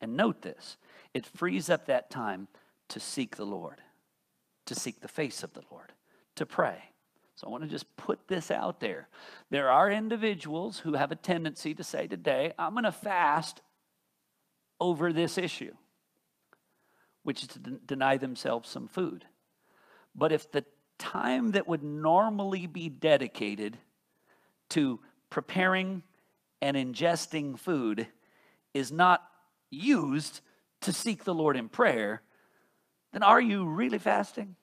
And 0.00 0.16
note 0.16 0.40
this 0.40 0.78
it 1.12 1.26
frees 1.26 1.68
up 1.68 1.86
that 1.86 2.08
time 2.08 2.46
to 2.88 3.00
seek 3.00 3.36
the 3.36 3.44
Lord, 3.44 3.82
to 4.66 4.76
seek 4.76 5.00
the 5.00 5.08
face 5.08 5.42
of 5.42 5.52
the 5.54 5.62
Lord, 5.70 5.92
to 6.36 6.46
pray. 6.46 6.78
So 7.34 7.48
I 7.48 7.50
want 7.50 7.64
to 7.64 7.68
just 7.68 7.96
put 7.96 8.28
this 8.28 8.50
out 8.50 8.78
there. 8.78 9.08
There 9.50 9.68
are 9.68 9.90
individuals 9.90 10.78
who 10.78 10.94
have 10.94 11.10
a 11.10 11.16
tendency 11.16 11.74
to 11.74 11.84
say 11.84 12.06
today, 12.06 12.52
I'm 12.58 12.72
going 12.72 12.84
to 12.84 12.92
fast 12.92 13.60
over 14.80 15.12
this 15.12 15.36
issue, 15.36 15.74
which 17.26 17.42
is 17.42 17.48
to 17.48 17.58
deny 17.58 18.16
themselves 18.16 18.68
some 18.68 18.86
food. 18.86 19.24
But 20.14 20.30
if 20.30 20.52
the 20.52 20.64
time 20.96 21.50
that 21.50 21.66
would 21.66 21.82
normally 21.82 22.68
be 22.68 22.88
dedicated 22.88 23.76
to 24.68 25.00
preparing 25.28 26.04
and 26.62 26.76
ingesting 26.76 27.58
food 27.58 28.06
is 28.74 28.92
not 28.92 29.24
used 29.70 30.40
to 30.82 30.92
seek 30.92 31.24
the 31.24 31.34
Lord 31.34 31.56
in 31.56 31.68
prayer, 31.68 32.22
then 33.12 33.24
are 33.24 33.40
you 33.40 33.66
really 33.66 33.98
fasting? 33.98 34.54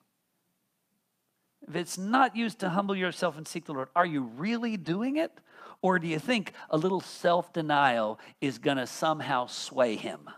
If 1.68 1.76
it's 1.76 1.98
not 1.98 2.34
used 2.34 2.60
to 2.60 2.70
humble 2.70 2.96
yourself 2.96 3.36
and 3.36 3.46
seek 3.46 3.66
the 3.66 3.74
Lord, 3.74 3.88
are 3.94 4.06
you 4.06 4.22
really 4.22 4.78
doing 4.78 5.18
it? 5.18 5.38
Or 5.82 5.98
do 5.98 6.08
you 6.08 6.18
think 6.18 6.54
a 6.70 6.78
little 6.78 7.02
self 7.02 7.52
denial 7.52 8.18
is 8.40 8.56
going 8.56 8.78
to 8.78 8.86
somehow 8.86 9.48
sway 9.48 9.96
him? 9.96 10.30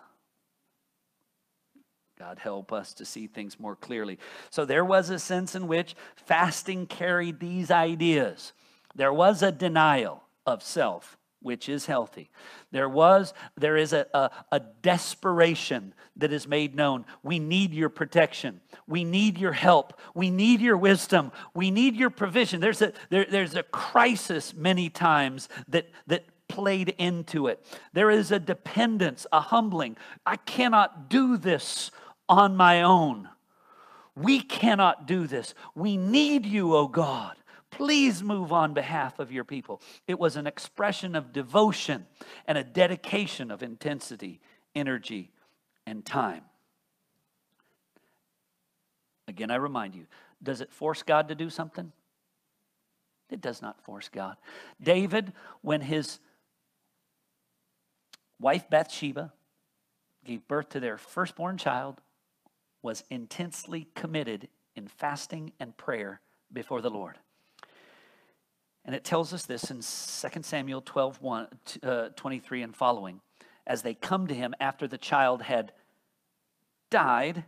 God 2.18 2.38
help 2.38 2.72
us 2.72 2.94
to 2.94 3.04
see 3.04 3.26
things 3.26 3.60
more 3.60 3.76
clearly. 3.76 4.18
So 4.50 4.64
there 4.64 4.84
was 4.84 5.10
a 5.10 5.18
sense 5.18 5.54
in 5.54 5.68
which 5.68 5.94
fasting 6.14 6.86
carried 6.86 7.40
these 7.40 7.70
ideas. 7.70 8.52
There 8.94 9.12
was 9.12 9.42
a 9.42 9.52
denial 9.52 10.22
of 10.46 10.62
self 10.62 11.18
which 11.46 11.68
is 11.68 11.86
healthy. 11.86 12.28
There 12.72 12.88
was, 12.88 13.32
there 13.56 13.76
is 13.76 13.92
a, 13.92 14.06
a, 14.12 14.30
a, 14.50 14.60
desperation 14.82 15.94
that 16.16 16.32
is 16.32 16.48
made 16.48 16.74
known. 16.74 17.04
We 17.22 17.38
need 17.38 17.72
your 17.72 17.88
protection. 17.88 18.60
We 18.88 19.04
need 19.04 19.38
your 19.38 19.52
help. 19.52 20.00
We 20.12 20.30
need 20.30 20.60
your 20.60 20.76
wisdom. 20.76 21.30
We 21.54 21.70
need 21.70 21.94
your 21.94 22.10
provision. 22.10 22.60
There's 22.60 22.82
a, 22.82 22.92
there, 23.10 23.26
there's 23.30 23.54
a 23.54 23.62
crisis 23.62 24.54
many 24.54 24.88
times 24.90 25.48
that, 25.68 25.88
that 26.08 26.24
played 26.48 26.94
into 26.98 27.46
it. 27.46 27.64
There 27.92 28.10
is 28.10 28.32
a 28.32 28.40
dependence, 28.40 29.26
a 29.30 29.40
humbling. 29.40 29.96
I 30.24 30.36
cannot 30.36 31.08
do 31.08 31.36
this 31.36 31.92
on 32.28 32.56
my 32.56 32.82
own. 32.82 33.28
We 34.14 34.40
cannot 34.40 35.06
do 35.06 35.26
this. 35.26 35.54
We 35.74 35.96
need 35.96 36.46
you, 36.46 36.74
O 36.74 36.80
oh 36.80 36.88
God. 36.88 37.36
Please 37.70 38.22
move 38.22 38.52
on 38.52 38.72
behalf 38.72 39.18
of 39.18 39.30
your 39.30 39.44
people. 39.44 39.82
It 40.06 40.18
was 40.18 40.36
an 40.36 40.46
expression 40.46 41.14
of 41.14 41.32
devotion 41.32 42.06
and 42.46 42.56
a 42.56 42.64
dedication 42.64 43.50
of 43.50 43.62
intensity, 43.62 44.40
energy, 44.74 45.30
and 45.86 46.04
time. 46.04 46.42
Again, 49.28 49.50
I 49.50 49.56
remind 49.56 49.94
you 49.94 50.06
does 50.42 50.60
it 50.60 50.72
force 50.72 51.02
God 51.02 51.28
to 51.28 51.34
do 51.34 51.50
something? 51.50 51.92
It 53.30 53.40
does 53.40 53.60
not 53.60 53.82
force 53.82 54.08
God. 54.08 54.36
David, 54.80 55.32
when 55.60 55.80
his 55.80 56.20
wife 58.38 58.70
Bathsheba 58.70 59.32
gave 60.24 60.46
birth 60.46 60.68
to 60.70 60.80
their 60.80 60.96
firstborn 60.98 61.58
child, 61.58 62.00
was 62.86 63.02
intensely 63.10 63.88
committed 63.96 64.46
in 64.76 64.86
fasting 64.86 65.52
and 65.58 65.76
prayer 65.76 66.20
before 66.52 66.80
the 66.80 66.88
Lord. 66.88 67.18
And 68.84 68.94
it 68.94 69.02
tells 69.02 69.32
us 69.32 69.44
this 69.44 69.72
in 69.72 69.78
2 69.78 70.42
Samuel 70.42 70.82
12, 70.82 71.20
1, 71.20 71.48
uh, 71.82 72.08
23 72.14 72.62
and 72.62 72.76
following. 72.76 73.20
As 73.66 73.82
they 73.82 73.94
come 73.94 74.28
to 74.28 74.34
him 74.34 74.54
after 74.60 74.86
the 74.86 74.98
child 74.98 75.42
had 75.42 75.72
died 76.88 77.42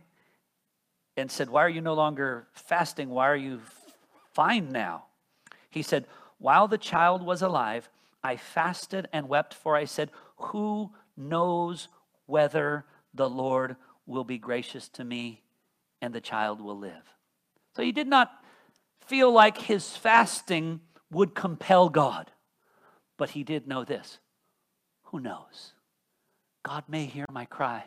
and 1.15 1.31
said, 1.31 1.49
Why 1.49 1.63
are 1.63 1.69
you 1.69 1.79
no 1.79 1.93
longer 1.93 2.49
fasting? 2.51 3.07
Why 3.07 3.29
are 3.29 3.37
you 3.37 3.61
fine 4.33 4.73
now? 4.73 5.05
He 5.69 5.83
said, 5.83 6.05
While 6.37 6.67
the 6.67 6.77
child 6.77 7.25
was 7.25 7.41
alive, 7.41 7.87
I 8.21 8.35
fasted 8.35 9.07
and 9.13 9.29
wept, 9.29 9.53
for 9.53 9.77
I 9.77 9.85
said, 9.85 10.11
Who 10.35 10.91
knows 11.15 11.87
whether 12.25 12.83
the 13.13 13.29
Lord 13.29 13.77
will 14.09 14.23
be 14.23 14.37
gracious 14.37 14.89
to 14.89 15.03
me 15.05 15.41
and 16.01 16.13
the 16.13 16.21
child 16.21 16.59
will 16.59 16.77
live? 16.77 17.15
So 17.75 17.83
he 17.83 17.91
did 17.91 18.07
not 18.07 18.31
feel 19.05 19.31
like 19.31 19.57
his 19.57 19.95
fasting 19.95 20.81
would 21.11 21.35
compel 21.35 21.89
God. 21.89 22.31
But 23.17 23.31
he 23.31 23.43
did 23.43 23.67
know 23.67 23.83
this 23.83 24.19
who 25.05 25.19
knows? 25.19 25.73
God 26.63 26.83
may 26.87 27.05
hear 27.05 27.25
my 27.31 27.45
cry, 27.45 27.85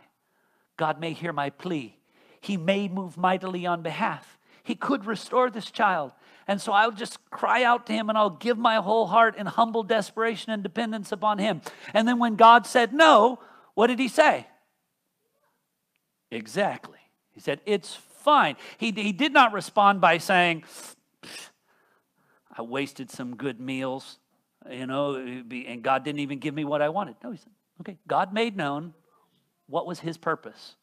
God 0.77 1.01
may 1.01 1.13
hear 1.13 1.33
my 1.33 1.51
plea. 1.51 1.99
He 2.41 2.57
may 2.57 2.89
move 2.89 3.17
mightily 3.17 3.67
on 3.67 3.83
behalf. 3.83 4.37
He 4.65 4.75
could 4.75 5.07
restore 5.07 5.49
this 5.49 5.71
child. 5.71 6.11
And 6.49 6.61
so 6.61 6.73
I'll 6.73 6.91
just 6.91 7.19
cry 7.31 7.63
out 7.63 7.87
to 7.87 7.93
him 7.93 8.09
and 8.09 8.19
I'll 8.19 8.31
give 8.31 8.59
my 8.59 8.77
whole 8.77 9.07
heart 9.07 9.37
in 9.37 9.47
humble 9.47 9.85
desperation 9.85 10.53
and 10.53 10.61
dependence 10.61 11.13
upon 11.13 11.39
him. 11.39 11.61
And 11.95 12.07
then 12.07 12.19
when 12.19 12.35
God 12.35 12.67
said 12.67 12.93
no, 12.93 13.39
what 13.75 13.87
did 13.87 14.01
he 14.01 14.09
say? 14.09 14.47
Exactly. 16.33 16.99
He 17.33 17.41
said, 17.41 17.61
It's 17.67 17.95
fine. 17.95 18.57
He, 18.79 18.91
he 18.91 19.13
did 19.13 19.33
not 19.33 19.53
respond 19.53 20.01
by 20.01 20.19
saying, 20.19 20.65
I 22.57 22.63
wasted 22.63 23.11
some 23.11 23.37
good 23.37 23.61
meals, 23.61 24.19
you 24.71 24.87
know, 24.87 25.17
and 25.17 25.83
God 25.83 26.05
didn't 26.05 26.21
even 26.21 26.39
give 26.39 26.55
me 26.55 26.65
what 26.65 26.83
I 26.83 26.89
wanted. 26.89 27.17
No, 27.23 27.31
he 27.31 27.39
said, 27.39 27.53
okay, 27.81 27.99
God 28.07 28.33
made 28.33 28.57
known 28.57 28.95
what 29.67 29.87
was 29.87 30.01
his 30.01 30.17
purpose. 30.17 30.75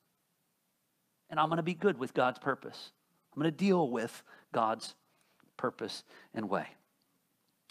And 1.30 1.39
I'm 1.39 1.47
going 1.47 1.58
to 1.58 1.64
be 1.64 1.76
good 1.76 2.00
with 2.00 2.14
God's 2.14 2.39
purpose. 2.39 2.91
I'm 3.34 3.41
going 3.41 3.52
to 3.52 3.58
deal 3.58 3.89
with 3.89 4.24
God's 4.52 4.95
purpose 5.58 6.04
and 6.34 6.50
way. 6.50 6.68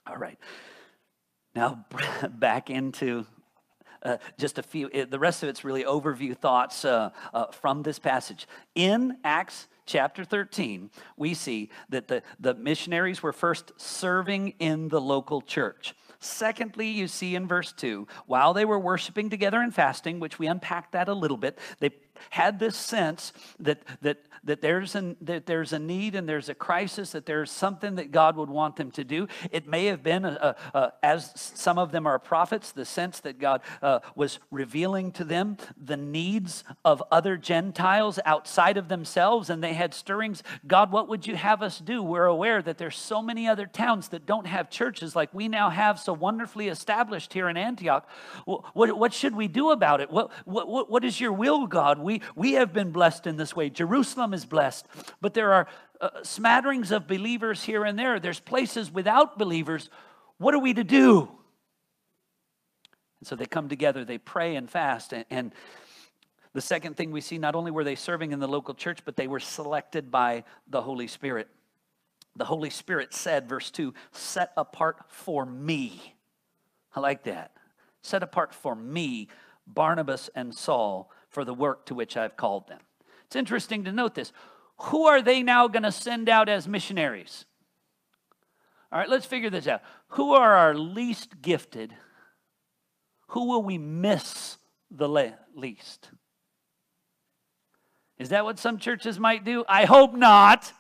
All 0.07 0.16
right. 0.16 0.39
Now, 1.57 1.85
back 2.31 2.70
into 2.70 3.26
uh, 4.03 4.18
just 4.38 4.59
a 4.59 4.62
few, 4.62 4.88
the 4.88 5.18
rest 5.18 5.42
of 5.42 5.49
it's 5.49 5.64
really 5.64 5.84
overview 5.84 6.36
thoughts 6.36 6.84
uh, 6.84 7.11
uh, 7.32 7.46
from 7.46 7.82
this 7.82 7.99
passage. 7.99 8.46
In 8.74 9.18
Acts 9.24 9.68
chapter 9.86 10.24
13, 10.24 10.90
we 11.16 11.34
see 11.34 11.70
that 11.88 12.09
the, 12.09 12.22
the 12.38 12.55
missionaries 12.55 13.22
were 13.22 13.32
first 13.32 13.72
serving 13.76 14.55
in 14.59 14.88
the 14.88 15.01
local 15.01 15.40
church. 15.40 15.94
Secondly, 16.20 16.88
you 16.88 17.07
see 17.07 17.36
in 17.36 17.46
verse 17.46 17.72
2, 17.72 18.07
while 18.26 18.53
they 18.53 18.64
were 18.64 18.78
worshiping 18.78 19.30
together 19.30 19.61
and 19.61 19.72
fasting, 19.72 20.18
which 20.18 20.38
we 20.38 20.49
unpacked 20.49 20.92
that 20.92 21.09
a 21.09 21.14
little 21.14 21.36
bit, 21.36 21.59
they 21.78 21.90
had 22.30 22.58
this 22.58 22.76
sense 22.76 23.32
that, 23.58 23.82
that 24.02 24.18
that 24.44 24.60
there's, 24.60 24.94
an, 24.94 25.16
that 25.20 25.46
there's 25.46 25.72
a 25.72 25.78
need 25.78 26.14
and 26.14 26.28
there's 26.28 26.48
a 26.48 26.54
crisis, 26.54 27.12
that 27.12 27.26
there's 27.26 27.50
something 27.50 27.96
that 27.96 28.10
God 28.10 28.36
would 28.36 28.48
want 28.48 28.76
them 28.76 28.90
to 28.92 29.04
do. 29.04 29.28
It 29.50 29.66
may 29.66 29.86
have 29.86 30.02
been, 30.02 30.24
a, 30.24 30.56
a, 30.72 30.78
a, 30.78 30.92
as 31.02 31.32
some 31.34 31.78
of 31.78 31.92
them 31.92 32.06
are 32.06 32.18
prophets, 32.18 32.72
the 32.72 32.84
sense 32.84 33.20
that 33.20 33.38
God 33.38 33.60
uh, 33.82 34.00
was 34.14 34.38
revealing 34.50 35.12
to 35.12 35.24
them 35.24 35.56
the 35.76 35.96
needs 35.96 36.64
of 36.84 37.02
other 37.10 37.36
Gentiles 37.36 38.18
outside 38.24 38.76
of 38.76 38.88
themselves, 38.88 39.50
and 39.50 39.62
they 39.62 39.74
had 39.74 39.94
stirrings. 39.94 40.42
God, 40.66 40.92
what 40.92 41.08
would 41.08 41.26
you 41.26 41.36
have 41.36 41.62
us 41.62 41.78
do? 41.78 42.02
We're 42.02 42.24
aware 42.24 42.62
that 42.62 42.78
there's 42.78 42.96
so 42.96 43.22
many 43.22 43.46
other 43.48 43.66
towns 43.66 44.08
that 44.08 44.26
don't 44.26 44.46
have 44.46 44.70
churches 44.70 45.14
like 45.14 45.32
we 45.34 45.48
now 45.48 45.70
have 45.70 46.00
so 46.00 46.12
wonderfully 46.12 46.68
established 46.68 47.32
here 47.32 47.48
in 47.48 47.56
Antioch. 47.56 48.08
What, 48.44 48.74
what, 48.74 48.98
what 48.98 49.12
should 49.12 49.34
we 49.34 49.48
do 49.48 49.70
about 49.70 50.00
it? 50.00 50.10
What, 50.10 50.30
what, 50.46 50.90
what 50.90 51.04
is 51.04 51.20
your 51.20 51.32
will, 51.32 51.66
God? 51.66 51.98
We, 52.09 52.22
we 52.34 52.52
have 52.54 52.72
been 52.72 52.90
blessed 52.90 53.26
in 53.26 53.36
this 53.36 53.54
way. 53.54 53.68
Jerusalem 53.68 54.32
is 54.32 54.46
blessed, 54.46 54.86
but 55.20 55.34
there 55.34 55.52
are 55.52 55.66
uh, 56.00 56.09
smatterings 56.22 56.90
of 56.90 57.06
believers 57.06 57.64
here 57.64 57.84
and 57.84 57.98
there. 57.98 58.18
There's 58.18 58.40
places 58.40 58.90
without 58.90 59.38
believers. 59.38 59.90
What 60.38 60.54
are 60.54 60.59
we 60.59 60.72
to 60.72 60.84
do? 60.84 61.28
And 63.20 63.28
so 63.28 63.36
they 63.36 63.44
come 63.44 63.68
together, 63.68 64.06
they 64.06 64.16
pray 64.16 64.56
and 64.56 64.70
fast. 64.70 65.12
And, 65.12 65.26
and 65.28 65.52
the 66.54 66.62
second 66.62 66.96
thing 66.96 67.11
we 67.11 67.20
see 67.20 67.36
not 67.36 67.54
only 67.54 67.70
were 67.70 67.84
they 67.84 67.94
serving 67.94 68.32
in 68.32 68.40
the 68.40 68.48
local 68.48 68.72
church, 68.72 69.00
but 69.04 69.16
they 69.16 69.26
were 69.26 69.38
selected 69.38 70.11
by 70.11 70.44
the 70.66 70.80
Holy 70.80 71.09
Spirit. 71.09 71.48
The 72.36 72.46
Holy 72.46 72.70
Spirit 72.70 73.12
said, 73.12 73.50
verse 73.50 73.70
2, 73.70 73.92
set 74.12 74.52
apart 74.56 74.96
for 75.09 75.44
me. 75.44 76.14
I 76.96 77.00
like 77.00 77.24
that. 77.24 77.52
Set 78.00 78.22
apart 78.22 78.54
for 78.54 78.74
me, 78.74 79.28
Barnabas 79.66 80.30
and 80.34 80.54
Saul, 80.54 81.11
for 81.29 81.45
the 81.45 81.55
work 81.55 81.87
to 81.87 81.95
which 81.95 82.16
I've 82.16 82.37
called 82.37 82.68
them. 82.68 82.81
It's 83.26 83.37
interesting 83.37 83.85
to 83.85 83.93
note 83.93 84.14
this. 84.14 84.33
Who 84.83 85.07
are 85.07 85.22
they 85.22 85.43
now 85.43 85.68
going 85.68 85.83
to 85.83 85.93
send 85.93 86.29
out 86.29 86.49
as 86.49 86.68
missionaries? 86.68 87.45
All 88.91 88.99
right, 88.99 89.09
let's 89.09 89.26
figure 89.26 89.51
this 89.51 89.66
out. 89.66 89.83
Who 90.11 90.33
are 90.33 90.55
our 90.55 90.74
least 90.74 91.43
gifted 91.43 91.95
who 93.29 93.45
will 93.45 93.62
we 93.62 93.79
miss 93.79 94.59
the 94.91 95.35
least? 95.55 96.11
Is 98.18 98.31
that 98.31 98.45
what 98.45 98.59
some 98.59 98.79
churches 98.79 99.18
might 99.18 99.45
do? 99.45 99.64
I 99.68 99.85
hope 99.85 100.14
not. 100.14 100.72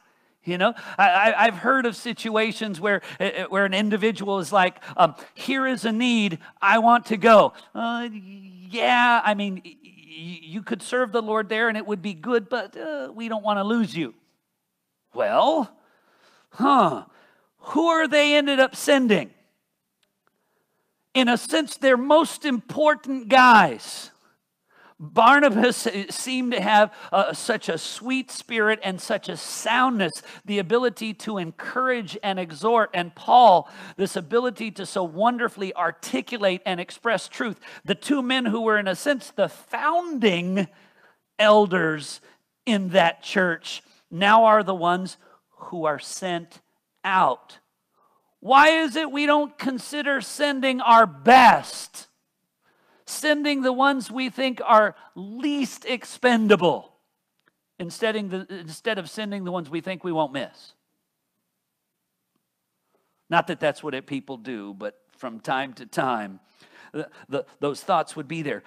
You 0.44 0.56
know, 0.56 0.72
I, 0.96 1.44
have 1.44 1.56
heard 1.56 1.84
of 1.84 1.94
situations 1.94 2.80
where, 2.80 3.02
eh, 3.20 3.30
eh, 3.34 3.44
where 3.44 3.66
an 3.66 3.74
individual 3.74 4.38
is 4.38 4.50
like, 4.50 4.82
um, 4.96 5.14
here 5.34 5.66
is 5.66 5.84
a 5.84 5.92
need, 5.92 6.38
I 6.62 6.78
want 6.78 7.06
to 7.06 7.18
go. 7.18 7.52
Uh, 7.74 8.08
yeah, 8.12 9.20
I 9.22 9.34
mean, 9.34 9.60
you 10.08 10.62
could 10.62 10.82
serve 10.82 11.12
the 11.12 11.22
Lord 11.22 11.48
there 11.48 11.68
and 11.68 11.76
it 11.76 11.86
would 11.86 12.02
be 12.02 12.14
good, 12.14 12.48
but 12.48 12.76
uh, 12.76 13.12
we 13.14 13.28
don't 13.28 13.44
want 13.44 13.58
to 13.58 13.64
lose 13.64 13.94
you. 13.94 14.14
Well, 15.14 15.70
huh, 16.50 17.04
who 17.58 17.86
are 17.86 18.08
they 18.08 18.34
ended 18.34 18.60
up 18.60 18.74
sending? 18.74 19.30
In 21.14 21.28
a 21.28 21.36
sense, 21.36 21.76
they're 21.76 21.96
most 21.96 22.44
important 22.44 23.28
guys. 23.28 24.10
Barnabas 25.00 25.86
seemed 26.10 26.52
to 26.52 26.60
have 26.60 26.92
uh, 27.12 27.32
such 27.32 27.68
a 27.68 27.78
sweet 27.78 28.32
spirit 28.32 28.80
and 28.82 29.00
such 29.00 29.28
a 29.28 29.36
soundness, 29.36 30.22
the 30.44 30.58
ability 30.58 31.14
to 31.14 31.38
encourage 31.38 32.18
and 32.22 32.40
exhort, 32.40 32.90
and 32.92 33.14
Paul, 33.14 33.70
this 33.96 34.16
ability 34.16 34.72
to 34.72 34.86
so 34.86 35.04
wonderfully 35.04 35.72
articulate 35.74 36.62
and 36.66 36.80
express 36.80 37.28
truth. 37.28 37.60
The 37.84 37.94
two 37.94 38.22
men 38.22 38.46
who 38.46 38.62
were, 38.62 38.76
in 38.76 38.88
a 38.88 38.96
sense, 38.96 39.30
the 39.30 39.48
founding 39.48 40.66
elders 41.38 42.20
in 42.66 42.88
that 42.88 43.22
church 43.22 43.82
now 44.10 44.44
are 44.46 44.64
the 44.64 44.74
ones 44.74 45.16
who 45.50 45.84
are 45.84 46.00
sent 46.00 46.60
out. 47.04 47.58
Why 48.40 48.68
is 48.70 48.96
it 48.96 49.12
we 49.12 49.26
don't 49.26 49.56
consider 49.58 50.20
sending 50.20 50.80
our 50.80 51.06
best? 51.06 52.07
Sending 53.08 53.62
the 53.62 53.72
ones 53.72 54.10
we 54.10 54.28
think 54.30 54.60
are 54.64 54.94
least 55.14 55.84
expendable 55.84 56.92
instead 57.78 58.16
of 58.16 59.10
sending 59.10 59.44
the 59.44 59.52
ones 59.52 59.70
we 59.70 59.80
think 59.80 60.04
we 60.04 60.12
won't 60.12 60.32
miss. 60.32 60.74
Not 63.30 63.46
that 63.48 63.60
that's 63.60 63.82
what 63.82 64.06
people 64.06 64.36
do, 64.36 64.74
but 64.74 64.96
from 65.16 65.40
time 65.40 65.74
to 65.74 65.86
time, 65.86 66.40
the, 67.28 67.44
those 67.60 67.82
thoughts 67.82 68.16
would 68.16 68.28
be 68.28 68.42
there. 68.42 68.62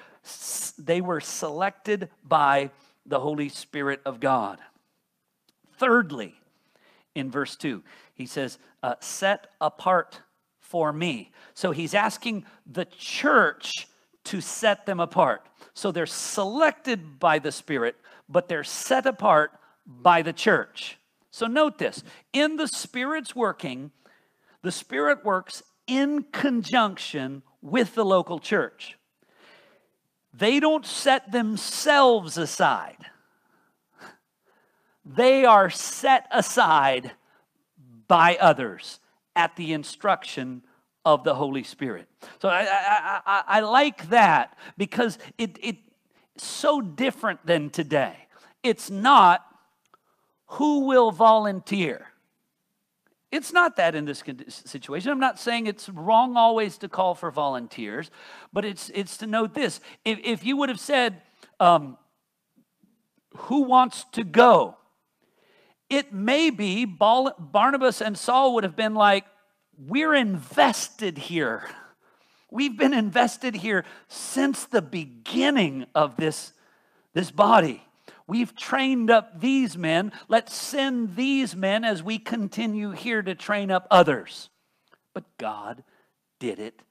They 0.78 1.02
were 1.02 1.20
selected 1.20 2.10
by 2.24 2.72
the 3.06 3.20
Holy 3.20 3.50
Spirit 3.50 4.02
of 4.06 4.20
God. 4.20 4.60
Thirdly, 5.78 6.36
in 7.16 7.32
verse 7.32 7.56
2, 7.56 7.84
he 8.14 8.26
says, 8.26 8.60
uh, 8.84 8.96
set 9.00 9.48
apart 9.60 10.22
for 10.60 10.94
me. 10.94 11.32
So 11.54 11.72
he's 11.72 11.94
asking 11.94 12.46
the 12.66 12.86
church 12.86 13.88
to 14.26 14.42
set 14.42 14.86
them 14.86 15.00
apart. 15.00 15.46
So 15.74 15.92
they're 15.92 16.06
selected 16.06 17.20
by 17.20 17.40
the 17.40 17.52
Spirit, 17.52 17.96
but 18.30 18.48
they're 18.48 18.64
set 18.64 19.06
apart 19.06 19.52
by 19.86 20.22
the 20.22 20.34
church. 20.34 20.98
So 21.32 21.48
note 21.48 21.78
this 21.78 22.04
in 22.34 22.58
the 22.58 22.68
Spirit's 22.68 23.36
working, 23.36 23.92
the 24.62 24.72
Spirit 24.72 25.24
works 25.24 25.64
in 25.88 26.24
conjunction 26.32 27.44
with 27.62 27.96
the 27.96 28.06
local 28.06 28.40
church. 28.40 28.98
They 30.34 30.60
don't 30.60 30.86
set 30.86 31.32
themselves 31.32 32.38
aside, 32.38 33.06
they 35.06 35.46
are 35.46 35.70
set 35.70 36.28
aside 36.32 37.12
by 38.08 38.38
others 38.42 39.00
at 39.36 39.56
the 39.56 39.72
instruction 39.72 40.64
of 41.06 41.24
the 41.24 41.34
Holy 41.34 41.64
Spirit. 41.64 42.08
So 42.42 42.50
I, 42.50 42.62
I, 42.62 43.22
I, 43.26 43.44
I 43.48 43.60
like 43.62 44.10
that 44.10 44.58
because 44.78 45.18
it, 45.38 45.58
it's 45.62 45.80
so 46.38 46.82
different 46.82 47.46
than 47.46 47.70
today. 47.70 48.16
It's 48.64 48.90
not 48.90 49.46
who 50.46 50.86
will 50.86 51.12
volunteer. 51.12 52.08
It's 53.32 53.54
not 53.54 53.78
that 53.78 53.96
in 53.96 54.06
this 54.06 54.22
situation. 54.48 55.10
I'm 55.10 55.20
not 55.20 55.40
saying 55.40 55.68
it's 55.68 55.88
wrong 55.88 56.36
always 56.36 56.78
to 56.80 56.90
call 56.90 57.16
for 57.16 57.32
volunteers, 57.32 58.12
but 58.52 58.66
it's, 58.66 58.92
it's 58.94 59.18
to 59.18 59.28
note 59.28 59.54
this. 59.54 59.80
If, 60.04 60.20
if 60.24 60.46
you 60.46 60.58
would 60.58 60.68
have 60.68 60.80
said, 60.80 61.22
um, 61.60 61.98
who 63.36 63.62
wants 63.64 64.04
to 64.12 64.26
go? 64.26 64.76
It 65.90 66.14
may 66.14 66.50
be 66.50 66.86
Barnabas 66.86 68.02
and 68.02 68.18
Saul 68.18 68.56
would 68.56 68.66
have 68.66 68.76
been 68.76 68.96
like, 68.96 69.26
we're 69.78 70.14
invested 70.14 71.18
here. 71.18 71.70
We've 72.50 72.78
been 72.78 72.94
invested 72.94 73.56
here 73.56 73.86
since 74.08 74.66
the 74.66 74.82
beginning 74.82 75.86
of 75.96 76.18
this, 76.18 76.54
this 77.14 77.32
body. 77.32 77.84
We've 78.28 78.56
trained 78.56 79.10
up 79.10 79.40
these 79.40 79.78
men. 79.78 80.12
Let's 80.28 80.54
send 80.54 81.16
these 81.16 81.56
men 81.56 81.84
as 81.84 82.04
we 82.04 82.18
continue 82.18 82.92
here 82.92 83.22
to 83.22 83.36
train 83.36 83.72
up 83.72 83.88
others. 83.90 84.50
But 85.14 85.38
God 85.38 85.84
did 86.40 86.60
it 86.60 86.82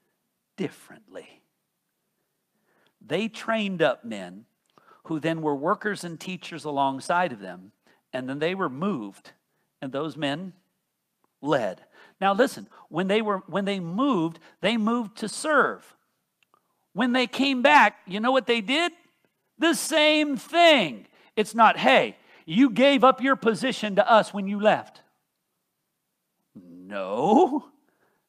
differently. 0.57 1.41
They 3.05 3.27
trained 3.27 3.81
up 3.81 4.05
men 4.05 4.45
who 5.05 5.19
then 5.19 5.41
were 5.41 5.55
workers 5.55 6.03
and 6.03 6.19
teachers 6.19 6.63
alongside 6.63 7.31
of 7.33 7.39
them, 7.39 7.71
and 8.13 8.29
then 8.29 8.39
they 8.39 8.53
were 8.53 8.69
moved, 8.69 9.31
and 9.81 9.91
those 9.91 10.15
men 10.15 10.53
led. 11.41 11.81
Now 12.21 12.33
listen, 12.33 12.67
when 12.87 13.07
they 13.07 13.21
were 13.21 13.39
when 13.47 13.65
they 13.65 13.79
moved, 13.79 14.39
they 14.61 14.77
moved 14.77 15.17
to 15.17 15.27
serve. 15.27 15.95
When 16.93 17.13
they 17.13 17.25
came 17.27 17.61
back, 17.61 17.97
you 18.05 18.19
know 18.19 18.31
what 18.31 18.45
they 18.45 18.61
did? 18.61 18.91
The 19.57 19.73
same 19.73 20.37
thing. 20.37 21.07
It's 21.35 21.55
not, 21.55 21.77
hey, 21.77 22.17
you 22.45 22.69
gave 22.69 23.03
up 23.03 23.21
your 23.21 23.35
position 23.35 23.95
to 23.95 24.11
us 24.11 24.33
when 24.33 24.47
you 24.47 24.59
left. 24.59 25.01
No. 26.53 27.65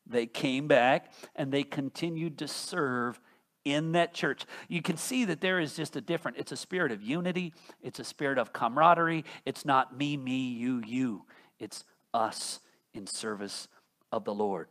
They 0.07 0.27
came 0.27 0.69
back 0.69 1.13
and 1.35 1.51
they 1.51 1.63
continued 1.65 2.39
to 2.39 2.49
serve 2.49 3.19
in 3.65 3.93
that 3.93 4.15
church. 4.15 4.45
You 4.69 4.83
can 4.83 4.97
see 4.97 5.25
that 5.25 5.41
there 5.41 5.59
is 5.59 5.75
just 5.75 5.97
a 5.97 6.01
different, 6.01 6.37
it's 6.37 6.53
a 6.53 6.57
spirit 6.57 6.93
of 6.93 7.03
unity, 7.03 7.55
it's 7.83 7.99
a 7.99 8.05
spirit 8.05 8.39
of 8.39 8.53
camaraderie. 8.53 9.25
It's 9.45 9.65
not 9.65 9.97
me, 9.97 10.17
me, 10.17 10.51
you, 10.51 10.83
you. 10.85 11.25
It's 11.59 11.85
us 12.13 12.61
in 12.95 13.07
service 13.07 13.69
of 14.13 14.25
the 14.25 14.35
Lord. 14.35 14.69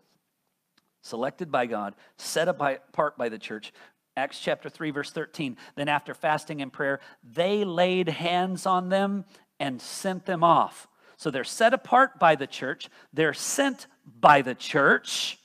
Selected 1.01 1.51
by 1.51 1.65
God, 1.65 1.95
set 2.17 2.47
apart 2.47 3.17
by 3.17 3.27
the 3.27 3.39
church. 3.39 3.73
Acts 4.15 4.39
chapter 4.39 4.69
3, 4.69 4.91
verse 4.91 5.11
13. 5.11 5.57
Then, 5.75 5.87
after 5.87 6.13
fasting 6.13 6.61
and 6.61 6.71
prayer, 6.71 6.99
they 7.23 7.63
laid 7.63 8.07
hands 8.07 8.65
on 8.65 8.89
them 8.89 9.25
and 9.59 9.81
sent 9.81 10.25
them 10.25 10.43
off. 10.43 10.87
So 11.17 11.31
they're 11.31 11.43
set 11.43 11.73
apart 11.73 12.19
by 12.19 12.35
the 12.35 12.47
church, 12.47 12.89
they're 13.13 13.33
sent 13.33 13.87
by 14.19 14.41
the 14.41 14.55
church. 14.55 15.37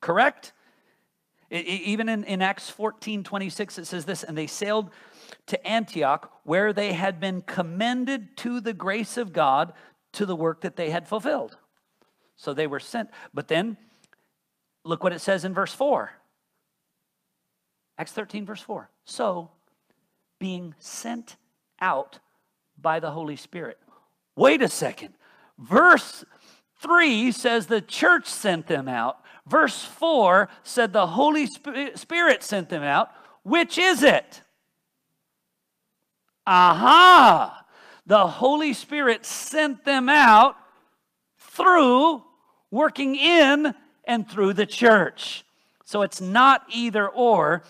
Correct? 0.00 0.52
Even 1.50 2.08
in, 2.08 2.24
in 2.24 2.42
Acts 2.42 2.68
14 2.70 3.24
26, 3.24 3.78
it 3.78 3.86
says 3.86 4.04
this, 4.04 4.22
and 4.22 4.36
they 4.36 4.46
sailed 4.46 4.90
to 5.46 5.66
Antioch, 5.66 6.30
where 6.44 6.72
they 6.72 6.92
had 6.92 7.20
been 7.20 7.42
commended 7.42 8.36
to 8.38 8.60
the 8.60 8.74
grace 8.74 9.16
of 9.16 9.32
God 9.32 9.72
to 10.12 10.26
the 10.26 10.36
work 10.36 10.60
that 10.60 10.76
they 10.76 10.90
had 10.90 11.08
fulfilled. 11.08 11.56
So 12.38 12.54
they 12.54 12.66
were 12.66 12.80
sent. 12.80 13.10
But 13.34 13.48
then, 13.48 13.76
look 14.84 15.02
what 15.02 15.12
it 15.12 15.20
says 15.20 15.44
in 15.44 15.52
verse 15.52 15.74
4. 15.74 16.10
Acts 17.98 18.12
13, 18.12 18.46
verse 18.46 18.62
4. 18.62 18.88
So, 19.04 19.50
being 20.38 20.74
sent 20.78 21.36
out 21.80 22.20
by 22.80 23.00
the 23.00 23.10
Holy 23.10 23.34
Spirit. 23.36 23.78
Wait 24.36 24.62
a 24.62 24.68
second. 24.68 25.14
Verse 25.58 26.24
3 26.80 27.32
says 27.32 27.66
the 27.66 27.80
church 27.80 28.26
sent 28.26 28.68
them 28.68 28.86
out. 28.86 29.18
Verse 29.44 29.84
4 29.84 30.48
said 30.62 30.92
the 30.92 31.08
Holy 31.08 31.46
Spirit 31.46 32.42
sent 32.44 32.68
them 32.68 32.84
out. 32.84 33.10
Which 33.42 33.78
is 33.78 34.04
it? 34.04 34.42
Aha! 36.46 37.64
The 38.06 38.26
Holy 38.26 38.72
Spirit 38.72 39.26
sent 39.26 39.84
them 39.84 40.08
out 40.08 40.56
through 41.38 42.22
working 42.70 43.16
in 43.16 43.74
and 44.04 44.28
through 44.28 44.54
the 44.54 44.66
church. 44.66 45.44
So 45.84 46.02
it's 46.02 46.20
not 46.20 46.64
either 46.70 47.08
or, 47.08 47.62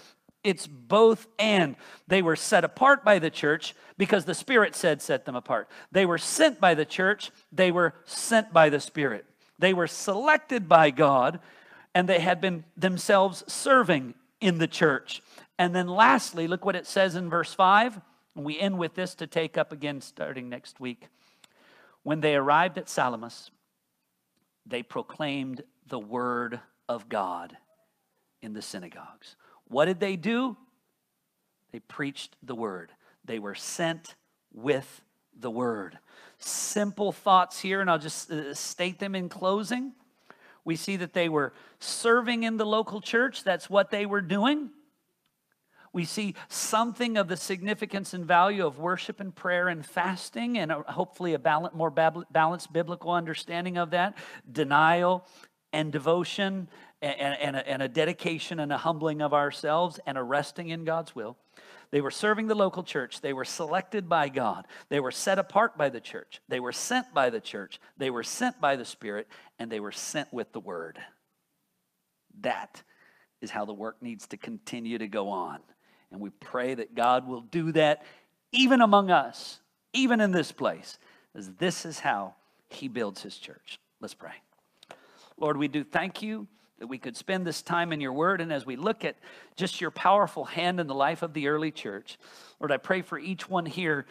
it's 0.43 0.67
both 0.67 1.27
and. 1.39 1.77
They 2.07 2.23
were 2.23 2.37
set 2.37 2.65
apart 2.65 3.05
by 3.05 3.19
the 3.19 3.31
church 3.31 3.75
because 3.97 4.25
the 4.25 4.35
Spirit 4.35 4.75
said, 4.75 5.03
set 5.03 5.25
them 5.25 5.37
apart. 5.37 5.69
They 5.93 6.07
were 6.07 6.19
sent 6.19 6.61
by 6.61 6.75
the 6.75 6.85
church, 6.85 7.31
they 7.53 7.71
were 7.71 7.95
sent 8.05 8.53
by 8.53 8.71
the 8.71 8.81
Spirit. 8.81 9.25
They 9.59 9.75
were 9.75 9.89
selected 9.89 10.69
by 10.69 10.91
God, 10.91 11.41
and 11.95 12.09
they 12.09 12.21
had 12.21 12.41
been 12.41 12.65
themselves 12.77 13.43
serving 13.49 14.15
in 14.41 14.59
the 14.59 14.69
church. 14.69 15.21
And 15.59 15.75
then 15.75 15.89
lastly, 15.89 16.47
look 16.47 16.65
what 16.65 16.77
it 16.77 16.87
says 16.87 17.17
in 17.17 17.29
verse 17.29 17.53
5. 17.53 18.01
And 18.37 18.45
we 18.45 18.59
end 18.59 18.79
with 18.79 18.95
this 18.95 19.17
to 19.17 19.27
take 19.27 19.59
up 19.59 19.73
again 19.73 20.01
starting 20.01 20.49
next 20.49 20.79
week. 20.79 21.09
When 22.05 22.21
they 22.21 22.37
arrived 22.37 22.79
at 22.79 22.89
Salamis, 22.89 23.51
they 24.69 24.83
proclaimed 24.83 25.63
the 25.87 25.99
word 25.99 26.61
of 26.89 27.09
God 27.09 27.57
in 28.43 28.53
the 28.53 28.63
synagogues. 28.63 29.37
What 29.67 29.87
did 29.87 30.01
they 30.01 30.17
do? 30.17 30.57
They 31.73 31.81
preached 31.81 32.37
the 32.43 32.55
word. 32.55 32.93
They 33.25 33.39
were 33.39 33.55
sent 33.55 34.15
with 34.53 35.03
the 35.39 35.51
word. 35.51 35.99
Simple 36.39 37.13
thoughts 37.13 37.61
here, 37.61 37.81
and 37.81 37.91
I'll 37.91 37.99
just 37.99 38.31
uh, 38.31 38.55
state 38.55 38.99
them 38.99 39.15
in 39.15 39.29
closing. 39.29 39.93
We 40.65 40.77
see 40.77 40.97
that 40.97 41.15
they 41.15 41.29
were 41.29 41.53
serving 41.79 42.43
in 42.43 42.57
the 42.57 42.67
local 42.67 43.01
church, 43.01 43.45
that's 43.45 43.71
what 43.71 43.91
they 43.91 44.07
were 44.07 44.21
doing. 44.21 44.71
We 45.99 46.05
see 46.05 46.37
something 46.47 47.17
of 47.17 47.27
the 47.27 47.37
significance 47.37 48.15
and 48.15 48.25
value 48.25 48.65
of 48.65 48.79
worship 48.79 49.19
and 49.19 49.35
prayer 49.35 49.67
and 49.67 49.85
fasting, 49.85 50.57
and 50.57 50.71
uh, 50.71 50.85
hopefully 50.85 51.35
a 51.35 51.71
more 51.75 51.91
balanced 51.91 52.73
biblical 52.73 53.11
understanding 53.11 53.77
of 53.79 53.91
that. 53.91 54.17
Denial 54.53 55.27
and 55.73 55.91
devotion, 55.91 56.69
and, 57.03 57.37
and, 57.41 57.57
a, 57.57 57.69
and 57.69 57.83
a 57.83 57.89
dedication 57.89 58.61
and 58.61 58.73
a 58.73 58.79
humbling 58.79 59.21
of 59.21 59.35
ourselves, 59.35 59.99
and 60.07 60.17
a 60.17 60.23
resting 60.23 60.69
in 60.69 60.85
God's 60.85 61.17
will. 61.17 61.37
They 61.91 62.01
were 62.01 62.13
serving 62.13 62.47
the 62.47 62.55
local 62.55 62.85
church. 62.85 63.21
They 63.21 63.33
were 63.33 63.45
selected 63.45 64.09
by 64.09 64.29
God. 64.29 64.69
They 64.91 65.01
were 65.01 65.11
set 65.11 65.41
apart 65.41 65.77
by 65.77 65.89
the 65.89 66.01
church. 66.01 66.41
They 66.49 66.61
were 66.61 66.71
sent 66.71 67.13
by 67.13 67.29
the 67.29 67.41
church. 67.41 67.81
They 67.97 68.11
were 68.11 68.23
sent 68.23 68.61
by 68.61 68.77
the 68.77 68.85
Spirit, 68.85 69.27
and 69.59 69.69
they 69.69 69.81
were 69.81 69.91
sent 69.91 70.33
with 70.33 70.53
the 70.53 70.61
word. 70.61 71.01
That 72.43 72.85
is 73.41 73.51
how 73.51 73.65
the 73.65 73.75
work 73.75 74.01
needs 74.01 74.29
to 74.29 74.37
continue 74.37 74.99
to 74.99 75.09
go 75.09 75.31
on. 75.31 75.59
And 76.11 76.21
we 76.21 76.31
pray 76.31 76.75
that 76.75 76.95
God 76.95 77.27
will 77.27 77.43
do 77.43 77.73
that 77.73 78.05
even 78.53 78.81
among 78.81 79.11
us, 79.11 79.61
even 79.93 80.21
in 80.21 80.33
this 80.33 80.53
place, 80.53 80.99
as 81.35 81.53
this 81.55 81.85
is 81.85 82.01
how 82.01 82.35
He 82.71 82.89
builds 82.89 83.23
His 83.23 83.37
church. 83.37 83.79
Let's 84.01 84.15
pray. 84.15 84.33
Lord, 85.37 85.57
we 85.57 85.69
do 85.69 85.85
thank 85.85 86.23
you 86.23 86.49
that 86.79 86.87
we 86.87 86.99
could 86.99 87.17
spend 87.17 87.47
this 87.47 87.63
time 87.63 87.93
in 87.93 88.01
your 88.01 88.13
word. 88.13 88.41
And 88.41 88.53
as 88.53 88.65
we 88.65 88.77
look 88.77 89.05
at 89.05 89.17
just 89.57 89.81
your 89.81 89.91
powerful 89.91 90.45
hand 90.45 90.81
in 90.81 90.87
the 90.87 90.95
life 90.95 91.23
of 91.23 91.33
the 91.35 91.49
early 91.49 91.71
church, 91.71 92.19
Lord, 92.61 92.73
I 92.73 92.77
pray 92.77 93.03
for 93.03 93.19
each 93.19 93.49
one 93.49 93.67
here, 93.67 94.07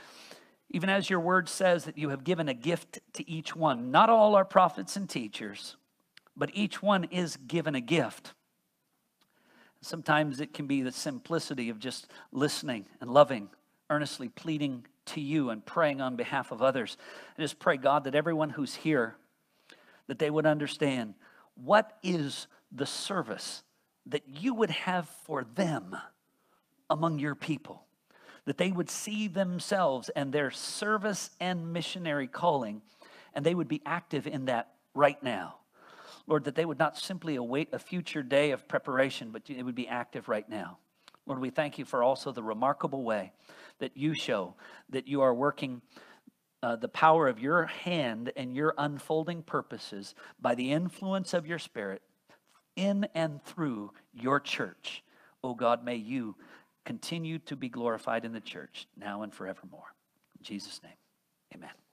even 0.70 0.90
as 0.90 1.10
your 1.10 1.20
word 1.20 1.50
says 1.50 1.86
that 1.86 1.98
you 1.98 2.10
have 2.10 2.24
given 2.24 2.50
a 2.50 2.54
gift 2.54 3.00
to 3.14 3.30
each 3.30 3.56
one. 3.56 3.92
Not 3.92 4.10
all 4.10 4.36
are 4.36 4.46
prophets 4.46 4.96
and 4.96 5.10
teachers, 5.10 5.78
but 6.36 6.52
each 6.54 6.82
one 6.82 7.06
is 7.06 7.38
given 7.38 7.74
a 7.74 7.82
gift. 7.82 8.34
Sometimes 9.82 10.42
it 10.42 10.54
can 10.54 10.68
be 10.68 10.82
the 10.82 10.92
simplicity 10.92 11.70
of 11.70 11.80
just 11.80 12.08
listening 12.32 12.86
and 13.00 13.10
loving, 13.10 13.50
earnestly 13.90 14.30
pleading 14.30 14.86
to 15.06 15.22
you 15.22 15.50
and 15.50 15.66
praying 15.66 16.02
on 16.02 16.16
behalf 16.16 16.52
of 16.52 16.62
others. 16.62 16.98
I 17.38 17.42
just 17.42 17.60
pray, 17.60 17.78
God, 17.78 18.04
that 18.06 18.16
everyone 18.16 18.50
who's 18.50 18.76
here, 18.76 19.16
that 20.08 20.20
they 20.20 20.30
would 20.30 20.46
understand 20.46 21.14
what 21.56 21.98
is 22.04 22.48
the 22.72 22.86
service 22.86 23.64
that 24.08 24.24
you 24.28 24.54
would 24.54 24.70
have 24.70 25.08
for 25.26 25.44
them 25.44 25.96
among 26.90 27.20
your 27.20 27.36
people. 27.36 27.84
That 28.46 28.58
they 28.58 28.72
would 28.72 28.90
see 28.90 29.28
themselves 29.28 30.10
and 30.10 30.32
their 30.32 30.52
service 30.52 31.32
and 31.40 31.74
missionary 31.74 32.28
calling, 32.28 32.82
and 33.34 33.46
they 33.46 33.54
would 33.54 33.68
be 33.68 33.82
active 33.86 34.26
in 34.26 34.46
that 34.46 34.72
right 34.94 35.22
now. 35.22 35.56
Lord, 36.28 36.44
that 36.44 36.56
they 36.56 36.66
would 36.66 36.80
not 36.80 36.98
simply 36.98 37.36
await 37.36 37.70
a 37.74 37.80
future 37.80 38.22
day 38.22 38.52
of 38.52 38.68
preparation, 38.68 39.32
but 39.32 39.50
it 39.50 39.64
would 39.64 39.76
be 39.76 39.88
active 39.88 40.28
right 40.28 40.48
now. 40.48 40.78
Lord, 41.26 41.40
we 41.40 41.50
thank 41.50 41.78
you 41.78 41.86
for 41.86 42.04
also 42.04 42.32
the 42.32 42.44
remarkable 42.44 43.04
way 43.04 43.32
that 43.80 43.96
you 43.96 44.14
show 44.14 44.56
that 44.90 45.08
you 45.08 45.22
are 45.22 45.34
working 45.34 45.82
uh, 46.64 46.76
the 46.76 46.88
power 46.88 47.28
of 47.28 47.40
your 47.40 47.66
hand 47.66 48.32
and 48.36 48.56
your 48.56 48.74
unfolding 48.78 49.44
purposes 49.44 50.16
by 50.42 50.56
the 50.56 50.72
influence 50.72 51.34
of 51.34 51.46
your 51.46 51.60
Spirit 51.60 52.02
in 52.76 53.08
and 53.14 53.44
through 53.44 53.92
your 54.14 54.40
church. 54.40 55.04
Oh 55.44 55.54
God, 55.54 55.84
may 55.84 55.96
you 55.96 56.36
continue 56.86 57.40
to 57.40 57.56
be 57.56 57.70
glorified 57.70 58.26
in 58.26 58.34
the 58.34 58.40
church 58.40 58.88
now 58.98 59.22
and 59.22 59.34
forevermore. 59.34 59.94
In 60.40 60.44
Jesus' 60.44 60.82
name, 60.84 60.94
amen. 61.54 61.87